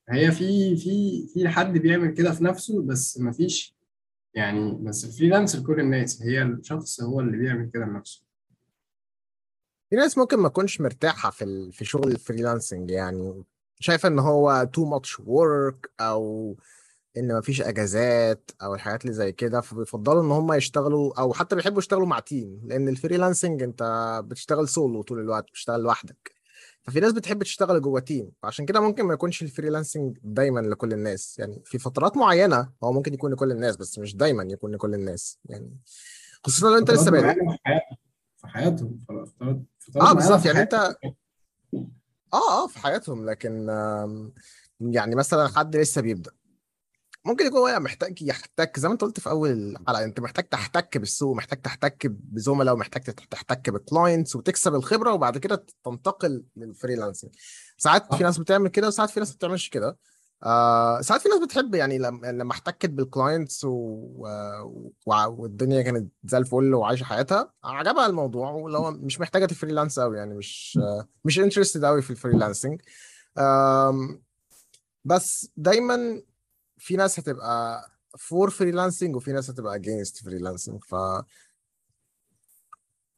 هي 0.09 0.31
في 0.31 0.75
في 0.75 1.27
في 1.33 1.49
حد 1.49 1.73
بيعمل 1.73 2.13
كده 2.13 2.31
في 2.31 2.43
نفسه 2.43 2.81
بس 2.81 3.19
مفيش 3.19 3.75
يعني 4.33 4.71
بس 4.81 5.05
ال 5.05 5.10
freelance 5.10 5.55
لكل 5.55 5.79
الناس. 5.79 6.21
هي 6.21 6.41
الشخص 6.41 7.01
هو 7.01 7.19
اللي 7.19 7.37
بيعمل 7.37 7.69
كده 7.73 7.85
لنفسه 7.85 8.23
في 9.89 9.95
ناس 9.95 10.17
ممكن 10.17 10.39
ما 10.39 10.49
تكونش 10.49 10.81
مرتاحة 10.81 11.29
في. 11.29 11.71
في 11.71 11.85
شغل 11.85 12.11
ال 12.11 12.18
freelancing 12.18 12.91
يعني. 12.91 13.43
شايفة 13.79 14.09
إن 14.09 14.19
هو 14.19 14.69
too 14.77 14.99
much 14.99 15.21
work 15.21 15.89
أو 15.99 16.55
إن 17.17 17.37
مفيش 17.37 17.61
أجازات 17.61 18.51
أو 18.63 18.75
الحاجات 18.75 19.01
اللي 19.01 19.13
زي 19.13 19.31
كده 19.31 19.61
فبيفضلوا 19.61 20.21
إن 20.21 20.31
هم 20.31 20.53
يشتغلوا 20.53 21.19
أو 21.19 21.33
حتى 21.33 21.55
بيحبوا 21.55 21.79
يشتغلوا 21.79 22.07
مع 22.07 22.19
team 22.19 22.61
لأن 22.63 22.87
ال 22.87 22.94
freelancing 22.94 23.63
أنت 23.63 23.83
بتشتغل 24.25 24.67
سولو 24.69 25.01
طول 25.01 25.19
الوقت 25.19 25.43
بتشتغل 25.49 25.81
لوحدك. 25.81 26.39
ففي 26.81 26.99
ناس 26.99 27.13
بتحب 27.13 27.43
تشتغل 27.43 27.81
جوه 27.81 27.99
team 27.99 28.31
عشان 28.43 28.65
كده 28.65 28.79
ممكن 28.79 29.03
ما 29.05 29.13
يكونش 29.13 29.41
ال 29.41 29.48
freelancing 29.48 30.17
دايما 30.23 30.59
لكل 30.59 30.93
الناس. 30.93 31.39
يعني 31.39 31.61
في 31.65 31.79
فترات 31.79 32.17
معينة 32.17 32.69
هو 32.83 32.91
ممكن 32.93 33.13
يكون 33.13 33.31
لكل 33.33 33.51
الناس 33.51 33.75
بس 33.75 33.99
مش 33.99 34.15
دايما 34.15 34.43
يكون 34.43 34.71
لكل 34.71 34.93
الناس. 34.93 35.39
يعني 35.45 35.77
خصوصا 36.43 36.69
لو 36.69 36.77
أنت 36.77 36.91
لسه 36.91 37.11
بادئ. 37.11 37.25
معينة 37.25 37.57
في 38.37 38.47
حياتهم 38.47 38.99
آه 39.11 39.65
معينة 39.95 40.13
بالظبط. 40.13 40.45
يعني 40.45 40.59
أنت 40.59 40.73
آه 40.73 42.63
آه 42.63 42.67
في 42.67 42.79
حياتهم 42.79 43.29
لكن 43.29 43.67
يعني 44.81 45.15
مثلا 45.15 45.47
حد 45.47 45.75
لسه 45.75 46.01
بيبدأ. 46.01 46.31
ممكن 47.25 47.45
يكون 47.45 47.59
هو 47.59 47.79
محتاج 47.79 48.21
يحتك 48.21 48.79
زي 48.79 48.87
ما 48.87 48.93
انت 48.93 49.01
قلت 49.01 49.19
في 49.19 49.29
أول 49.29 49.49
الحلقة 49.51 50.03
انت 50.03 50.19
محتاج 50.19 50.45
تحتك 50.49 50.97
بالسوق 50.97 51.35
محتاج 51.35 51.61
تحتك 51.61 52.07
بزملاء 52.07 52.73
ومحتاج 52.73 53.01
تحتك 53.03 53.69
ب 53.69 53.78
clients 53.78 54.35
وتكسب 54.35 54.75
الخبرة 54.75 55.13
وبعد 55.13 55.37
كده 55.37 55.65
تنتقل 55.85 56.43
لل 56.55 56.67
freelancing 56.67 57.31
ساعات 57.77 58.15
في 58.15 58.23
ناس 58.23 58.37
بتعمل 58.37 58.67
كده 58.69 58.87
وساعات 58.87 59.09
في 59.09 59.19
ناس 59.19 59.29
ما 59.29 59.35
بتعملش 59.35 59.69
كده. 59.69 59.97
آه 60.43 61.01
ساعات 61.01 61.21
في 61.21 61.29
ناس 61.29 61.39
بتحب 61.39 61.75
يعني 61.75 61.97
لما 61.97 62.51
احتكت 62.51 62.89
بال 62.89 63.06
clients 63.06 63.63
و... 63.63 63.69
و... 65.05 65.25
والدنيا 65.27 65.81
كانت 65.81 66.11
زي 66.23 66.37
الفل 66.37 66.73
وعايشة 66.73 67.03
حياتها 67.03 67.53
عجبها 67.63 68.05
الموضوع 68.05 68.51
ولو 68.51 68.91
مش 68.91 69.19
محتاجة 69.19 69.45
ت 69.45 69.51
freelance 69.51 69.99
قوي 69.99 70.17
يعني 70.17 70.33
مش 70.35 70.79
آه 70.81 71.07
مش 71.25 71.39
interested 71.39 71.85
قوي 71.85 72.01
في 72.01 72.09
ال 72.09 72.15
freelancing 72.15 72.81
آم، 73.37 74.21
بس 75.05 75.51
دايما 75.57 76.21
في 76.79 76.95
ناس 76.95 77.19
هتبقى 77.19 77.81
for 78.17 78.49
freelancing 78.49 79.15
وفي 79.15 79.31
ناس 79.31 79.49
هتبقى 79.49 79.75
against 79.75 80.23
freelancing 80.23 80.83
ف 80.83 80.95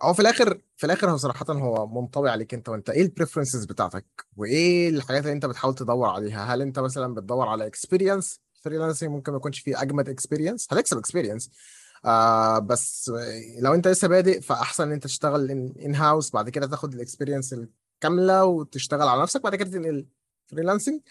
هو 0.01 0.13
في 0.13 0.19
الآخر 0.19 0.61
في 0.77 0.85
الآخر 0.85 1.11
هو 1.11 1.17
صراحة 1.17 1.45
هو 1.49 1.87
منطوي 1.87 2.29
عليك 2.29 2.53
أنت 2.53 2.69
وأنت 2.69 2.89
إيه 2.89 3.01
ال 3.01 3.07
preferences 3.07 3.65
بتاعتك؟ 3.65 4.05
وإيه 4.37 4.89
الحاجات 4.89 5.23
اللي 5.23 5.33
أنت 5.33 5.45
بتحاول 5.45 5.75
تدور 5.75 6.09
عليها؟ 6.09 6.45
هل 6.53 6.61
أنت 6.61 6.79
مثلا 6.79 7.13
بتدور 7.13 7.47
على 7.47 7.65
experience 7.67 8.39
freelancing 8.61 9.09
ممكن 9.09 9.31
ما 9.31 9.37
يكونش 9.37 9.59
فيه 9.59 9.81
أجمد 9.81 10.09
experience 10.09 10.67
هتكسب 10.71 10.97
experience 10.97 11.49
آه 12.05 12.59
بس 12.59 13.11
لو 13.59 13.73
أنت 13.73 13.87
لسه 13.87 14.07
بادئ 14.07 14.41
فأحسن 14.41 14.83
إن 14.83 14.91
أنت 14.91 15.03
تشتغل 15.03 15.51
in 15.51 15.95
house 15.95 16.31
بعد 16.31 16.49
كده 16.49 16.67
تاخد 16.67 16.93
ال 16.93 16.99
experience 16.99 17.53
الكاملة 17.53 18.45
وتشتغل 18.45 19.07
على 19.07 19.21
نفسك 19.21 19.41
بعد 19.43 19.55
كده 19.55 19.69
تنقل 19.69 20.07
freelancing 20.47 21.01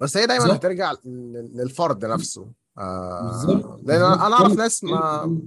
بس 0.00 0.16
هي 0.16 0.26
دايما 0.26 0.54
هترجع 0.56 0.92
لل- 1.04 1.50
للفرد 1.54 2.04
نفسه. 2.04 2.52
آه 2.78 3.22
بالظبط. 3.26 3.80
لأن 3.84 4.02
أنا 4.02 4.34
أعرف 4.34 4.56
ناس 4.58 4.84
ما 4.84 5.40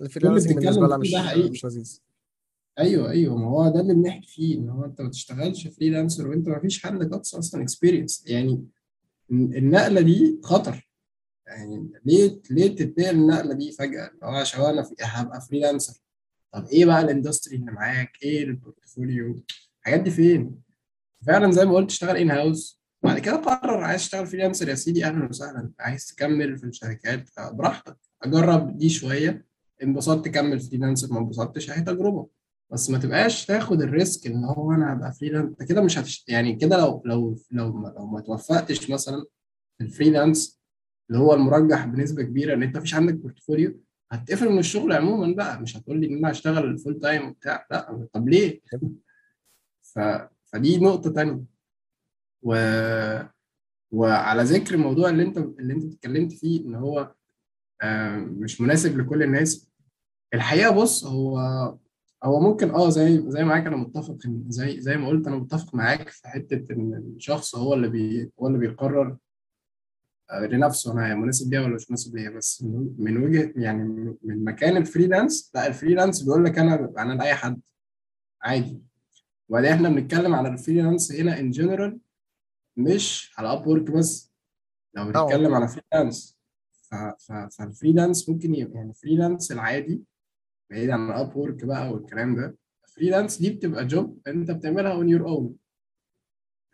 ال 0.00 0.05
freelancing 0.05 0.54
بالنسبة 0.54 0.86
لها 0.86 0.96
مش 0.96 1.14
مش 1.50 1.64
لذيذ. 1.64 2.00
أيوه 2.78 3.10
أيوه. 3.10 3.36
ما 3.36 3.46
هو 3.46 3.68
ده 3.68 3.80
اللي 3.80 3.94
بنحكي 3.94 4.26
فيه 4.26 4.58
إن 4.58 4.68
هو 4.68 4.84
أنت 4.84 5.00
ما 5.00 5.10
تشتغلش 5.10 5.66
freelancer 5.68 6.28
وأنت 6.28 6.48
ما 6.48 6.58
فيش 6.60 6.86
عندك 6.86 7.12
أصلا 7.12 7.62
experience 7.62 8.22
يعني 8.26 8.64
النقلة 9.30 10.00
دي 10.00 10.40
خطر. 10.44 10.90
يعني 11.46 11.92
ليه 12.04 12.40
ليه 12.50 12.76
تتنقل 12.76 13.10
النقلة 13.16 13.54
دي 13.54 13.72
فجأة؟ 13.72 14.06
اللي 14.06 14.18
هو 14.26 14.30
عشان 14.30 14.60
أنا 14.60 14.82
في- 14.82 14.94
هبقى 15.00 15.40
freelancer 15.40 16.00
طب 16.52 16.64
إيه 16.66 16.84
بقى 16.86 17.00
ال 17.00 17.06
industry 17.06 17.56
اللي 17.56 17.72
معاك؟ 17.72 18.10
إيه 18.22 18.44
ال 18.44 18.54
portfolio 18.54 19.42
الحاجات 19.80 20.00
دي 20.00 20.10
فين؟ 20.10 20.54
فعلا 21.26 21.52
زي 21.52 21.64
ما 21.64 21.74
قلت 21.74 21.90
اشتغل 21.90 22.16
in 22.16 22.30
house 22.30 22.80
بعد 23.04 23.18
كده 23.18 23.36
قرر 23.36 23.84
عايز 23.84 24.00
تشتغل 24.02 24.26
freelancer 24.26 24.68
يا 24.68 24.74
سيدي 24.74 25.04
أهلا 25.04 25.28
وسهلا. 25.28 25.70
عايز 25.80 26.06
تكمل 26.06 26.58
في 26.58 26.64
الشركات 26.64 27.28
براحتك. 27.52 27.96
أجرب 28.22 28.78
دي 28.78 28.88
شوية. 28.88 29.44
انبسطت 29.82 30.28
كمل 30.28 30.60
freelancer 30.60 31.12
ما 31.12 31.18
انبسطتش 31.18 31.70
أهي 31.70 31.80
تجربة. 31.80 32.28
بس 32.70 32.90
ما 32.90 32.98
تبقاش 32.98 33.46
تاخد 33.46 33.82
ال 33.82 33.91
risk 33.91 34.26
إن 34.26 34.44
هو 34.44 34.72
أنا 34.72 34.92
هبقى 34.92 35.12
freelance 35.12 35.48
أنت 35.48 35.62
كده 35.68 35.82
مش 35.82 35.98
هتش... 35.98 36.24
يعني 36.28 36.56
كده 36.56 36.76
لو 36.76 37.02
لو 37.04 37.36
لو 37.50 37.72
ما, 37.72 37.88
لو 37.98 38.06
ما 38.06 38.20
توفقتش 38.20 38.90
مثلا 38.90 39.24
في 39.78 39.84
ال 39.84 39.92
freelance 39.92 40.60
اللي 41.10 41.20
هو 41.20 41.34
المرجح 41.34 41.86
بنسبة 41.86 42.22
كبيرة 42.22 42.54
إن 42.54 42.62
أنت 42.62 42.76
مفيش 42.76 42.94
عندك 42.94 43.14
portfolio 43.14 43.80
هتقفل 44.12 44.48
من 44.52 44.58
الشغل 44.58 44.92
عموما 44.92 45.34
بقى. 45.34 45.60
مش 45.62 45.76
هتقول 45.76 46.00
لي 46.00 46.06
إن 46.06 46.16
أنا 46.18 46.30
هشتغل 46.30 46.78
full 46.78 47.00
time 47.00 47.28
وبتاع. 47.28 47.66
لا. 47.70 48.08
طب 48.12 48.28
ليه؟ 48.28 48.60
ف... 49.82 49.98
فدي 50.44 50.78
نقطة 50.78 51.10
تانية. 51.10 51.53
و... 52.44 52.54
وعلى 53.92 54.42
ذكر 54.42 54.74
الموضوع 54.74 55.08
اللي 55.08 55.22
انت 55.22 55.38
اللي 55.38 55.72
انت 55.74 55.84
اتكلمت 55.94 56.32
فيه 56.32 56.66
ان 56.66 56.74
هو 56.74 57.14
آه، 57.82 58.16
مش 58.16 58.60
مناسب 58.60 58.98
لكل 58.98 59.22
الناس 59.22 59.70
الحقيقة 60.34 60.70
بص 60.74 61.04
هو 61.06 61.38
هو 62.24 62.40
ممكن 62.40 62.70
آه 62.70 62.90
زي 62.90 63.30
زي 63.30 63.44
معاك 63.44 63.66
أنا 63.66 63.76
متفق 63.76 64.18
زي 64.48 64.80
زي 64.80 64.96
ما 64.96 65.08
قلت 65.08 65.26
أنا 65.26 65.36
متفق 65.36 65.74
معاك 65.74 66.08
في 66.08 66.28
حتة 66.28 66.72
إن 66.72 66.94
الشخص 67.16 67.54
هو 67.56 67.74
اللي 67.74 67.88
بي 67.88 68.32
هو 68.40 68.46
اللي 68.46 68.58
بيقرر 68.58 69.16
آه، 70.30 70.46
لنفسه 70.46 70.92
أنا 70.92 71.14
مناسب 71.14 71.50
ليا 71.54 71.60
ولا 71.60 71.74
مش 71.74 71.90
مناسب 71.90 72.16
ليا 72.16 72.30
بس 72.30 72.62
من 72.98 73.16
وجهه 73.24 73.52
يعني 73.56 73.84
من 74.22 74.44
مكان 74.44 74.76
ال 74.76 74.83
freelance 74.83 75.50
لا 75.54 75.66
ال 75.66 75.72
freelance 75.72 76.22
بيقول 76.22 76.44
لك 76.44 76.58
أنا 76.58 76.92
أنا 76.98 77.12
لأي 77.12 77.34
حد 77.34 77.60
عادي. 78.42 78.82
وبعدين 79.48 79.72
إحنا 79.72 79.88
بنتكلم 79.88 80.34
على 80.34 80.48
ال 80.48 80.54
freelance 80.54 81.12
هنا 81.12 81.40
in 81.40 81.50
general 81.50 81.98
مش 82.76 83.34
على 83.38 83.52
Upwork 83.52 83.90
بس. 83.90 84.32
لو 84.94 85.02
آه 85.02 85.06
بنتكلم 85.06 85.54
على 85.54 85.68
freelance 85.68 86.38
فال 87.58 87.71
freelance 87.71 88.28
ممكن 88.28 88.54
يبقى 88.54 88.76
يعني 88.78 88.94
freelance 88.94 89.52
العادي 89.52 90.04
بعيد 90.70 90.90
عن 90.90 91.10
Upwork 91.10 91.64
بقى 91.64 91.90
والكلام 91.92 92.36
ده. 92.36 92.56
freelance 92.94 93.38
دي 93.38 93.50
بتبقى 93.50 93.86
job 93.86 94.20
انت 94.26 94.50
بتعملها 94.50 94.92
on 94.92 95.08
your 95.08 95.28
own 95.28 95.56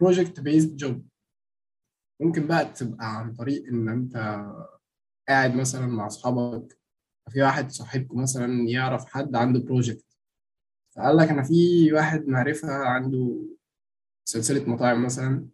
project 0.01 0.41
based 0.41 0.77
job 0.77 1.07
ممكن 2.21 2.47
بقى 2.47 2.65
تبقى 2.73 3.19
عن 3.19 3.35
طريق 3.35 3.67
إن 3.67 3.89
أنت 3.89 4.17
قاعد 5.29 5.55
مثلا 5.55 5.87
مع 5.87 6.07
أصحابك 6.07 6.79
في 7.31 7.43
واحد 7.43 7.71
صاحبكم 7.71 8.23
مثلا 8.23 8.69
يعرف 8.69 9.05
حد 9.07 9.37
عنده 9.37 9.61
project 9.61 10.05
فقال 10.97 11.17
لك 11.17 11.29
أنا 11.29 11.43
في 11.43 11.93
واحد 11.93 12.29
معرفة 12.29 12.69
عنده 12.73 13.47
سلسلة 14.25 14.71
مطاعم 14.71 15.05
مثلا. 15.05 15.47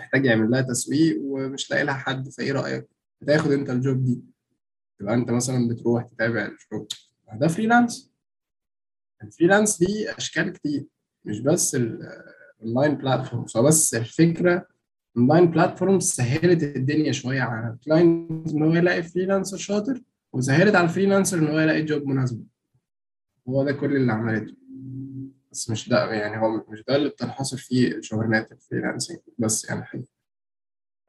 محتاج 0.00 0.24
يعمل 0.24 0.50
لها 0.50 0.60
تسويق 0.60 1.18
ومش 1.22 1.70
لاقي 1.70 1.84
لها 1.84 1.94
حد 1.94 2.28
فإيه 2.28 2.52
رأيك؟ 2.52 2.88
تاخد 3.26 3.52
أنت 3.52 3.70
ال 3.70 3.78
job 3.78 4.04
دي. 4.04 4.20
تبقى 4.98 5.14
أنت 5.14 5.30
مثلا 5.30 5.68
بتروح 5.68 6.04
تتابع 6.04 6.46
الشغل 6.46 6.86
ده 7.34 7.48
freelance 7.48 8.10
ال 9.22 9.28
freelance 9.28 9.78
دي 9.78 10.10
أشكال 10.10 10.52
كتير 10.52 10.86
مش 11.24 11.40
بس 11.40 11.74
ال 11.74 11.91
online 11.91 12.94
platforms 12.94 13.56
هو 13.56 13.62
بس 13.62 13.94
الفكرة 13.94 14.66
online 15.16 15.46
platforms 15.50 16.02
سهلت 16.04 16.62
الدنيا 16.62 17.12
شوية 17.12 17.40
على 17.40 17.74
ال 17.74 17.85
client 17.85 18.50
إن 18.50 18.62
هو 18.62 18.74
يلاقي 18.74 19.02
freelancer 19.02 19.56
شاطر 19.56 20.02
وسهلت 20.32 20.74
على 20.74 20.84
ال 20.84 20.89
freelancer 20.89 21.38
إن 21.38 21.48
هو 21.48 21.58
يلاقي 21.58 21.82
job 21.82 22.06
مناسبه 22.06 22.44
هو 23.48 23.64
ده 23.64 23.72
كل 23.72 23.96
اللي 23.96 24.12
عملته. 24.12 24.54
بس 25.52 25.70
مش 25.70 25.88
ده 25.88 26.12
يعني 26.12 26.42
هو 26.42 26.64
مش 26.68 26.84
ده 26.88 26.96
اللي 26.96 27.08
بتنحصر 27.08 27.56
فيه 27.56 28.00
شغلانات 28.00 28.52
ال 28.52 28.57
freelancing 28.57 29.18
بس 29.38 29.64
يعني 29.64 29.84
حقيقي. 29.84 30.06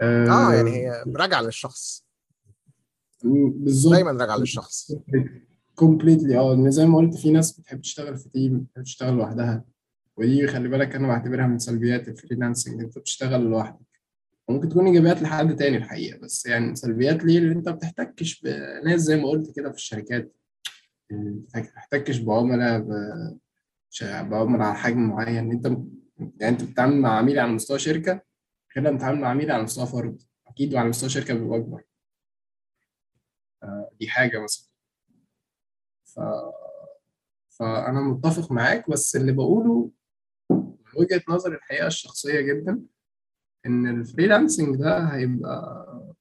آه 0.02 0.54
يعني 0.54 0.70
هي 0.70 1.04
راجعة 1.16 1.42
للشخص. 1.42 2.06
بالظبط. 3.24 3.94
دايما 3.94 4.12
راجعة 4.12 4.38
للشخص. 4.38 4.96
completely 5.76 6.38
آه 6.38 6.70
زي 6.70 6.86
ما 6.86 6.98
قلت 6.98 7.16
في 7.16 7.32
ناس 7.32 7.60
بتحب 7.60 7.82
تشتغل 7.82 8.18
في 8.18 8.30
team 8.30 8.60
بتحب 8.60 8.84
تشتغل 8.84 9.14
لوحدها. 9.14 9.64
ودي 10.18 10.48
خلي 10.48 10.68
بالك 10.68 10.96
أنا 10.96 11.08
بعتبرها 11.08 11.48
من 11.48 11.60
سلبيات 11.60 12.08
ال 12.08 12.14
freelancing 12.14 12.82
أنت 12.82 12.98
بتشتغل 12.98 13.42
لوحدك. 13.42 13.92
ممكن 14.50 14.70
تكون 14.70 14.88
إيجابيات 14.88 15.22
لحد 15.22 15.56
تاني 15.56 15.78
الحقيقة 15.78 16.20
بس 16.20 16.46
يعني 16.46 16.76
سلبيات 16.76 17.24
ليه؟ 17.24 17.40
لأن 17.40 17.52
أنت 17.52 17.70
ما 17.70 17.76
بتحتكش 17.76 18.42
بناس 18.42 19.02
زي 19.02 19.18
ما 19.18 19.30
قلت 19.30 19.56
كده 19.56 19.70
في 19.70 19.78
الشركات. 19.78 20.36
ما 21.12 21.42
بتحتكش 21.56 22.18
بعملاء 22.18 22.88
ب- 23.92 23.94
ش- 23.94 24.04
بعملاء 24.04 24.68
على 24.68 24.76
حجم 24.78 25.10
معين. 25.10 25.52
انت 25.52 25.66
يعني 25.66 26.52
انت 26.54 26.64
بتتعامل 26.64 27.02
مع 27.02 27.18
عميل 27.18 27.40
على 27.40 27.52
مستوى 27.52 27.80
شركة 27.80 28.12
غير 28.76 28.86
لما 28.86 28.96
بتتعامل 28.96 29.22
مع 29.22 29.28
عميل 29.30 29.52
على 29.52 29.64
مستوى 29.64 29.86
فرد. 29.88 30.22
أكيد 30.48 30.74
وعلى 30.74 30.90
مستوى 30.90 31.10
شركة 31.10 31.34
بيبقى 31.34 31.58
أكبر. 31.60 31.84
دي 34.00 34.08
حاجة 34.10 34.40
مثلا. 34.44 34.68
ف... 36.04 36.20
فأنا 37.50 38.02
متفق 38.02 38.52
معاك 38.52 38.90
بس 38.90 39.16
اللي 39.16 39.32
بقوله 39.32 39.92
من 40.50 40.74
وجهة 40.98 41.22
نظري 41.30 41.56
الحقيقة 41.56 41.88
الشخصية 41.88 42.42
جدا 42.42 42.82
إن 43.66 43.88
ال 44.00 44.06
freelancing 44.06 44.76
ده 44.76 45.00
هيبقى 45.00 46.16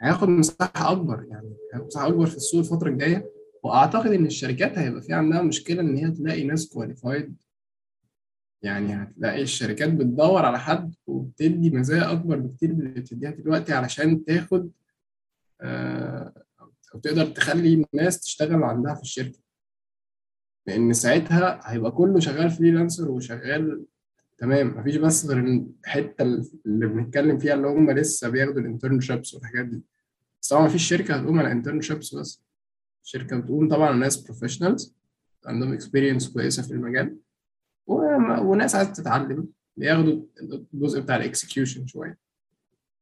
هياخد 0.00 0.28
مساحة 0.28 0.92
أكبر. 0.92 1.24
يعني 1.30 1.56
مساحة 1.74 2.06
أكبر 2.08 2.26
في 2.26 2.36
السوق 2.36 2.60
الفترة 2.60 2.88
الجاية. 2.88 3.30
وأعتقد 3.64 4.12
إن 4.12 4.26
الشركات 4.26 4.78
هيبقى 4.78 5.02
في 5.02 5.12
عندها 5.12 5.42
مشكلة 5.42 5.80
إن 5.80 5.96
هي 5.96 6.10
تلاقي 6.10 6.44
ناس 6.44 6.68
qualified 6.68 7.36
يعني 8.62 8.94
هتلاقي 8.94 9.42
الشركات 9.42 9.92
بتدور 9.92 10.44
على 10.44 10.58
حد 10.58 10.94
وبتدي 11.06 11.70
مزايا 11.70 12.12
أكبر 12.12 12.38
بكتير 12.38 12.72
من 12.74 12.86
اللي 12.86 13.00
بتديها 13.00 13.30
دلوقتي 13.30 13.72
علشان 13.72 14.24
تاخد 14.24 14.70
آه، 15.60 16.44
أو 16.94 16.98
تقدر 17.00 17.26
تخلي 17.26 17.86
الناس 17.94 18.20
تشتغل 18.20 18.62
عندها 18.62 18.94
في 18.94 19.02
الشركة. 19.02 19.38
لأن 20.66 20.92
ساعتها 20.92 21.60
هيبقى 21.64 21.90
كله 21.90 22.20
شغال 22.20 22.50
freelancer 22.50 23.10
وشغال 23.10 23.84
تمام 24.38 24.78
مفيش 24.78 24.96
بس 24.96 25.26
غير 25.26 25.38
الحتة 25.84 26.22
اللي 26.66 26.86
بنتكلم 26.86 27.38
فيها 27.38 27.54
اللي 27.54 27.68
هم 27.68 27.90
لسه 27.90 28.28
بياخدوا 28.28 28.60
ال 28.60 28.66
internships 28.66 29.34
والحاجات 29.34 29.66
دي. 29.66 29.82
بس 30.42 30.48
طبعا 30.48 30.66
مفيش 30.66 30.88
شركة 30.88 31.14
هتقوم 31.16 31.38
على 31.38 31.52
internships 31.52 32.14
بس. 32.14 32.43
الشركة 33.04 33.40
بتقوم 33.40 33.68
طبعا 33.68 33.92
ناس 33.92 34.16
professionals 34.16 34.94
عندهم 35.46 35.72
experience 35.72 36.32
كويسة 36.32 36.62
في 36.62 36.70
المجال 36.70 37.18
وناس 37.86 38.74
عايزة 38.74 38.92
تتعلم 38.92 39.48
بياخدوا 39.76 40.22
الجزء 40.74 41.00
بتاع 41.00 41.16
ال 41.16 41.23
execution 41.23 41.86
شوية. 41.86 42.18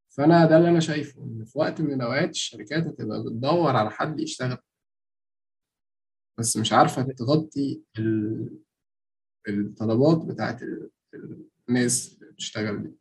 فأنا 0.09 0.47
ده 0.47 0.57
اللي 0.59 0.69
أنا 0.69 0.81
شايفه 0.81 1.23
إن 1.25 1.45
في 1.45 1.59
وقت 1.59 1.81
من 1.81 1.93
الأوقات 1.95 2.31
الشركات 2.31 2.87
هتبقى 2.87 3.23
بتدور 3.25 3.77
على 3.77 3.91
حد 3.91 4.21
يشتغل. 4.21 4.59
بس 6.39 6.57
مش 6.57 6.73
عارفة 6.73 7.03
تغطي 7.03 7.83
ال- 7.99 8.59
الطلبات 9.49 10.19
بتاعت 10.27 10.63
ال- 10.63 10.91
الناس 11.69 12.15
اللي 12.21 12.33
بتشتغل 12.33 12.83
دي. 12.83 12.93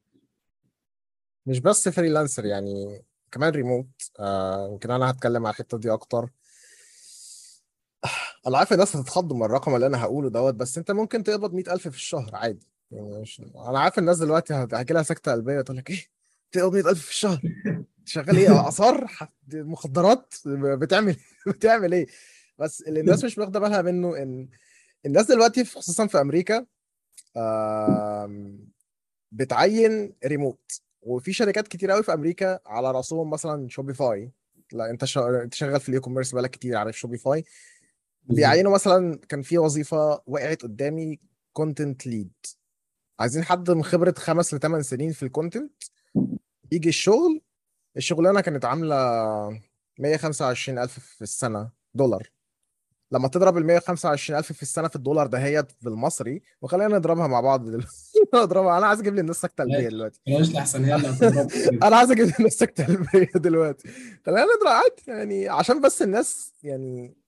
مش 1.47 1.59
بس 1.59 1.89
freelancer 1.89 2.45
يعني 2.45 3.03
كمان 3.31 3.53
ريموت 3.53 3.87
آه 4.19 4.67
يمكن 4.71 4.91
أنا 4.91 5.09
هتكلم 5.09 5.45
على 5.45 5.53
الحتة 5.53 5.77
دي 5.77 5.91
أكتر. 5.93 6.29
أنا 8.47 8.57
عارف 8.57 8.73
الناس 8.73 8.95
هتتخض 8.95 9.33
من 9.33 9.43
الرقم 9.43 9.75
اللي 9.75 9.87
أنا 9.87 10.01
هقوله 10.03 10.29
دوت 10.29 10.53
بس 10.53 10.77
أنت 10.77 10.91
ممكن 10.91 11.23
تقبض 11.23 11.53
100000 11.53 11.87
في 11.87 11.95
الشهر 11.95 12.29
عادي. 12.33 12.67
يعني 12.91 13.21
مش... 13.21 13.41
أنا 13.55 13.79
عارف 13.79 13.99
الناس 13.99 14.17
دلوقتي 14.17 14.53
هتحكي 14.53 14.93
لها 14.93 15.03
سكتة 15.03 15.31
قلبية 15.31 15.61
تقول 15.61 15.77
لك 15.77 15.89
إيه؟ 15.89 16.05
تقبض 16.51 16.75
100000 16.75 17.01
في 17.01 17.11
الشهر؟ 17.11 17.41
شغال 18.05 18.37
إيه؟ 18.37 18.67
اثار 18.67 19.07
مخدرات؟ 19.53 20.35
بتعمل 20.45 21.15
بتعمل 21.47 21.93
إيه؟ 21.93 22.07
بس 22.59 22.81
اللي 22.81 22.99
الناس 22.99 23.23
مش 23.23 23.37
واخدة 23.37 23.59
بالها 23.59 23.81
منه 23.81 24.17
إن 24.17 24.49
الناس 25.05 25.25
دلوقتي 25.25 25.65
خصوصا 25.65 26.07
في 26.07 26.21
أمريكا 26.21 26.65
بتعين 29.31 30.13
ريموت. 30.25 30.81
وفي 31.01 31.33
شركات 31.33 31.67
كتير 31.67 31.91
قوي 31.91 32.03
في 32.03 32.13
أمريكا 32.13 32.59
على 32.65 32.91
رأسهم 32.91 33.29
مثلا 33.29 33.69
شوبيفاي 33.69 34.31
لا. 34.73 34.89
أنت 34.89 35.05
شغال 35.53 35.79
في 35.79 35.89
ال 35.89 35.99
e-commerce 35.99 36.31
بقالك 36.31 36.49
كتير 36.49 36.77
عارف 36.77 36.99
Shopify 36.99 37.43
بيعينوا 38.23 38.73
مثلا 38.73 39.19
كان 39.29 39.41
في 39.41 39.57
وظيفة 39.57 40.21
وقعت 40.27 40.61
قدامي 40.61 41.19
content 41.53 42.07
lead 42.07 42.31
عايزين 43.19 43.43
حد 43.43 43.71
من 43.71 43.83
خبرة 43.83 44.13
خمس 44.17 44.53
لثمان 44.53 44.83
سنين 44.83 45.11
في 45.11 45.23
ال 45.23 45.29
content 45.29 45.71
يجي 46.71 46.89
الشغل. 46.89 47.41
الشغلانة 47.97 48.41
كانت 48.41 48.65
عاملة 48.65 48.95
125 49.99 50.79
ألف 50.79 50.99
في 50.99 51.21
السنة 51.21 51.69
دولار. 51.93 52.29
لما 53.11 53.27
تضرب 53.27 53.57
ال 53.57 53.65
125 53.65 54.39
ألف 54.39 54.51
في 54.53 54.61
السنة 54.61 54.87
في 54.87 54.95
الدولار 54.95 55.27
ده 55.27 55.37
هي 55.43 55.65
بالمصري 55.81 56.41
وخلينا 56.61 56.97
نضربها 56.97 57.27
مع 57.27 57.41
بعض 57.41 57.65
دلوقتي. 57.65 57.87
نضربها. 58.35 58.77
أنا 58.77 58.87
عايز 58.87 58.99
أجيب 58.99 59.15
لي 59.15 59.21
الناس 59.21 59.41
سكتة 59.41 59.63
قلبية 59.63 59.89
دلوقتي. 59.89 60.19
هي 60.27 60.41
هتضرب. 60.95 61.83
أنا 61.83 61.95
عايز 61.95 62.11
أجيب 62.11 62.33
الناس 62.39 62.53
سكتة 62.53 62.85
قلبية 62.85 63.31
دلوقتي. 63.35 63.87
خلينا 64.25 64.41
نضرب. 64.43 64.67
عادي. 64.67 65.03
يعني 65.07 65.49
عشان 65.49 65.81
بس 65.81 66.01
الناس 66.01 66.53
يعني 66.63 67.20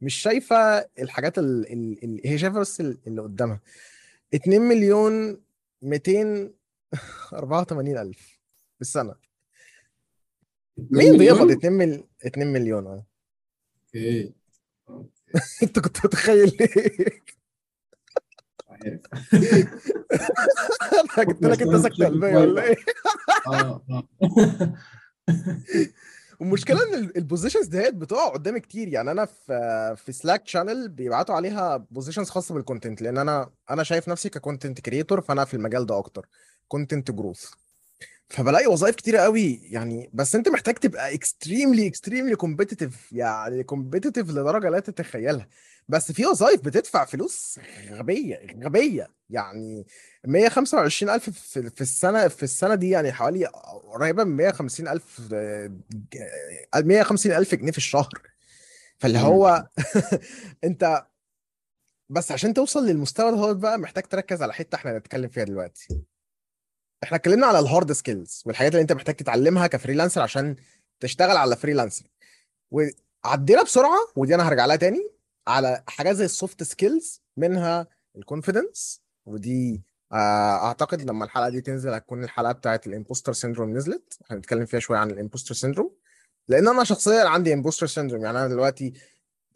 مش 0.00 0.14
شايفة 0.14 0.56
الحاجات 0.98 1.38
ال... 1.38 1.72
ال... 1.72 2.04
ال... 2.04 2.20
هي 2.24 2.38
شايفة 2.38 2.60
بس 2.60 2.80
ال- 2.80 2.98
اللي 3.06 3.22
قدامها. 3.22 3.60
2 4.34 4.60
مليون 4.62 5.40
284 5.82 7.98
ألف 7.98 8.18
في 8.74 8.80
السنة 8.80 9.14
مين 10.76 11.18
بيقبض 11.18 11.50
2 11.50 11.72
مل... 11.72 12.04
2 12.26 12.52
مليون؟ 12.52 12.86
آه. 12.86 13.06
أوكي. 13.86 14.34
انت 15.62 15.78
كنت 15.78 16.06
متخيل 16.06 16.56
إيه 16.60 17.20
عارف. 18.68 19.00
أنا 21.18 21.24
جبت 21.24 21.42
لك 21.44 21.62
انت 21.62 21.76
سكتة 21.76 22.06
قلبيه 22.06 22.36
ولا 22.36 22.62
إيه؟ 22.62 22.76
آه 23.46 23.84
آه. 23.90 24.08
والمشكلة 26.40 26.88
إن 26.88 26.94
ال- 26.94 27.16
ال 27.16 27.21
positions 27.21 27.66
ديت 27.66 27.94
بتقع 27.94 28.28
قدامي 28.28 28.60
كتير. 28.60 28.88
يعني 28.88 29.10
أنا 29.10 29.24
في 29.24 29.94
في 30.04 30.12
Slack 30.12 30.48
channel 30.48 30.88
بيبعتوا 30.88 31.34
عليها 31.34 31.76
positions 31.76 32.30
خاصة 32.30 32.54
بال 32.54 32.65
content 32.65 33.02
لأن 33.02 33.18
أنا 33.18 33.50
أنا 33.70 33.82
شايف 33.82 34.08
نفسي 34.08 34.28
ك 34.28 34.34
content 34.34 34.80
creator 34.80 35.20
فأنا 35.20 35.44
في 35.44 35.54
المجال 35.54 35.86
ده 35.86 35.98
أكتر. 35.98 36.26
content 36.68 37.10
growth 37.10 37.44
فبلاقي 38.28 38.66
وظائف 38.66 38.94
كتيرة 38.96 39.18
قوي. 39.18 39.60
يعني 39.62 40.10
بس 40.12 40.34
أنت 40.34 40.48
محتاج 40.48 40.74
تبقى 40.74 41.14
extremely 41.14 41.86
extremely 41.86 42.36
competitive 42.36 43.12
يعني 43.12 43.62
competitive 43.62 44.30
لدرجة 44.30 44.68
لا 44.68 44.80
تتخيلها. 44.80 45.48
بس 45.90 46.12
في 46.12 46.26
وظائف 46.26 46.60
بتدفع 46.60 47.04
فلوس 47.04 47.60
غبية 47.90 48.46
غبية. 48.64 49.08
يعني 49.30 49.86
125 50.26 51.14
ألف 51.14 51.30
في 51.30 51.70
في 51.70 51.80
السنة 51.80 52.28
في 52.28 52.42
السنة 52.42 52.74
دي 52.74 52.90
يعني 52.90 53.12
حوالي 53.12 53.46
قريبة 53.94 54.24
من 54.24 54.36
150 54.36 54.88
ألف 54.88 55.20
150 56.76 57.32
ألف 57.32 57.54
جنيه 57.54 57.72
في 57.72 57.78
الشهر. 57.78 58.22
فاللي 58.98 59.18
هو 59.18 59.68
انت 60.64 61.06
بس 62.08 62.32
عشان 62.32 62.54
توصل 62.54 62.86
للمستوى 62.86 63.30
ده 63.30 63.52
بقى 63.52 63.78
محتاج 63.78 64.04
تركز 64.04 64.42
على 64.42 64.52
حتة 64.52 64.76
إحنا 64.76 64.96
هنتكلم 64.96 65.28
فيها 65.28 65.44
دلوقتي. 65.44 66.00
إحنا 67.02 67.16
اتكلمنا 67.16 67.46
على 67.46 67.58
ال 67.58 67.65
hard 67.65 67.92
skills 67.92 68.42
والحاجات 68.46 68.72
اللي 68.72 68.82
انت 68.82 68.92
محتاج 68.92 69.14
تتعلمها 69.14 69.66
ك 69.66 69.71
freelancer 69.71 70.22
عشان 70.22 70.56
تشتغل 71.00 71.36
على 71.36 71.56
freelancer 71.56 72.06
وعدينا 72.70 73.62
بسرعة 73.62 73.98
ودي 74.16 74.34
أنا 74.34 74.48
هرجع 74.48 74.66
لها 74.66 74.76
تاني. 74.76 75.19
على 75.48 75.84
حاجات 75.88 76.16
زي 76.16 76.24
ال 76.24 76.32
soft 76.32 76.62
skills 76.62 77.22
منها 77.36 77.86
ال 78.16 78.24
confidence 78.24 79.02
ودي 79.26 79.82
آه، 80.12 80.66
أعتقد 80.66 81.02
لما 81.02 81.24
الحلقة 81.24 81.48
دي 81.48 81.60
تنزل 81.60 81.94
هتكون 81.94 82.24
الحلقة 82.24 82.52
بتاعت 82.52 82.86
ال 82.86 82.91
imposter 82.91 83.32
syndrome 83.32 83.76
نزلت. 83.76 84.18
هنتكلم 84.30 84.66
فيها 84.66 84.80
شوية 84.80 84.98
عن 84.98 85.10
ال 85.10 85.15
imposter 85.15 85.54
syndrome 85.54 85.96
لأن 86.48 86.68
أنا 86.68 86.84
شخصيا 86.84 87.24
عندي 87.28 87.52
imposter 87.54 87.86
syndrome 87.86 88.24
يعني 88.24 88.38
أنا 88.38 88.48
دلوقتي 88.48 88.92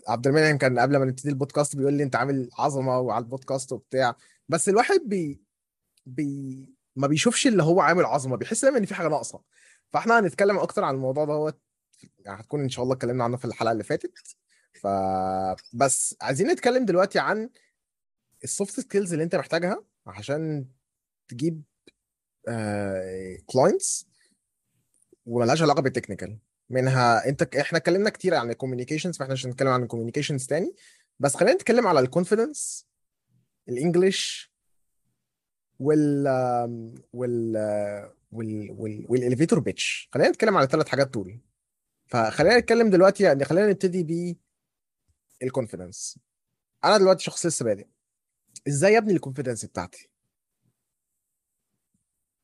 عبد 0.08 0.26
المنعم 0.26 0.58
كان 0.58 0.78
قبل 0.78 0.96
ما 0.96 1.04
نبتدي 1.04 1.28
البودكاست 1.28 1.76
بيقول 1.76 1.94
لي 1.94 2.02
أنت 2.02 2.16
عامل 2.16 2.50
عظمة 2.58 2.98
وعلى 2.98 3.22
البودكاست 3.22 3.72
وبتاع. 3.72 4.16
بس 4.48 4.68
الواحد 4.68 5.00
بي 5.06 5.40
بي 6.06 6.74
ما 6.96 7.06
بيشوفش 7.06 7.46
اللي 7.46 7.62
هو 7.62 7.80
عامل 7.80 8.04
عظمة. 8.04 8.36
بيحس 8.36 8.62
دايما 8.64 8.78
إن 8.78 8.86
في 8.86 8.94
حاجة 8.94 9.08
ناقصة. 9.08 9.40
فإحنا 9.92 10.18
هنتكلم 10.20 10.58
أكتر 10.58 10.84
عن 10.84 10.94
الموضوع 10.94 11.24
دوت. 11.24 11.60
يعني 12.18 12.40
هتكون 12.40 12.60
إن 12.60 12.68
شاء 12.68 12.82
الله 12.82 12.94
اتكلمنا 12.94 13.24
عنه 13.24 13.36
في 13.36 13.44
الحلقة 13.44 13.72
اللي 13.72 13.84
فاتت. 13.84 14.36
ف 14.74 14.86
بس 15.72 16.16
عايزين 16.20 16.46
نتكلم 16.50 16.84
دلوقتي 16.84 17.18
عن 17.18 17.50
ال 18.44 18.52
soft 18.52 18.80
skills 18.80 19.12
اللي 19.12 19.24
انت 19.24 19.34
محتاجها 19.36 19.84
عشان 20.06 20.66
تجيب 21.28 21.62
clients 23.46 24.06
وملهاش 25.26 25.62
علاقة 25.62 25.82
بال 25.82 25.93
technical 25.93 26.38
منها 26.70 27.28
انت 27.28 27.56
إحنا 27.56 27.78
اتكلمنا 27.78 28.10
كتير 28.10 28.34
عن 28.34 28.50
ال 28.50 28.55
communications 28.55 29.18
فاحنا 29.18 29.32
مش 29.34 29.46
هنتكلم 29.46 29.68
عن 29.68 29.82
ال 29.82 29.87
communications 29.87 30.46
تاني. 30.46 30.74
بس 31.18 31.36
خلينا 31.36 31.54
نتكلم 31.54 31.86
على 31.86 32.00
ال 32.00 32.08
confidence 32.08 32.86
ال 33.68 33.79
English 33.79 34.52
وال 35.78 36.26
وال 37.12 37.56
وال 38.32 38.70
وال 38.70 39.06
وال 39.08 39.18
elevator 39.18 39.58
pitch 39.58 40.08
خلينا 40.14 40.28
نتكلم 40.28 40.56
على 40.56 40.64
الثلاث 40.64 40.88
حاجات 40.88 41.08
دول. 41.08 41.40
فخلينا 42.06 42.58
نتكلم 42.58 42.90
دلوقتي 42.90 43.22
يعني 43.24 43.44
خلينا 43.44 43.66
نبتدي 43.68 44.38
بال 45.40 45.53
confidence 45.53 46.18
أنا 46.84 46.98
دلوقتي 46.98 47.24
شخص 47.24 47.46
لسه 47.46 47.64
بادئ. 47.64 47.86
إزاي 48.68 48.98
ابني 48.98 49.12
ال 49.12 49.17
confidence 49.17 49.64
بتاعتي؟ 49.64 50.10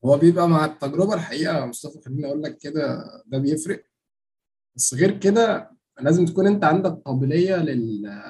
هو 0.05 0.17
بيبقى 0.17 0.47
مع 0.49 0.65
التجربة 0.65 1.13
الحقيقة 1.13 1.57
يا 1.57 1.65
مصطفى 1.65 2.01
خليني 2.05 2.27
أقول 2.27 2.43
لك 2.43 2.57
كده 2.57 3.03
ده 3.25 3.37
بيفرق. 3.37 3.85
بس 4.75 4.93
غير 4.93 5.19
كده 5.19 5.71
لازم 5.99 6.25
تكون 6.25 6.47
أنت 6.47 6.63
عندك 6.63 6.91
قابلية 6.91 7.55
لل 7.55 8.21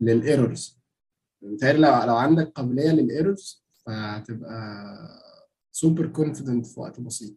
لل 0.00 0.20
errors 0.20 0.78
بالتالي 1.42 1.78
لو 1.78 2.02
لو 2.06 2.16
عندك 2.16 2.46
قابلية 2.52 2.90
لل 2.90 3.09
errors 3.09 3.64
فهتبقى 3.86 4.52
super 5.72 6.06
confident 6.06 6.66
في 6.66 6.80
وقت 6.80 7.00
بسيط. 7.00 7.36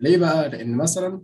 ليه 0.00 0.18
بقى؟ 0.18 0.48
لأن 0.48 0.76
مثلا 0.76 1.22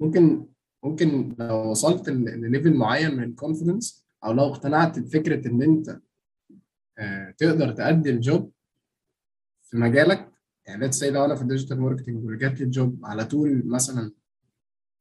ممكن 0.00 0.48
ممكن 0.84 1.36
لو 1.38 1.70
وصلت 1.70 2.08
ل 2.08 2.19
level 2.19 2.74
معين 2.74 3.14
من 3.16 3.22
ال 3.22 3.30
confidence 3.30 4.06
أو 4.24 4.32
لو 4.32 4.44
اقتنعت 4.44 4.98
بفكرة 4.98 5.48
إن 5.48 5.62
أنت 5.62 6.00
آه، 6.98 7.34
تقدر 7.38 7.72
تأدي 7.72 8.10
ال 8.10 8.21
job 8.21 8.52
في 9.62 9.76
مجالك. 9.76 10.32
يعني 10.66 10.80
let's 10.80 10.98
say 10.98 11.10
لو 11.10 11.24
أنا 11.24 11.34
في 11.34 11.42
ال 11.42 11.47
digital 11.47 11.80
marketing 11.80 12.24
وجات 12.24 12.60
لي 12.60 12.66
job 12.66 13.00
على 13.04 13.24
طول 13.24 13.62
مثلا 13.66 14.12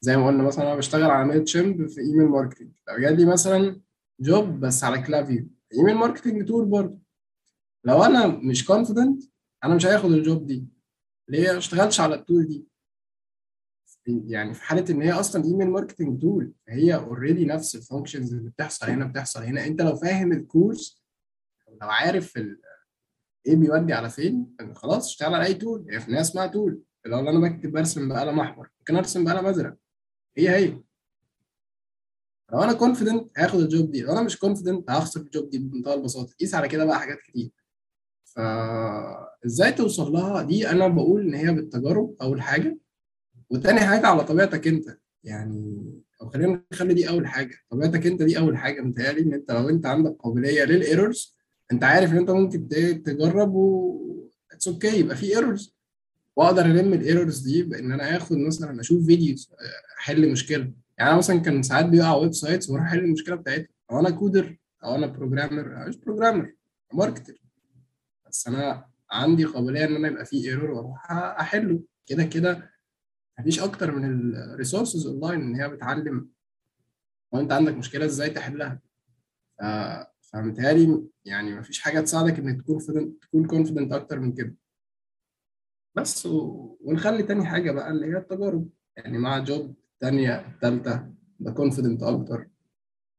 زي 0.02 0.18
ما 0.18 0.28
قلنا 0.28 0.44
مثلا 0.44 0.66
أنا 0.68 0.76
بشتغل 0.76 1.12
على 1.12 1.28
Mailchimp 1.28 1.88
في 1.88 2.02
email 2.02 2.28
marketing 2.28 2.72
لو 2.88 2.98
جات 2.98 3.14
لي 3.20 3.26
مثلا 3.26 3.82
job 4.20 4.60
بس 4.60 4.84
على 4.84 5.02
Klaviyo 5.02 5.48
email 5.74 5.96
marketing 5.96 6.48
tool 6.48 6.66
برضه. 6.66 7.00
لو 7.86 8.04
أنا 8.04 8.28
مش 8.28 8.66
confident 8.66 9.24
أنا 9.64 9.76
مش 9.76 9.86
هاخد 9.86 10.12
ال 10.12 10.20
job 10.20 10.46
دي. 10.48 10.68
ليه؟ 11.30 11.52
ما 11.52 11.58
اشتغلتش 11.58 12.00
على 12.00 12.16
ال 12.16 12.22
tool 12.22 12.48
دي. 12.48 12.68
يعني 14.08 14.54
في 14.54 14.64
حالة 14.64 14.86
إن 14.90 15.02
هي 15.02 15.12
أصلا 15.12 15.44
email 15.44 15.70
marketing 15.70 16.22
tool 16.22 16.54
هي 16.70 16.96
already 16.96 17.46
نفس 17.46 17.76
ال 17.76 17.82
functions 17.82 18.34
اللي 18.34 18.50
بتحصل 18.50 18.86
هنا 18.86 19.06
بتحصل 19.06 19.44
هنا. 19.44 19.66
أنت 19.66 19.82
لو 19.82 19.96
فاهم 19.96 20.32
ال 20.32 20.42
course 20.42 21.04
لو 21.82 21.90
عارف 21.90 22.38
ال... 22.38 22.62
إيه 23.46 23.56
بيودي 23.56 23.94
على 23.94 24.10
فين 24.10 24.56
خلاص 24.74 25.08
اشتغل 25.08 25.34
على 25.34 25.46
أي 25.46 25.54
tool 25.54 25.88
هي 25.92 26.00
في 26.00 26.06
النهايه 26.08 26.22
اسمها 26.22 26.48
tool 26.48 26.82
لو 27.06 27.20
أنا 27.20 27.40
بكتب 27.50 27.72
برسم 27.72 28.10
بقلم 28.10 28.40
أحمر 28.40 28.70
ممكن 28.80 28.96
أرسم 28.96 29.24
بقلم 29.24 29.46
أزرق. 29.46 29.76
هي 30.38 30.50
هي. 30.50 30.82
لو 32.54 32.64
أنا 32.64 32.74
confident 32.74 33.32
هاخد 33.38 33.60
ال 33.60 33.68
job 33.68 33.92
دي. 33.92 34.02
لو 34.02 34.12
أنا 34.12 34.22
مش 34.22 34.40
confident 34.40 34.92
هخسر 34.92 35.22
ال 35.22 35.29
job 35.29 35.50
دي 35.50 35.58
بمنتهى 35.60 35.94
البساطة. 35.94 36.34
قيس 36.40 36.56
على 36.56 36.68
كده 36.68 36.86
بقى 36.86 37.00
حاجات 37.00 37.18
كتير. 37.18 37.52
فازاي 38.24 39.72
توصل 39.72 40.12
لها؟ 40.12 40.42
دي 40.44 40.70
أنا 40.70 40.88
بقول 40.88 41.22
إن 41.22 41.34
هي 41.34 41.54
بالتجارب 41.54 42.16
أول 42.22 42.42
حاجة. 42.42 42.78
وتاني 43.54 43.80
حاجة 43.80 44.08
على 44.08 44.24
طبيعتك 44.24 44.68
أنت. 44.68 44.98
يعني 45.24 45.86
أو 46.22 46.30
خلينا 46.30 46.64
نخلي 46.74 46.94
دي 46.94 47.10
أول 47.10 47.28
حاجة. 47.28 47.56
طبيعتك 47.70 48.08
أنت 48.08 48.22
دي 48.24 48.38
أول 48.38 48.58
حاجة. 48.58 48.82
متهيألي 48.82 49.22
إن 49.22 49.34
أنت 49.34 49.52
لو 49.52 49.70
أنت 49.70 49.86
عندك 49.86 50.16
قابلية 50.20 50.64
لل 50.64 50.82
errors 50.82 51.38
أنت 51.72 51.84
عارف 51.84 52.12
إن 52.12 52.18
أنت 52.18 52.30
ممكن 52.32 52.68
تجرب 53.06 53.56
و 53.56 54.00
it's 54.52 54.68
okay 54.68 54.92
okay. 54.92 54.94
يبقى 54.94 55.16
في 55.16 55.36
errors 55.36 55.76
وأقدر 56.36 56.66
ألم 56.66 56.94
ال 56.94 57.00
errors 57.00 57.40
دي 57.40 57.64
بإن 57.64 57.92
أنا 57.92 58.18
آخد 58.18 58.38
مثلا 58.38 58.82
أشوف 58.82 59.06
videos 59.06 59.52
أحل 60.00 60.32
مشكلة. 60.32 60.72
يعني 60.98 61.10
أنا 61.10 61.18
مثلا 61.18 61.40
كان 61.40 61.64
ساعات 61.64 61.86
بيقع 61.86 62.16
websites 62.16 62.70
وأروح 62.70 62.86
أحل 62.88 63.00
المشكلة 63.00 63.36
بتاعتها. 63.36 63.68
أو 63.92 64.00
أنا 64.00 64.10
coder 64.10 64.58
أو 64.84 64.96
أنا 64.96 65.08
programmer 65.08 65.88
مش 65.88 65.96
programmer 65.98 66.54
marketer 66.94 67.34
بس 68.30 68.48
أنا 68.48 68.86
عندي 69.12 69.44
قابلية 69.46 69.86
إن 69.86 69.96
أنا 69.96 70.08
يبقى 70.08 70.26
في 70.26 70.46
error 70.50 70.72
وأروح 70.72 71.12
أحله. 71.12 71.80
كده 72.06 72.24
كده 72.24 72.73
مفيش 73.44 73.60
أكتر 73.60 73.96
من 73.96 74.06
ال 74.36 74.43
resources 74.43 75.08
online 75.08 75.42
إن 75.42 75.56
هي 75.56 75.70
بتعلم. 75.70 76.30
وانت 77.32 77.52
عندك 77.52 77.74
مشكلة 77.74 78.06
إزاي 78.06 78.30
تحلها. 78.30 78.82
فمتهيألي 80.22 81.04
يعني 81.26 81.60
مفيش 81.60 81.80
حاجة 81.80 82.00
تساعدك 82.00 82.40
إنك 82.40 82.62
تكون 82.62 82.80
تكون 83.22 83.48
confident 83.48 83.94
أكتر 83.94 84.20
من 84.20 84.34
كده. 84.34 84.56
بس 85.96 86.26
و... 86.26 86.78
ونخلي 86.82 87.24
تاني 87.24 87.46
حاجة 87.46 87.72
بقى 87.72 87.92
اللي 87.92 88.06
هي 88.06 88.18
التجارب. 88.18 88.70
يعني 88.98 89.18
مع 89.18 89.40
job 89.40 89.76
تانية 90.00 90.58
تالتة 90.62 91.14
تبقى 91.40 91.54
confident 91.54 92.04
أكتر. 92.04 92.48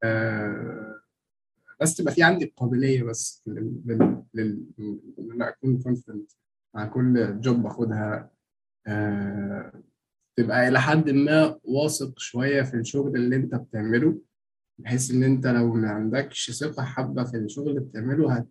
آه... 0.03 1.01
بس 1.81 1.95
تبقى 1.97 2.12
في 2.14 2.22
عندي 2.22 2.45
القابليه 2.45 3.03
بس 3.03 3.43
لل... 3.47 3.81
لل... 3.87 4.22
لل... 4.35 4.64
إن 5.18 5.33
أنا 5.33 5.49
أكون 5.49 5.83
confident 5.83 6.31
مع 6.75 6.87
كل 6.87 7.41
job 7.41 7.62
باخدها. 7.62 8.31
آه... 8.87 9.83
تبقى 10.37 10.68
إلى 10.68 10.80
حد 10.80 11.11
ما 11.11 11.59
واثق 11.64 12.18
شوية 12.18 12.62
في 12.62 12.74
الشغل 12.76 13.16
اللي 13.16 13.37
أنت 13.37 13.55
بتعمله 13.55 14.18
بحيث 14.78 15.11
إن 15.11 15.22
أنت 15.22 15.47
لو 15.47 15.74
ما 15.74 15.89
عندكش 15.91 16.51
ثقة 16.51 16.85
حبة 16.85 17.24
في 17.24 17.37
الشغل 17.37 17.68
اللي 17.68 17.80
بتعمله 17.80 18.32
هت... 18.32 18.49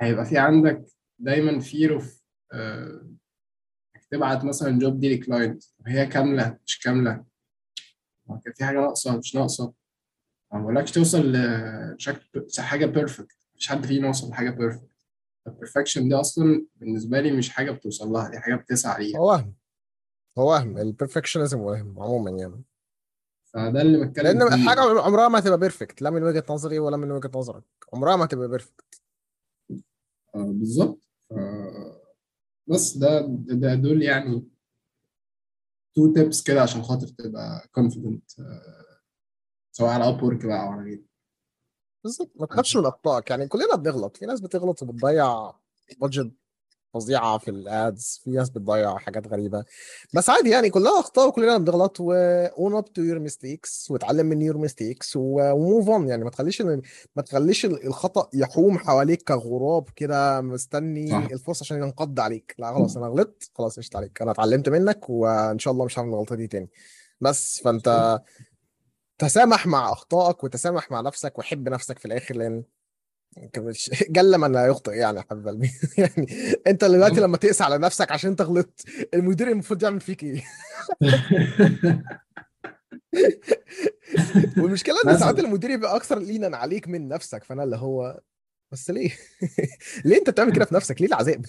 هيبقى 0.00 0.24
في 0.26 0.38
عندك 0.38 0.84
دايما 1.18 1.60
fear 1.60 2.00
of 2.00 2.04
آه، 2.52 3.10
تبعت 4.10 4.44
مثلا 4.44 4.78
job 4.78 5.00
دي 5.00 5.14
ل 5.14 5.21
client 5.21 5.64
وهي 5.78 6.06
كاملة 6.06 6.58
مش 6.66 6.78
كاملة. 6.80 7.24
في 8.54 8.64
حاجة 8.64 8.76
ناقصة 8.80 9.18
مش 9.18 9.34
ناقصة. 9.34 9.72
ما 10.52 10.60
بقولكش 10.60 10.90
توصل 10.92 11.32
لشكل 11.32 12.46
حاجة 12.58 12.86
perfect 12.86 13.36
مفيش 13.54 13.68
حد 13.68 13.86
فينا 13.86 14.06
يوصل 14.06 14.30
لحاجة 14.30 14.50
perfect 14.50 14.90
ال 15.46 15.52
perfection 15.52 16.08
دي 16.08 16.14
أصلا 16.14 16.66
بالنسبة 16.76 17.20
لي 17.20 17.32
مش 17.32 17.50
حاجة 17.50 17.70
بتوصل 17.70 18.08
لها 18.08 18.30
دي 18.30 18.38
حاجة 18.38 18.54
بتسعى 18.54 19.04
ليها. 19.04 19.18
هو 20.38 20.50
وهم 20.50 20.78
ال 20.78 20.84
perfectionism 20.84 21.60
وهم 21.60 22.00
عموما 22.02 22.30
يعني. 22.30 22.62
فده 23.54 23.82
اللي 23.82 24.06
بتكلم 24.06 24.24
لأن 24.26 24.48
فيه. 24.48 24.54
الحاجة 24.54 24.80
عمرها 24.80 25.28
ما 25.28 25.38
هتبقى 25.38 25.58
perfect 25.58 26.02
لا 26.02 26.10
من 26.10 26.22
وجهة 26.22 26.44
نظري 26.50 26.78
ولا 26.78 26.96
من 26.96 27.10
وجهة 27.10 27.30
نظرك. 27.34 27.64
عمرها 27.92 28.16
ما 28.16 28.24
هتبقى 28.24 28.48
perfect 28.48 29.00
آه، 30.34 30.52
بالظبط. 30.52 31.00
آه، 31.32 32.02
بس 32.66 32.96
ده 32.96 33.20
ده 33.48 33.74
دول 33.74 34.02
يعني 34.02 34.48
two 35.96 36.12
tips 36.12 36.42
كده 36.42 36.62
عشان 36.62 36.82
خاطر 36.82 37.06
تبقى 37.08 37.68
confident 37.72 38.30
سواء 39.72 39.90
على 39.90 40.08
Upwork 40.08 40.46
بقى 40.46 40.62
أو 40.62 40.68
على 40.72 40.82
غيره. 40.82 41.02
بالظبط. 42.04 42.30
ما 42.36 42.46
تخافش 42.46 42.76
من 42.76 42.86
اخطائك 42.86 43.30
يعني 43.30 43.48
كلنا 43.48 43.76
بنغلط. 43.76 44.16
في 44.16 44.26
ناس 44.26 44.40
بتغلط 44.40 44.82
وبتضيع 44.82 45.52
budget 46.00 46.32
فظيعة 46.96 47.38
في 47.38 47.50
ال 47.50 47.68
ads 47.68 48.20
في 48.24 48.30
ناس 48.30 48.50
بتضيع 48.50 48.96
حاجات 48.98 49.26
غريبة. 49.28 49.64
بس 50.14 50.30
عادي 50.30 50.50
يعني 50.50 50.70
كلها 50.70 51.00
أخطاء 51.00 51.28
وكلنا 51.28 51.58
بنغلط 51.58 51.96
و 52.00 52.12
own 52.48 52.82
up 52.82 52.86
to 52.86 53.02
your 53.02 53.30
mistakes 53.32 53.90
واتعلم 53.90 54.26
من 54.26 54.52
your 54.52 54.68
mistakes 54.70 55.12
و 55.16 55.30
move 55.30 55.88
on 55.88 56.08
يعني 56.08 56.24
ما 56.24 56.30
تخليش 56.30 56.62
ما 57.16 57.22
تخليش 57.26 57.64
ال- 57.64 57.86
الخطأ 57.86 58.28
يحوم 58.34 58.78
حواليك 58.78 59.22
كغراب 59.22 59.88
كده 59.96 60.40
مستني 60.40 61.10
صح. 61.10 61.28
الفرصة 61.32 61.62
عشان 61.62 61.82
ينقض 61.82 62.20
عليك. 62.20 62.54
لا 62.58 62.74
خلاص 62.74 62.96
أنا 62.96 63.06
غلطت 63.06 63.50
خلاص 63.54 63.78
قشطة 63.78 63.96
عليك. 63.96 64.22
أنا 64.22 64.30
اتعلمت 64.30 64.68
منك 64.68 65.10
وان 65.10 65.58
شاء 65.58 65.72
الله 65.72 65.84
مش 65.84 65.98
هعمل 65.98 66.08
الغلطة 66.08 66.34
دي 66.36 66.46
تاني. 66.46 66.70
بس 67.20 67.60
فأنت 67.64 68.20
تسامح 69.18 69.66
مع 69.66 69.92
أخطائك 69.92 70.44
وتسامح 70.44 70.90
مع 70.90 71.00
نفسك 71.00 71.38
وحب 71.38 71.68
نفسك 71.68 71.98
في 71.98 72.04
الآخر 72.04 72.36
لأن 72.36 72.64
مش 73.58 73.90
جل 74.10 74.38
من 74.38 74.52
لا 74.52 74.66
يخطئ 74.66 74.92
يعني 74.92 75.18
يا 75.18 75.24
حبيب 75.30 75.48
قلبي. 75.48 75.70
يعني 75.98 76.26
انت 76.66 76.84
دلوقتي 76.84 77.20
لما 77.20 77.36
تقسى 77.36 77.64
على 77.64 77.78
نفسك 77.78 78.12
عشان 78.12 78.30
انت 78.30 78.42
غلطت 78.42 78.84
المدير 79.14 79.48
المفروض 79.48 79.82
يعمل 79.82 80.00
فيك 80.00 80.22
إيه؟ 80.22 80.44
والمشكلة 84.58 84.96
إن 85.06 85.18
ساعات 85.18 85.38
المدير 85.38 85.70
يبقى 85.70 85.96
أكثر 85.96 86.18
لينا 86.18 86.56
عليك 86.56 86.88
من 86.88 87.08
نفسك 87.08 87.44
فأنا 87.44 87.64
اللي 87.64 87.76
هو 87.76 88.20
بس 88.72 88.90
ليه؟ 88.90 89.10
ليه 90.04 90.18
أنت 90.18 90.30
بتعمل 90.30 90.52
كده 90.52 90.64
في 90.64 90.74
نفسك؟ 90.74 91.00
ليه 91.00 91.08
العذاب؟ 91.08 91.44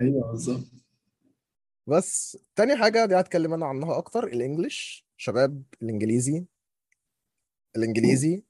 أيوه 0.00 0.30
بالظبط. 0.30 0.66
بس 1.86 2.38
تاني 2.56 2.76
حاجة 2.76 3.04
دي 3.04 3.14
هتكلم 3.14 3.54
أنا 3.54 3.66
عنها 3.66 3.98
أكتر 3.98 4.24
الإنجليش. 4.24 5.06
شباب 5.16 5.62
الإنجليزي. 5.82 6.44
الإنجليزي. 7.78 8.42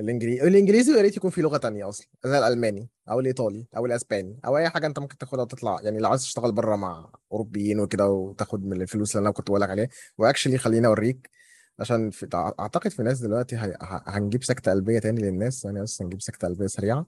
الإنجليزي 0.00 0.42
الإنجليزي 0.48 0.92
يا 0.96 1.02
ريت 1.02 1.16
يكون 1.16 1.30
في 1.30 1.40
لغة 1.42 1.56
تانية 1.56 1.88
أصلا 1.88 2.06
زي 2.24 2.38
الألماني 2.38 2.88
أو 3.10 3.20
الإيطالي 3.20 3.66
أو 3.76 3.86
الإسباني 3.86 4.40
أو 4.46 4.58
أي 4.58 4.68
حاجة 4.70 4.86
أنت 4.86 4.98
ممكن 4.98 5.18
تاخدها 5.18 5.42
وتطلع 5.44 5.78
يعني 5.82 5.98
لو 5.98 6.08
عايز 6.08 6.22
تشتغل 6.22 6.52
بره 6.52 6.76
مع 6.76 7.12
أوروبيين 7.32 7.80
وكده 7.80 8.08
وتاخد 8.08 8.64
من 8.66 8.82
الفلوس 8.82 9.16
اللي 9.16 9.24
أنا 9.26 9.32
كنت 9.34 9.48
بقول 9.48 9.60
لك 9.60 9.70
عليها. 9.70 9.88
و 10.18 10.22
actually 10.22 10.58
خليني 10.58 10.86
أوريك 10.86 11.30
عشان 11.78 12.10
في... 12.10 12.28
أعتقد 12.60 12.90
في 12.90 13.02
ناس 13.02 13.20
دلوقتي. 13.20 13.56
ه- 13.56 14.02
هنجيب 14.06 14.44
سكتة 14.44 14.72
قلبية 14.72 14.98
تاني 14.98 15.22
للناس. 15.22 15.64
يعني 15.64 15.82
بس 15.82 16.02
هنجيب 16.02 16.22
سكتة 16.22 16.48
قلبية 16.48 16.66
سريعة. 16.66 17.06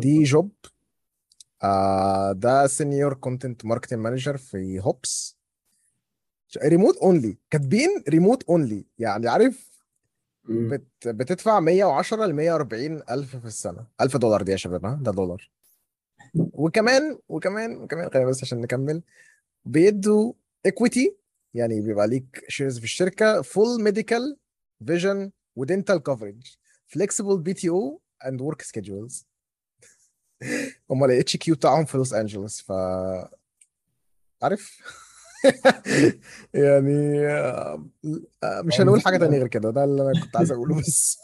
دي 0.00 0.22
job. 0.22 0.52
آه 1.62 2.32
ده 2.32 2.66
senior 2.66 3.14
content 3.14 3.64
marketing 3.64 3.98
manager 4.00 4.36
في 4.36 4.80
هوبس 4.80 5.36
remote 6.64 6.96
only 6.96 7.38
كاتبين 7.50 7.88
remote 8.08 8.42
only 8.44 8.84
يعني 8.98 9.28
عارف. 9.28 9.69
بت... 10.50 11.08
بتدفع 11.08 11.60
110 11.60 12.26
ل 12.26 12.32
140 12.34 13.02
ألف 13.10 13.36
في 13.36 13.44
السنة. 13.46 13.86
1000 14.00 14.16
دولار 14.16 14.42
دي 14.42 14.52
يا 14.52 14.56
شباب 14.56 14.86
ها؟ 14.86 14.98
ده 15.02 15.12
دولار. 15.12 15.50
وكمان 16.34 17.18
وكمان 17.28 17.76
وكمان 17.76 18.10
خلينا 18.10 18.28
بس 18.28 18.42
عشان 18.42 18.60
نكمل. 18.60 19.02
بيدوا 19.64 20.32
equity 20.66 21.16
يعني 21.54 21.80
بيبقى 21.80 22.08
ليك 22.08 22.44
shares 22.48 22.78
في 22.78 22.84
الشركة 22.84 23.42
full 23.42 23.82
medical 23.82 24.36
vision 24.86 25.30
و 25.56 25.63
dental 25.63 26.02
coverage 26.02 26.56
flexible 26.86 27.38
PTO 27.38 27.68
and 27.68 28.40
work 28.40 28.62
schedules 28.62 29.26
هم 30.90 31.04
ال 31.04 31.36
HQ 31.36 31.54
بتاعهم 31.54 31.84
في 31.84 31.96
لوس 31.98 32.12
انجلوس 32.12 32.60
ف 32.60 32.72
عارف؟ 34.42 34.80
يعني 36.54 37.26
آه، 37.26 37.86
آه، 38.42 38.62
مش 38.62 38.80
هنقول 38.80 39.00
حاجة 39.00 39.16
كلام 39.16 39.30
غير 39.30 39.48
كده 39.48 39.70
ده 39.70 39.84
اللي 39.84 40.02
أنا 40.02 40.20
كنت 40.20 40.36
عايز 40.36 40.52
أقوله 40.52 40.78
بس. 40.78 41.18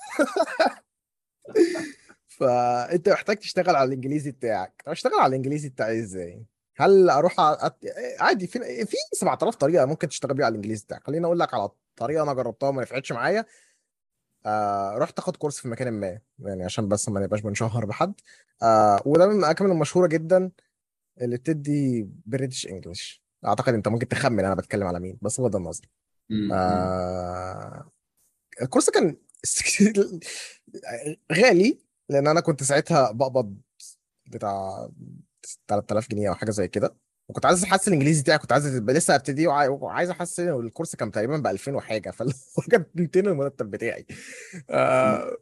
فانت 2.39 3.09
محتاج 3.09 3.37
تشتغل 3.37 3.77
على 3.77 3.89
الإنجليزي 3.89 4.31
بتاعك. 4.31 4.83
طب 4.87 4.93
أشتغل 4.93 5.15
على 5.15 5.27
الإنجليزي 5.27 5.69
بتاعي 5.69 6.01
إزاي؟ 6.01 6.47
هل 6.77 7.11
أروح. 7.11 7.35
عادي 8.21 8.47
في 8.47 8.87
في 8.87 8.97
7000 9.13 9.55
طريقة 9.57 9.85
ممكن 9.85 10.09
تشتغل 10.09 10.35
بيها 10.35 10.47
على 10.47 10.53
الإنجليزي 10.53 10.85
بتاعك. 10.85 11.05
خليني 11.07 11.27
أقول 11.27 11.39
لك 11.39 11.55
على 11.55 11.69
طريقة 11.97 12.23
أنا 12.23 12.33
جربتها 12.35 12.69
وما 12.69 12.83
نفعتش 12.83 13.13
معايا. 13.13 13.45
آه 14.47 14.99
رحت 14.99 15.19
آخد 15.19 15.37
كورس 15.37 15.61
في 15.61 15.69
مكان 15.69 15.93
ما 15.93 16.19
يعني 16.39 16.65
عشان 16.65 16.89
بس 16.89 17.09
ما 17.09 17.21
نبقاش 17.21 17.41
بنشهر 17.41 17.85
بحد. 17.85 18.15
آه 18.63 19.03
وده 19.07 19.27
من 19.27 19.39
الاماكن 19.39 19.71
المشهورة 19.71 20.07
جدا 20.07 20.51
اللي 21.21 21.37
بتدي 21.37 22.09
بريتش 22.27 22.67
انجلش 22.67 23.26
أعتقد 23.47 23.75
أنت 23.75 23.89
ممكن 23.89 24.09
تخمن 24.09 24.45
أنا 24.45 24.55
بتكلم 24.55 24.87
على 24.87 25.01
مين 25.01 25.19
بس 25.23 25.41
هو 25.41 25.49
ده 25.49 25.59
النظر. 25.59 25.89
آه 26.53 27.91
الكورس 28.63 28.91
كان 28.91 29.17
غالي 31.33 31.79
لأن 32.09 32.27
أنا 32.27 32.41
كنت 32.41 32.63
ساعتها 32.63 33.11
بقبض 33.11 33.57
بتاع 34.27 34.89
3000 35.69 36.09
جنيه 36.11 36.29
أو 36.29 36.35
حاجة 36.35 36.51
زي 36.51 36.69
كده. 36.69 36.97
وكنت 37.29 37.47
عايز 37.47 37.65
أحسن 37.65 37.93
الإنجليزي 37.93 38.23
بتاعي 38.23 38.39
كنت 38.39 38.53
عايز 38.53 38.67
لسه 38.77 39.15
ابتدي 39.15 39.47
وعاي- 39.47 39.69
وعايز 39.69 40.11
أحسن 40.11 40.49
والكورس 40.49 40.97
كان 40.97 41.11
تقريبا 41.11 41.37
ب 41.37 41.47
2000 41.47 41.75
وحاجة 41.75 42.11
فاللي 42.11 42.33
هو 42.59 42.63
كان 42.71 42.85
200 42.95 43.21
المرتب 43.27 43.71
بتاعي. 43.71 44.07
آه 44.71 45.37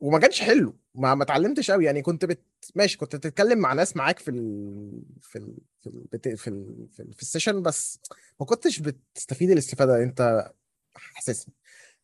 وما 0.00 0.18
كانش 0.18 0.42
حلو 0.42 0.76
ما 0.94 1.14
ما 1.14 1.22
اتعلمتش 1.22 1.70
قوي 1.70 1.84
يعني 1.84 2.02
كنت 2.02 2.24
بت... 2.24 2.42
ماشي 2.74 2.98
كنت 2.98 3.16
بتتكلم 3.16 3.58
مع 3.58 3.72
ناس 3.72 3.96
معاك 3.96 4.18
في 4.18 4.30
ال... 4.30 5.02
في 5.20 5.38
ال... 5.38 5.58
في. 5.82 6.18
في. 6.18 6.36
في, 6.36 6.48
ال... 6.48 6.88
في 7.14 7.22
السيشن 7.22 7.62
بس 7.62 7.98
ما 8.40 8.46
كنتش 8.46 8.78
بتستفيد 8.80 9.50
الاستفادة 9.50 9.94
اللي 9.94 10.04
انت 10.04 10.50
حاسسها. 10.94 11.52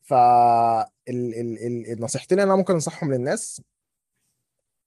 ف 0.02 0.12
ال... 0.12 0.88
ال... 1.08 1.66
ال... 1.66 1.92
النصيحتين 1.92 2.40
اللي 2.40 2.48
أنا 2.50 2.56
ممكن 2.56 2.74
أنصحهم 2.74 3.12
للناس 3.14 3.62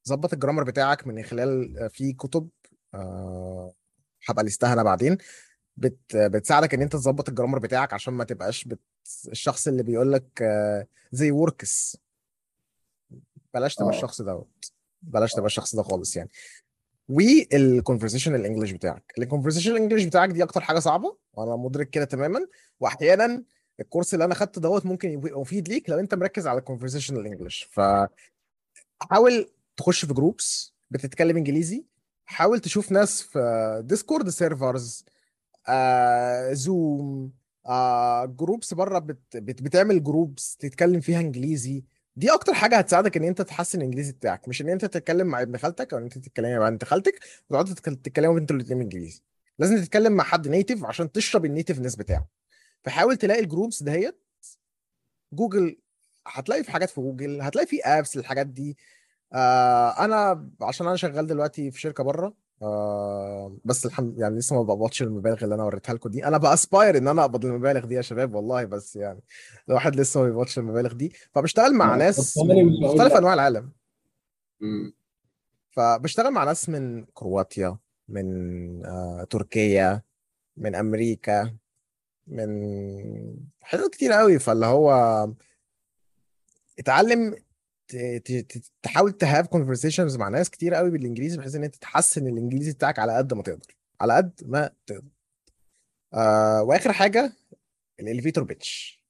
ظبط 0.07 0.33
ال 0.33 0.37
grammar 0.37 0.63
بتاعك 0.63 1.07
من 1.07 1.23
خلال 1.23 1.89
في 1.89 2.13
كتب 2.13 2.49
آه، 2.93 3.73
هبقى 4.25 4.43
list 4.43 4.67
ها 4.67 4.73
أنا 4.73 4.83
بعدين. 4.83 5.17
بت 5.77 6.15
بتساعدك 6.15 6.73
إن 6.73 6.81
أنت 6.81 6.93
تظبط 6.93 7.29
ال 7.29 7.33
grammar 7.33 7.59
بتاعك 7.59 7.93
عشان 7.93 8.13
ما 8.13 8.23
تبقاش 8.23 8.63
بت... 8.63 8.79
الشخص 9.27 9.67
اللي 9.67 9.83
بيقول 9.83 10.11
لك 10.11 10.41
آه، 10.41 10.87
زي 11.11 11.31
works. 11.31 11.97
بلاش 13.53 13.75
تبقى 13.75 13.89
الشخص 13.89 14.21
دوت. 14.21 14.71
بلاش 15.01 15.33
تبقى 15.33 15.45
الشخص 15.45 15.75
ده 15.75 15.83
خالص 15.83 16.15
يعني. 16.15 16.29
وال 17.09 17.27
conversation 17.27 18.35
ال 18.35 18.40
English 18.40 18.71
بتاعك. 18.71 19.13
ال 19.17 19.22
conversation 19.22 19.71
ال 19.71 19.76
English 19.76 20.05
بتاعك 20.05 20.29
دي 20.29 20.43
أكتر 20.43 20.61
حاجة 20.61 20.79
صعبة 20.79 21.17
وأنا 21.33 21.55
مدرك 21.55 21.89
كده 21.89 22.05
تماما. 22.05 22.47
واحيانا 22.79 23.43
ال 23.79 23.84
course 23.84 24.13
اللي 24.13 24.25
أنا 24.25 24.33
خدته 24.35 24.61
دوت 24.61 24.85
ممكن 24.85 25.09
يبقى 25.09 25.39
مفيد 25.41 25.67
ليك 25.69 25.89
لو 25.89 25.99
أنت 25.99 26.15
مركز 26.15 26.47
على 26.47 26.59
ال 26.59 26.64
conversation 26.64 27.17
ال 27.17 27.23
English. 27.23 27.69
فحاول 27.71 29.49
تخش 29.77 30.05
في 30.05 30.13
groups 30.13 30.73
بتتكلم 30.91 31.37
إنجليزي. 31.37 31.85
حاول 32.25 32.59
تشوف 32.59 32.91
ناس 32.91 33.21
في 33.21 33.81
Discord 33.85 34.29
servers 34.29 35.05
آه، 35.67 36.53
Zoom 36.53 37.31
آه، 37.65 38.25
groups 38.25 38.73
بره 38.73 38.99
بت 38.99 39.37
بت 39.37 39.61
بتعمل 39.61 40.03
groups 40.03 40.57
تتكلم 40.57 40.99
فيها 41.01 41.19
إنجليزي. 41.19 41.83
دي 42.15 42.33
أكتر 42.33 42.53
حاجة 42.53 42.77
هتساعدك 42.77 43.17
إن 43.17 43.23
أنت 43.23 43.41
تحسن 43.41 43.79
الإنجليزي 43.79 44.11
بتاعك 44.13 44.47
مش 44.47 44.61
إن 44.61 44.69
أنت 44.69 44.85
تتكلم 44.85 45.27
مع 45.27 45.41
ابن 45.41 45.57
خالتك 45.57 45.93
أو 45.93 45.99
إن 45.99 46.03
أنت 46.03 46.17
تتكلمي 46.17 46.59
مع 46.59 46.69
بنت 46.69 46.83
خالتك 46.83 47.19
وتقعدوا 47.49 47.73
تتك- 47.75 48.01
تتكلموا 48.03 48.39
أنتوا 48.39 48.55
الاثنين 48.55 48.81
انجليزي 48.81 49.21
لازم 49.59 49.77
تتكلم 49.83 50.13
مع 50.13 50.23
حد 50.23 50.47
native 50.47 50.85
عشان 50.85 51.11
تشرب 51.11 51.45
ال 51.45 51.50
nativeness 51.50 51.95
بتاعه. 51.95 52.27
فحاول 52.83 53.17
تلاقي 53.17 53.39
ال 53.39 53.46
groups 53.46 53.83
دهيت 53.83 54.19
جوجل 55.33 55.77
هتلاقي 56.27 56.63
في 56.63 56.71
حاجات 56.71 56.89
في 56.89 57.01
جوجل 57.01 57.41
هتلاقي 57.41 57.67
في 57.67 57.81
apps 57.85 58.17
للحاجات 58.17 58.47
دي. 58.47 58.77
آه 59.33 60.05
أنا 60.05 60.49
عشان 60.61 60.87
أنا 60.87 60.95
شغال 60.95 61.27
دلوقتي 61.27 61.71
في 61.71 61.79
شركة 61.81 62.03
بره 62.03 62.33
آه 62.61 63.57
بس 63.65 63.85
الحمد 63.85 64.19
يعني 64.19 64.37
لسه 64.37 64.55
ما 64.55 64.63
بقبضش 64.63 65.01
المبالغ 65.01 65.43
اللي 65.43 65.55
أنا 65.55 65.63
وريتها 65.63 65.93
لكم 65.93 66.09
دي. 66.09 66.25
أنا 66.25 66.37
ب 66.37 66.46
aspire 66.46 66.97
إن 66.97 67.07
أنا 67.07 67.21
أقبض 67.21 67.45
المبالغ 67.45 67.85
دي 67.85 67.95
يا 67.95 68.01
شباب 68.01 68.33
والله 68.35 68.65
بس 68.65 68.95
يعني 68.95 69.21
الواحد 69.69 69.95
لسه 69.95 70.19
ما 70.21 70.27
بيقبضش 70.29 70.57
المبالغ 70.59 70.93
دي. 70.93 71.13
فبشتغل 71.33 71.73
مع 71.73 71.95
ناس 71.95 72.37
من 72.37 72.79
مختلف 72.81 73.13
أنواع 73.13 73.33
العالم. 73.33 73.71
فبشتغل 75.71 76.31
مع 76.31 76.43
ناس 76.43 76.69
من 76.69 77.05
كرواتيا 77.05 77.77
من 78.09 78.25
آه 78.85 79.23
تركيا 79.29 80.01
من 80.57 80.75
أمريكا 80.75 81.55
من 82.27 82.49
حتت 83.61 83.89
كتير 83.93 84.11
قوي 84.11 84.39
فاللي 84.39 84.65
هو 84.65 84.91
اتعلم 86.79 87.35
تحاول 88.81 89.11
ت 89.11 89.19
have 89.19 89.47
conversations 89.47 90.17
مع 90.17 90.29
ناس 90.29 90.49
كتير 90.49 90.73
قوي 90.73 90.89
بالإنجليزي 90.91 91.37
بحيث 91.37 91.55
إن 91.55 91.63
أنت 91.63 91.75
تحسن 91.75 92.27
الإنجليزي 92.27 92.71
بتاعك 92.71 92.99
على 92.99 93.17
قد 93.17 93.33
ما 93.33 93.43
تقدر. 93.43 93.75
على 94.01 94.13
قد 94.13 94.41
ما 94.45 94.69
تقدر. 94.85 95.09
آه 96.13 96.63
وآخر 96.63 96.93
حاجة 96.93 97.33
ال 97.99 98.04
elevator 98.04 98.43
pitch. 98.43 99.01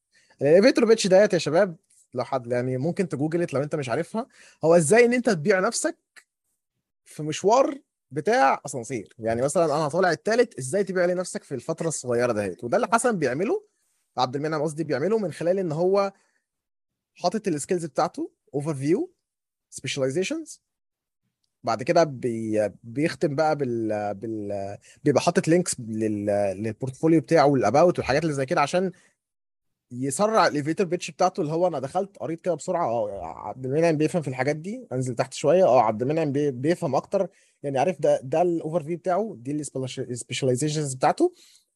ال 0.41 0.46
elevator 0.46 0.85
pitch 0.85 1.07
ديت 1.07 1.33
يا 1.33 1.37
شباب 1.37 1.75
لو 2.13 2.23
حد 2.23 2.47
يعني 2.51 2.77
ممكن 2.77 3.09
ت 3.09 3.14
Google 3.14 3.43
it 3.43 3.53
لو 3.53 3.63
أنت 3.63 3.75
مش 3.75 3.89
عارفها. 3.89 4.27
هو 4.63 4.75
إزاي 4.75 5.05
إن 5.05 5.13
أنت 5.13 5.29
تبيع 5.29 5.59
نفسك 5.59 5.97
في 7.05 7.23
مشوار 7.23 7.79
بتاع 8.11 8.61
أسانسير؟ 8.65 9.15
يعني 9.19 9.41
مثلا 9.41 9.65
أنا 9.65 9.87
طالع 9.87 10.11
التالت 10.11 10.57
إزاي 10.59 10.83
تبيع 10.83 11.05
لنفسك 11.05 11.43
في 11.43 11.55
الفترة 11.55 11.87
الصغيرة 11.87 12.31
دهيت؟ 12.31 12.63
وده 12.63 12.77
اللي 12.77 12.87
حسن 12.93 13.19
بيعمله 13.19 13.63
عبد 14.17 14.35
المنعم 14.35 14.61
قصدي 14.61 14.83
بيعمله 14.83 15.17
من 15.17 15.31
خلال 15.31 15.59
إن 15.59 15.71
هو 15.71 16.13
حاطط 17.15 17.47
ال 17.47 17.53
skills 17.53 17.85
بتاعته 17.85 18.31
overview 18.53 19.11
specializations 19.69 20.61
بعد 21.63 21.83
كده 21.83 22.03
بي 22.03 22.69
بيختم 22.83 23.35
بقى 23.35 23.55
بال 23.55 24.13
بال 24.15 24.77
بيبقى 25.03 25.21
حاطط 25.21 25.47
links 25.47 25.79
لل... 25.79 26.25
لل 26.57 26.69
portfolio 26.69 27.21
بتاعه 27.21 27.45
وال 27.47 27.62
about 27.62 27.99
والحاجات 27.99 28.23
اللي 28.23 28.33
زي 28.33 28.45
كده 28.45 28.61
عشان 28.61 28.91
يسرع 29.91 30.47
ال 30.47 30.52
elevator 30.52 30.87
pitch 30.87 31.11
بتاعته 31.11 31.41
اللي 31.41 31.51
هو 31.53 31.67
أنا 31.67 31.79
دخلت 31.79 32.17
قريت 32.17 32.41
كده 32.41 32.53
بسرعة 32.53 32.85
آه 32.89 33.25
عبد 33.25 33.65
المنعم 33.65 33.97
بيفهم 33.97 34.21
في 34.21 34.27
الحاجات 34.27 34.55
دي 34.55 34.87
أنزل 34.93 35.15
تحت 35.15 35.33
شوية 35.33 35.63
آه 35.65 35.81
عبد 35.81 36.01
المنعم 36.01 36.31
بي... 36.31 36.51
بيفهم 36.51 36.95
أكتر 36.95 37.27
يعني 37.63 37.79
عارف 37.79 38.01
ده 38.01 38.19
ده 38.23 38.41
ال 38.41 38.83
overview 38.83 38.97
بتاعه 38.97 39.35
دي 39.39 39.51
ال 39.51 39.60
specializations 39.60 40.93
بتاعته 40.93 41.33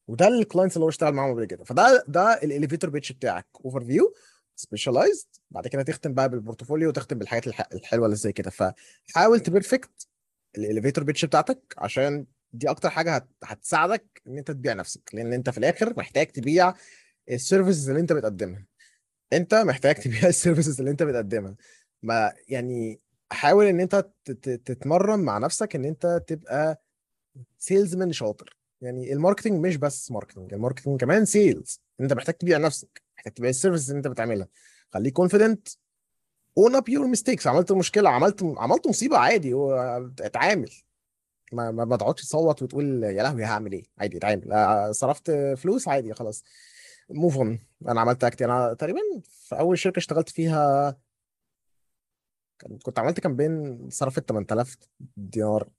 وده 0.08 0.28
ال 0.28 0.34
clients 0.34 0.76
اللي 0.76 0.86
هو 0.86 0.90
اشتغل 0.90 1.14
معاهم 1.14 1.34
قبل 1.34 1.46
كده. 1.46 1.64
فده 1.64 2.04
ده 2.08 2.34
ال 2.44 2.49
elevator 2.49 2.90
pitch 2.90 3.12
بتاعك 3.12 3.48
overview 3.66 4.14
specialized 4.56 5.28
بعد 5.52 5.68
كده 5.68 5.84
تختم 5.84 6.14
بقى 6.14 6.30
بال 6.30 6.41
portfolio 6.41 6.90
وتختم 6.90 7.18
بالحاجات 7.18 7.48
الح... 7.48 7.68
الحلوة 7.74 8.06
اللي 8.06 8.16
زي 8.18 8.32
كده. 8.34 8.50
فحاول 8.52 9.40
ت 9.40 9.48
perfect 9.48 10.08
ال 10.58 10.63
elevator 10.63 11.04
pitch 11.04 11.26
بتاعتك 11.26 11.76
عشان 11.78 12.26
دي 12.54 12.70
أكتر 12.70 12.90
حاجة 12.90 13.16
هت... 13.16 13.28
هتساعدك 13.44 14.22
إن 14.28 14.38
أنت 14.38 14.52
تبيع 14.52 14.74
نفسك. 14.74 15.10
لأن 15.14 15.34
أنت 15.34 15.50
في 15.50 15.58
الآخر 15.58 15.94
محتاج 15.98 16.28
تبيع 16.28 16.74
ال 17.32 17.38
services 17.38 17.90
اللي 17.90 18.02
أنت 18.02 18.14
بتقدمها. 18.14 18.66
أنت 19.34 19.56
محتاج 19.56 19.96
تبيع 19.96 20.28
ال 20.36 20.41
services 20.41 20.80
اللي 20.80 20.92
أنت 20.92 21.04
بتقدمها. 21.04 21.56
ما 22.04 22.34
يعني 22.48 23.00
حاول 23.32 23.66
إن 23.66 23.80
أنت 23.80 24.10
تتمرن 24.66 25.20
مع 25.20 25.38
نفسك 25.38 25.76
إن 25.76 25.86
أنت 25.86 26.24
تبقى 26.28 26.82
salesman 27.58 28.12
شاطر. 28.12 28.58
يعني 28.82 29.14
ال 29.14 29.19
marketing 29.19 29.66
مش 29.66 29.78
بس 29.78 30.12
marketing 30.12 30.54
ال 30.54 30.58
marketing 30.58 31.00
كمان 31.00 31.26
sales 31.26 31.82
أنت 32.02 32.14
محتاج 32.14 32.36
تبيع 32.36 32.58
نفسك. 32.58 33.05
محتاج 33.26 33.34
تبيع 33.34 33.50
ال 33.50 33.54
services 33.54 33.90
اللي 33.90 33.98
انت 33.98 34.08
بتعملها. 34.08 34.48
خليك 34.94 35.14
confident 35.14 35.68
own 36.58 36.76
up 36.76 36.90
your 36.90 37.08
mistakes 37.08 37.48
عملت 37.48 37.72
مشكلة 37.72 38.10
عملت 38.10 38.44
عملت 38.44 38.88
مصيبة 38.88 39.18
عادي. 39.18 39.54
اتعامل. 40.20 40.72
ما 41.54 41.72
ما 41.72 41.98
تقعدش 41.98 42.22
تصوت 42.22 42.62
وتقول 42.62 43.04
يا 43.04 43.24
لهوي 43.24 43.44
هعمل 43.44 43.72
إيه؟ 43.72 43.84
عادي 43.98 44.18
اتعامل. 44.18 44.52
آه، 44.52 44.92
صرفت 44.92 45.32
فلوس 45.58 45.88
عادي 45.88 46.14
خلاص. 46.14 46.44
move 47.10 47.38
on 47.38 47.60
أنا 47.88 48.02
عملت 48.02 48.24
actually 48.24 48.46
أنا 48.46 48.74
تقريبا 48.74 49.00
في 49.24 49.60
أول 49.60 49.78
شركة 49.78 50.00
اشتغلت 50.00 50.30
فيها 50.30 50.98
كنت 52.84 53.00
عملت 53.00 53.20
campaign 53.20 53.90
صرفت 53.90 54.30
8000 54.30 54.78
دينار. 55.18 55.70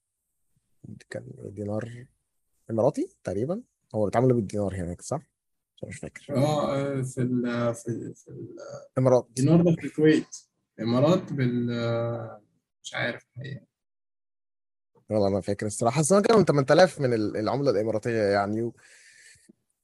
كان 1.11 1.25
دينار 1.39 2.07
إماراتي 2.71 3.09
تقريبا. 3.25 3.63
هو 3.95 4.05
بيتعاملوا 4.05 4.37
بالدينار 4.37 4.75
هناك 4.75 5.03
صح؟ 5.03 5.36
مش 5.85 5.97
فاكر. 5.99 6.37
آه 6.37 6.75
آه، 6.77 7.03
في 7.03 7.21
ال 7.21 7.75
في 7.75 8.13
في 8.15 8.31
إمارات. 8.99 9.27
الدينار 9.29 9.63
ده 9.63 9.77
في 9.81 9.87
الكويت. 9.87 10.37
الامارات 10.79 11.33
بال 11.33 11.67
مش 12.83 12.95
عارف 12.95 13.27
الحقيقة. 13.37 13.61
والله 15.11 15.29
ما 15.31 15.41
فاكر 15.41 15.67
الصراحة. 15.67 16.01
بس 16.01 16.13
كانوا 16.15 16.43
8000 16.43 17.01
من 17.01 17.15
ال- 17.15 17.37
العملة 17.37 17.71
الإماراتية 17.71 18.23
يعني. 18.23 18.63
و... 18.63 18.75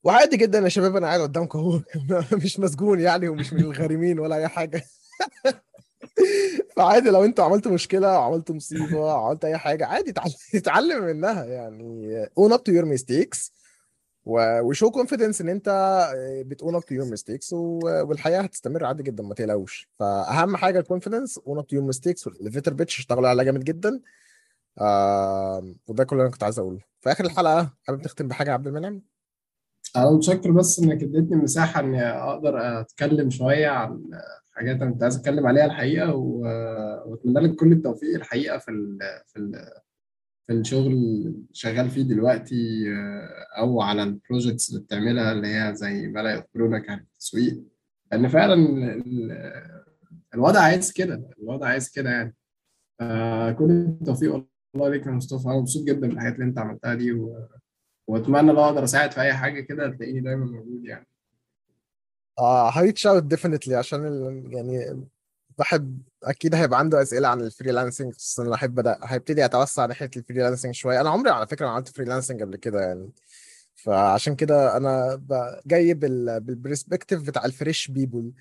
وعادي 0.04 0.36
جدا 0.36 0.58
يا 0.58 0.68
شباب 0.68 0.96
أنا 0.96 1.06
قاعد 1.06 1.20
قدامكم 1.20 1.58
أهو. 1.58 1.80
مش 2.44 2.60
مسجون 2.60 3.00
يعني 3.00 3.28
ومش 3.28 3.52
من 3.52 3.60
الغارمين 3.60 4.18
ولا 4.18 4.36
أي 4.36 4.48
حاجة. 4.48 4.82
فعادي 6.76 7.10
لو 7.10 7.24
انت 7.24 7.40
عملت 7.40 7.68
مشكلة 7.68 8.08
عملت 8.08 8.50
مصيبة 8.50 9.12
عملت 9.12 9.44
أي 9.44 9.58
حاجة 9.58 9.86
عادي 9.86 10.10
اتعلم 10.10 10.32
اتعلم 10.54 11.04
منها 11.04 11.44
يعني. 11.44 12.26
Own 12.26 12.52
up 12.52 12.58
to 12.60 12.72
your 12.72 12.84
mistakes. 12.98 13.50
و 14.24 14.37
show 14.37 14.90
confidence 14.90 15.40
إن 15.40 15.48
أنت 15.48 15.68
بت 16.46 16.57
own 16.57 16.74
up 16.74 16.84
to 16.84 16.94
your 16.94 17.06
mistakes 17.06 17.52
والحياة 17.52 18.40
هتستمر 18.40 18.84
عادي 18.84 19.02
جدا 19.02 19.22
ما 19.22 19.34
تقلقوش. 19.34 19.88
فأهم 19.98 20.56
حاجة 20.56 20.78
ال 20.78 20.84
confidence 20.84 21.38
own 21.38 21.58
up 21.58 21.66
to 21.66 21.76
your 21.76 21.84
mistakes 21.84 22.26
وال 22.26 22.36
elevator 22.36 22.74
pitch 22.74 22.98
اشتغلوا 22.98 23.28
عليها 23.28 23.44
جامد 23.44 23.64
جدا. 23.64 24.00
آه 24.80 25.74
وده 25.86 26.04
كل 26.04 26.16
اللي 26.16 26.22
أنا 26.24 26.32
كنت 26.32 26.42
عايز 26.42 26.58
أقوله. 26.58 26.78
في 27.00 27.12
آخر 27.12 27.24
الحلقة 27.24 27.70
حابب 27.86 28.02
تختم 28.02 28.28
بحاجة 28.28 28.48
يا 28.48 28.54
عبد 28.54 28.66
المنعم؟ 28.66 29.02
أنا 29.96 30.10
متشكر 30.10 30.50
بس 30.50 30.78
إنك 30.78 31.02
اديتني 31.02 31.36
مساحة 31.36 31.80
إني 31.80 32.02
أقدر 32.06 32.80
أتكلم 32.80 33.30
شوية 33.30 33.68
عن 33.68 34.10
حاجات 34.52 34.76
أنا 34.82 34.90
كنت 34.90 35.02
عايز 35.02 35.16
أتكلم 35.16 35.46
عليها 35.46 35.64
الحقيقة 35.64 36.14
و- 36.14 36.42
وأتمنى 37.06 37.40
لك 37.40 37.54
كل 37.56 37.72
التوفيق 37.72 38.14
الحقيقة 38.14 38.58
في 38.58 38.70
ال 38.70 38.98
في 39.26 39.36
ال 39.38 39.52
في 40.46 40.52
الشغل 40.52 41.34
شغال 41.52 41.90
فيه 41.90 42.02
دلوقتي 42.02 42.84
آه، 42.92 43.60
أو 43.60 43.80
على 43.82 44.02
البروجكتس 44.02 44.70
اللي 44.70 44.80
بتعملها 44.82 45.32
اللي 45.32 45.46
هي 45.48 45.74
زي 45.74 46.06
ما 46.06 46.20
لا 46.20 46.30
يخبرونك 46.34 46.90
عن 46.90 46.98
التسويق. 46.98 47.62
لأن 48.12 48.28
فعلا 48.28 48.54
ال- 48.94 49.82
الوضع 50.34 50.60
عايز 50.60 50.92
كده 50.92 51.30
الوضع 51.42 51.66
عايز 51.66 51.90
كده 51.90 52.10
يعني. 52.10 52.34
آه 53.00 53.52
كل 53.52 53.70
التوفيق 53.70 54.46
والله 54.74 54.88
ليك 54.90 55.06
يا 55.06 55.10
مصطفى. 55.12 55.48
أنا 55.48 55.56
مبسوط 55.58 55.84
جدا 55.88 56.08
بالحاجات 56.08 56.34
اللي 56.34 56.44
أنت 56.44 56.58
عملتها 56.58 56.94
دي 56.94 57.12
و... 57.12 57.48
وأتمنى 58.08 58.52
لو 58.52 58.60
أقدر 58.60 58.84
أساعد 58.84 59.12
في 59.12 59.20
أي 59.20 59.34
حاجة 59.34 59.60
كده 59.60 59.90
تلاقيني 59.90 60.20
دايما 60.20 60.44
موجود 60.44 60.84
يعني. 60.84 61.06
آه 62.38 62.70
ه 62.70 62.76
reach 62.76 63.06
out 63.06 63.22
definitely 63.22 63.74
عشان. 63.74 64.02
يعني 64.52 65.04
بحب 65.58 66.02
أكيد 66.24 66.54
هيبقى 66.54 66.78
عنده 66.78 67.02
أسئلة 67.02 67.28
عن 67.28 67.40
ال 67.40 67.46
freelancing 67.46 68.14
خصوصا 68.14 68.42
أنا 68.42 68.54
احب 68.54 68.74
بدا 68.74 68.98
هيبتدي 69.02 69.44
اتوسع 69.44 69.86
ناحية 69.86 70.10
ال 70.16 70.21
freelancing 70.21 70.74
شوية. 70.74 71.00
أنا 71.00 71.10
عمري 71.10 71.30
على 71.30 71.46
فكرة 71.46 71.66
ما 71.66 71.72
عملت 71.72 71.88
freelancing 71.88 72.42
قبل 72.42 72.56
كده 72.56 72.80
يعني. 72.80 73.10
فعشان 73.74 74.36
كده 74.36 74.76
أنا 74.76 75.22
جاي 75.66 75.94
بال... 75.94 76.40
بال 76.40 76.53
perspective 76.53 77.22
بتاع 77.22 77.44
ال 77.44 77.51
fresh 77.51 77.88
people 77.88 78.32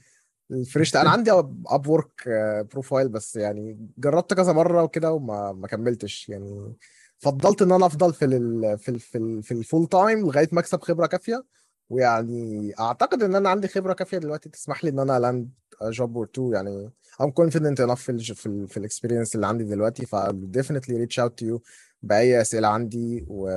ال 0.52 0.59
fresh 0.59 0.96
أنا 0.96 1.10
عندي 1.16 1.32
Upwork 1.32 2.30
profile 2.72 3.10
بس 3.10 3.36
يعني 3.36 3.90
جربت 3.98 4.34
كذا 4.34 4.54
مرة 4.54 4.84
وكده 4.84 5.12
وما 5.12 5.52
ما 5.52 5.68
كملتش 5.68 6.30
يعني. 6.30 6.74
فضلت 7.20 7.62
إن 7.62 7.72
أنا 7.72 7.86
أفضل 7.86 8.14
في 8.14 8.26
ال 8.26 8.78
في 8.78 8.90
ال 8.90 9.00
في 9.00 9.18
ال 9.18 9.44
في 9.44 9.52
ال 9.52 9.59
full 9.59 9.88
time 9.88 10.20
لغاية 10.20 10.50
ما 10.52 10.60
أكسب 10.60 10.82
خبرة 10.82 11.08
كافية. 11.08 11.44
ويعني 11.90 12.74
أعتقد 12.80 13.24
إن 13.24 13.36
أنا 13.36 13.50
عندي 13.50 13.68
خبرة 13.68 13.94
كافية 13.94 14.18
دلوقتي 14.18 14.50
تسمح 14.50 14.84
لي 14.84 14.90
إن 14.90 15.00
أنا 15.00 15.20
land 15.20 15.50
job 15.90 16.18
or 16.18 16.26
two 16.26 16.52
يعني. 16.54 16.90
I'm 17.22 17.32
confident 17.44 17.86
enough 17.86 17.94
في 17.94 18.10
ال 18.10 18.20
في 18.20 18.46
ال 18.46 18.68
في 18.68 18.78
ال 18.78 18.83
experience 18.83 19.36
اللي 19.36 19.48
عندي 19.48 19.64
دلوقتي 19.64 20.06
ف 20.06 20.16
I'll 20.16 20.58
definitely 20.58 20.94
reach 21.06 21.24
out 21.24 21.32
to 21.42 21.46
you 21.48 21.60
بأي 22.04 22.42
أسئلة 22.42 22.68
عندي 22.68 23.26
و, 23.28 23.50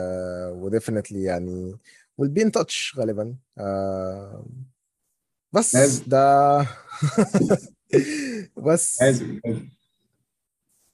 و 0.51 0.71
definitely 0.71 1.13
يعني 1.17 1.77
we'll 2.23 2.29
be 2.39 2.43
in 2.45 2.51
touch 2.61 2.99
غالبا. 2.99 3.35
آه 3.59 4.47
بس 5.53 5.75
لازم 5.75 6.05
ده 6.07 6.59
بس. 8.67 9.03
لازم 9.03 9.41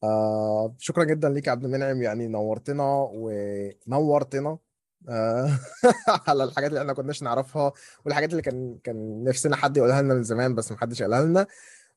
آه 0.05 0.75
شكرا 0.79 1.05
جدا 1.05 1.29
ليك 1.29 1.47
يا 1.47 1.53
عبد 1.53 1.65
المنعم 1.65 2.03
يعني 2.03 2.27
نورتنا 2.29 3.09
ونورتنا. 3.15 4.59
على 6.29 6.45
الحاجات 6.45 6.71
اللي 6.71 6.81
إحنا 6.81 6.93
كناش 6.93 7.23
نعرفها 7.23 7.73
والحاجات 8.05 8.31
اللي 8.31 8.43
كان 8.43 8.79
كان 8.85 9.25
نفسنا 9.25 9.57
حد 9.57 9.77
يقولها 9.77 10.03
لنا 10.03 10.15
من 10.15 10.23
زمان 10.23 10.55
بس 10.55 10.73
محدش 10.73 11.03
قالها 11.03 11.25
لنا. 11.25 11.47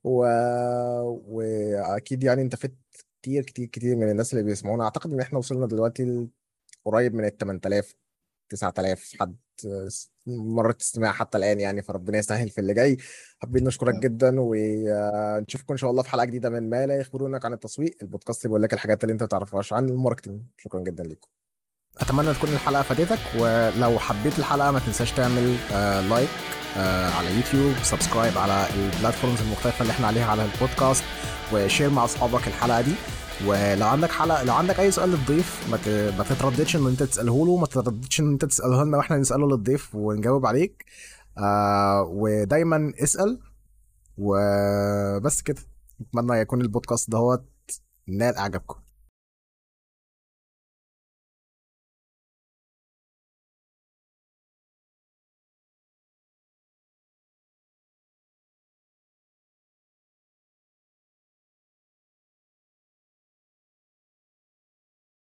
و... 0.04 0.26
وأكيد 1.28 2.24
يعني 2.24 2.42
انت 2.42 2.56
فدت 2.56 2.76
كتير 3.22 3.44
كتير 3.44 3.66
كتير 3.68 3.96
من 3.96 4.12
الناس 4.12 4.34
اللي 4.34 4.44
بيسمعونا. 4.44 4.84
أعتقد 4.84 5.14
إن 5.14 5.20
إحنا 5.20 5.40
وصلنا 5.40 5.66
دلوقتي 5.68 6.28
قريب 6.86 7.14
من 7.16 7.26
ال 7.26 7.38
8000 7.38 7.96
9000 8.50 9.12
حد 9.20 9.36
مرة 10.28 10.78
استماع 10.82 11.12
حتى 11.12 11.38
الآن 11.38 11.60
يعني 11.60 11.82
فربنا 11.82 12.18
يسهل 12.18 12.50
في 12.50 12.62
اللي 12.62 12.74
جاي. 12.74 12.98
حابين 13.40 13.64
نشكرك 13.64 13.96
جدا 13.96 14.36
ونشوفكم 14.40 15.74
إن 15.74 15.78
شاء 15.78 15.92
الله 15.92 16.04
في 16.04 16.10
حلقة 16.10 16.26
جديدة 16.26 16.50
من 16.50 16.70
ما 16.70 16.86
لا 16.88 16.98
يخبرونك 16.98 17.46
عن 17.46 17.54
التسويق 17.54 17.98
البودكاست 18.02 18.42
اللي 18.42 18.50
بيقول 18.50 18.64
لك 18.64 18.74
الحاجات 18.74 19.04
اللي 19.04 19.14
أنت 19.14 19.22
ما 19.24 19.28
تعرفهاش 19.28 19.74
عن 19.74 19.90
ال 19.90 19.95
marketing 19.95 20.42
شكرا 20.58 20.82
جدا 20.82 21.04
لكم 21.04 21.30
أتمنى 22.02 22.34
تكون 22.34 22.50
الحلقة 22.50 22.82
فادتك 22.82 23.20
ولو 23.38 24.00
حبيت 24.00 24.40
الحلقة 24.40 24.72
ما 24.72 24.80
تنساش 24.80 25.12
تعمل 25.12 25.56
آه 25.72 26.02
like 26.02 26.30
آه 26.78 27.10
على 27.10 27.36
YouTube 27.36 27.74
subscribe 27.84 28.38
على 28.38 28.68
ال 28.76 28.82
platforms 28.82 29.42
المختلفة 29.42 29.82
اللي 29.82 29.92
إحنا 29.92 30.08
عليها 30.08 30.26
على 30.26 30.46
البودكاست 30.46 31.04
وشير 31.54 31.90
مع 31.90 32.06
أصحابك 32.06 32.48
الحلقة 32.48 32.82
دي. 32.82 32.94
ولو 33.46 33.88
عندك 33.88 34.12
حلقة 34.12 34.44
لو 34.44 34.54
عندك 34.54 34.80
أي 34.80 34.92
سؤال 34.92 35.10
للضيف 35.10 35.64
ما 36.18 36.24
تترددش 36.30 36.76
إن 36.76 36.88
أنت 36.88 37.04
تسأله 37.04 37.46
له 37.46 37.58
ما 37.58 37.66
تترددش 37.68 38.20
إن 38.20 38.32
أنت 38.32 38.46
تسأله 38.46 38.84
لنا 38.84 38.98
وإحنا 38.98 39.18
نسأله 39.18 39.48
للضيف 39.48 39.96
ونجاوب 39.96 40.46
عليك. 40.46 40.86
آه 41.38 42.02
ودايما 42.10 42.94
اسأل 43.04 43.40
وبس 44.18 45.42
كده. 45.42 45.62
أتمنى 46.02 46.40
يكون 46.40 46.62
البودكاست 46.62 47.10
دهوت 47.12 47.46
نال 48.08 48.36
إعجابكم. 48.38 48.83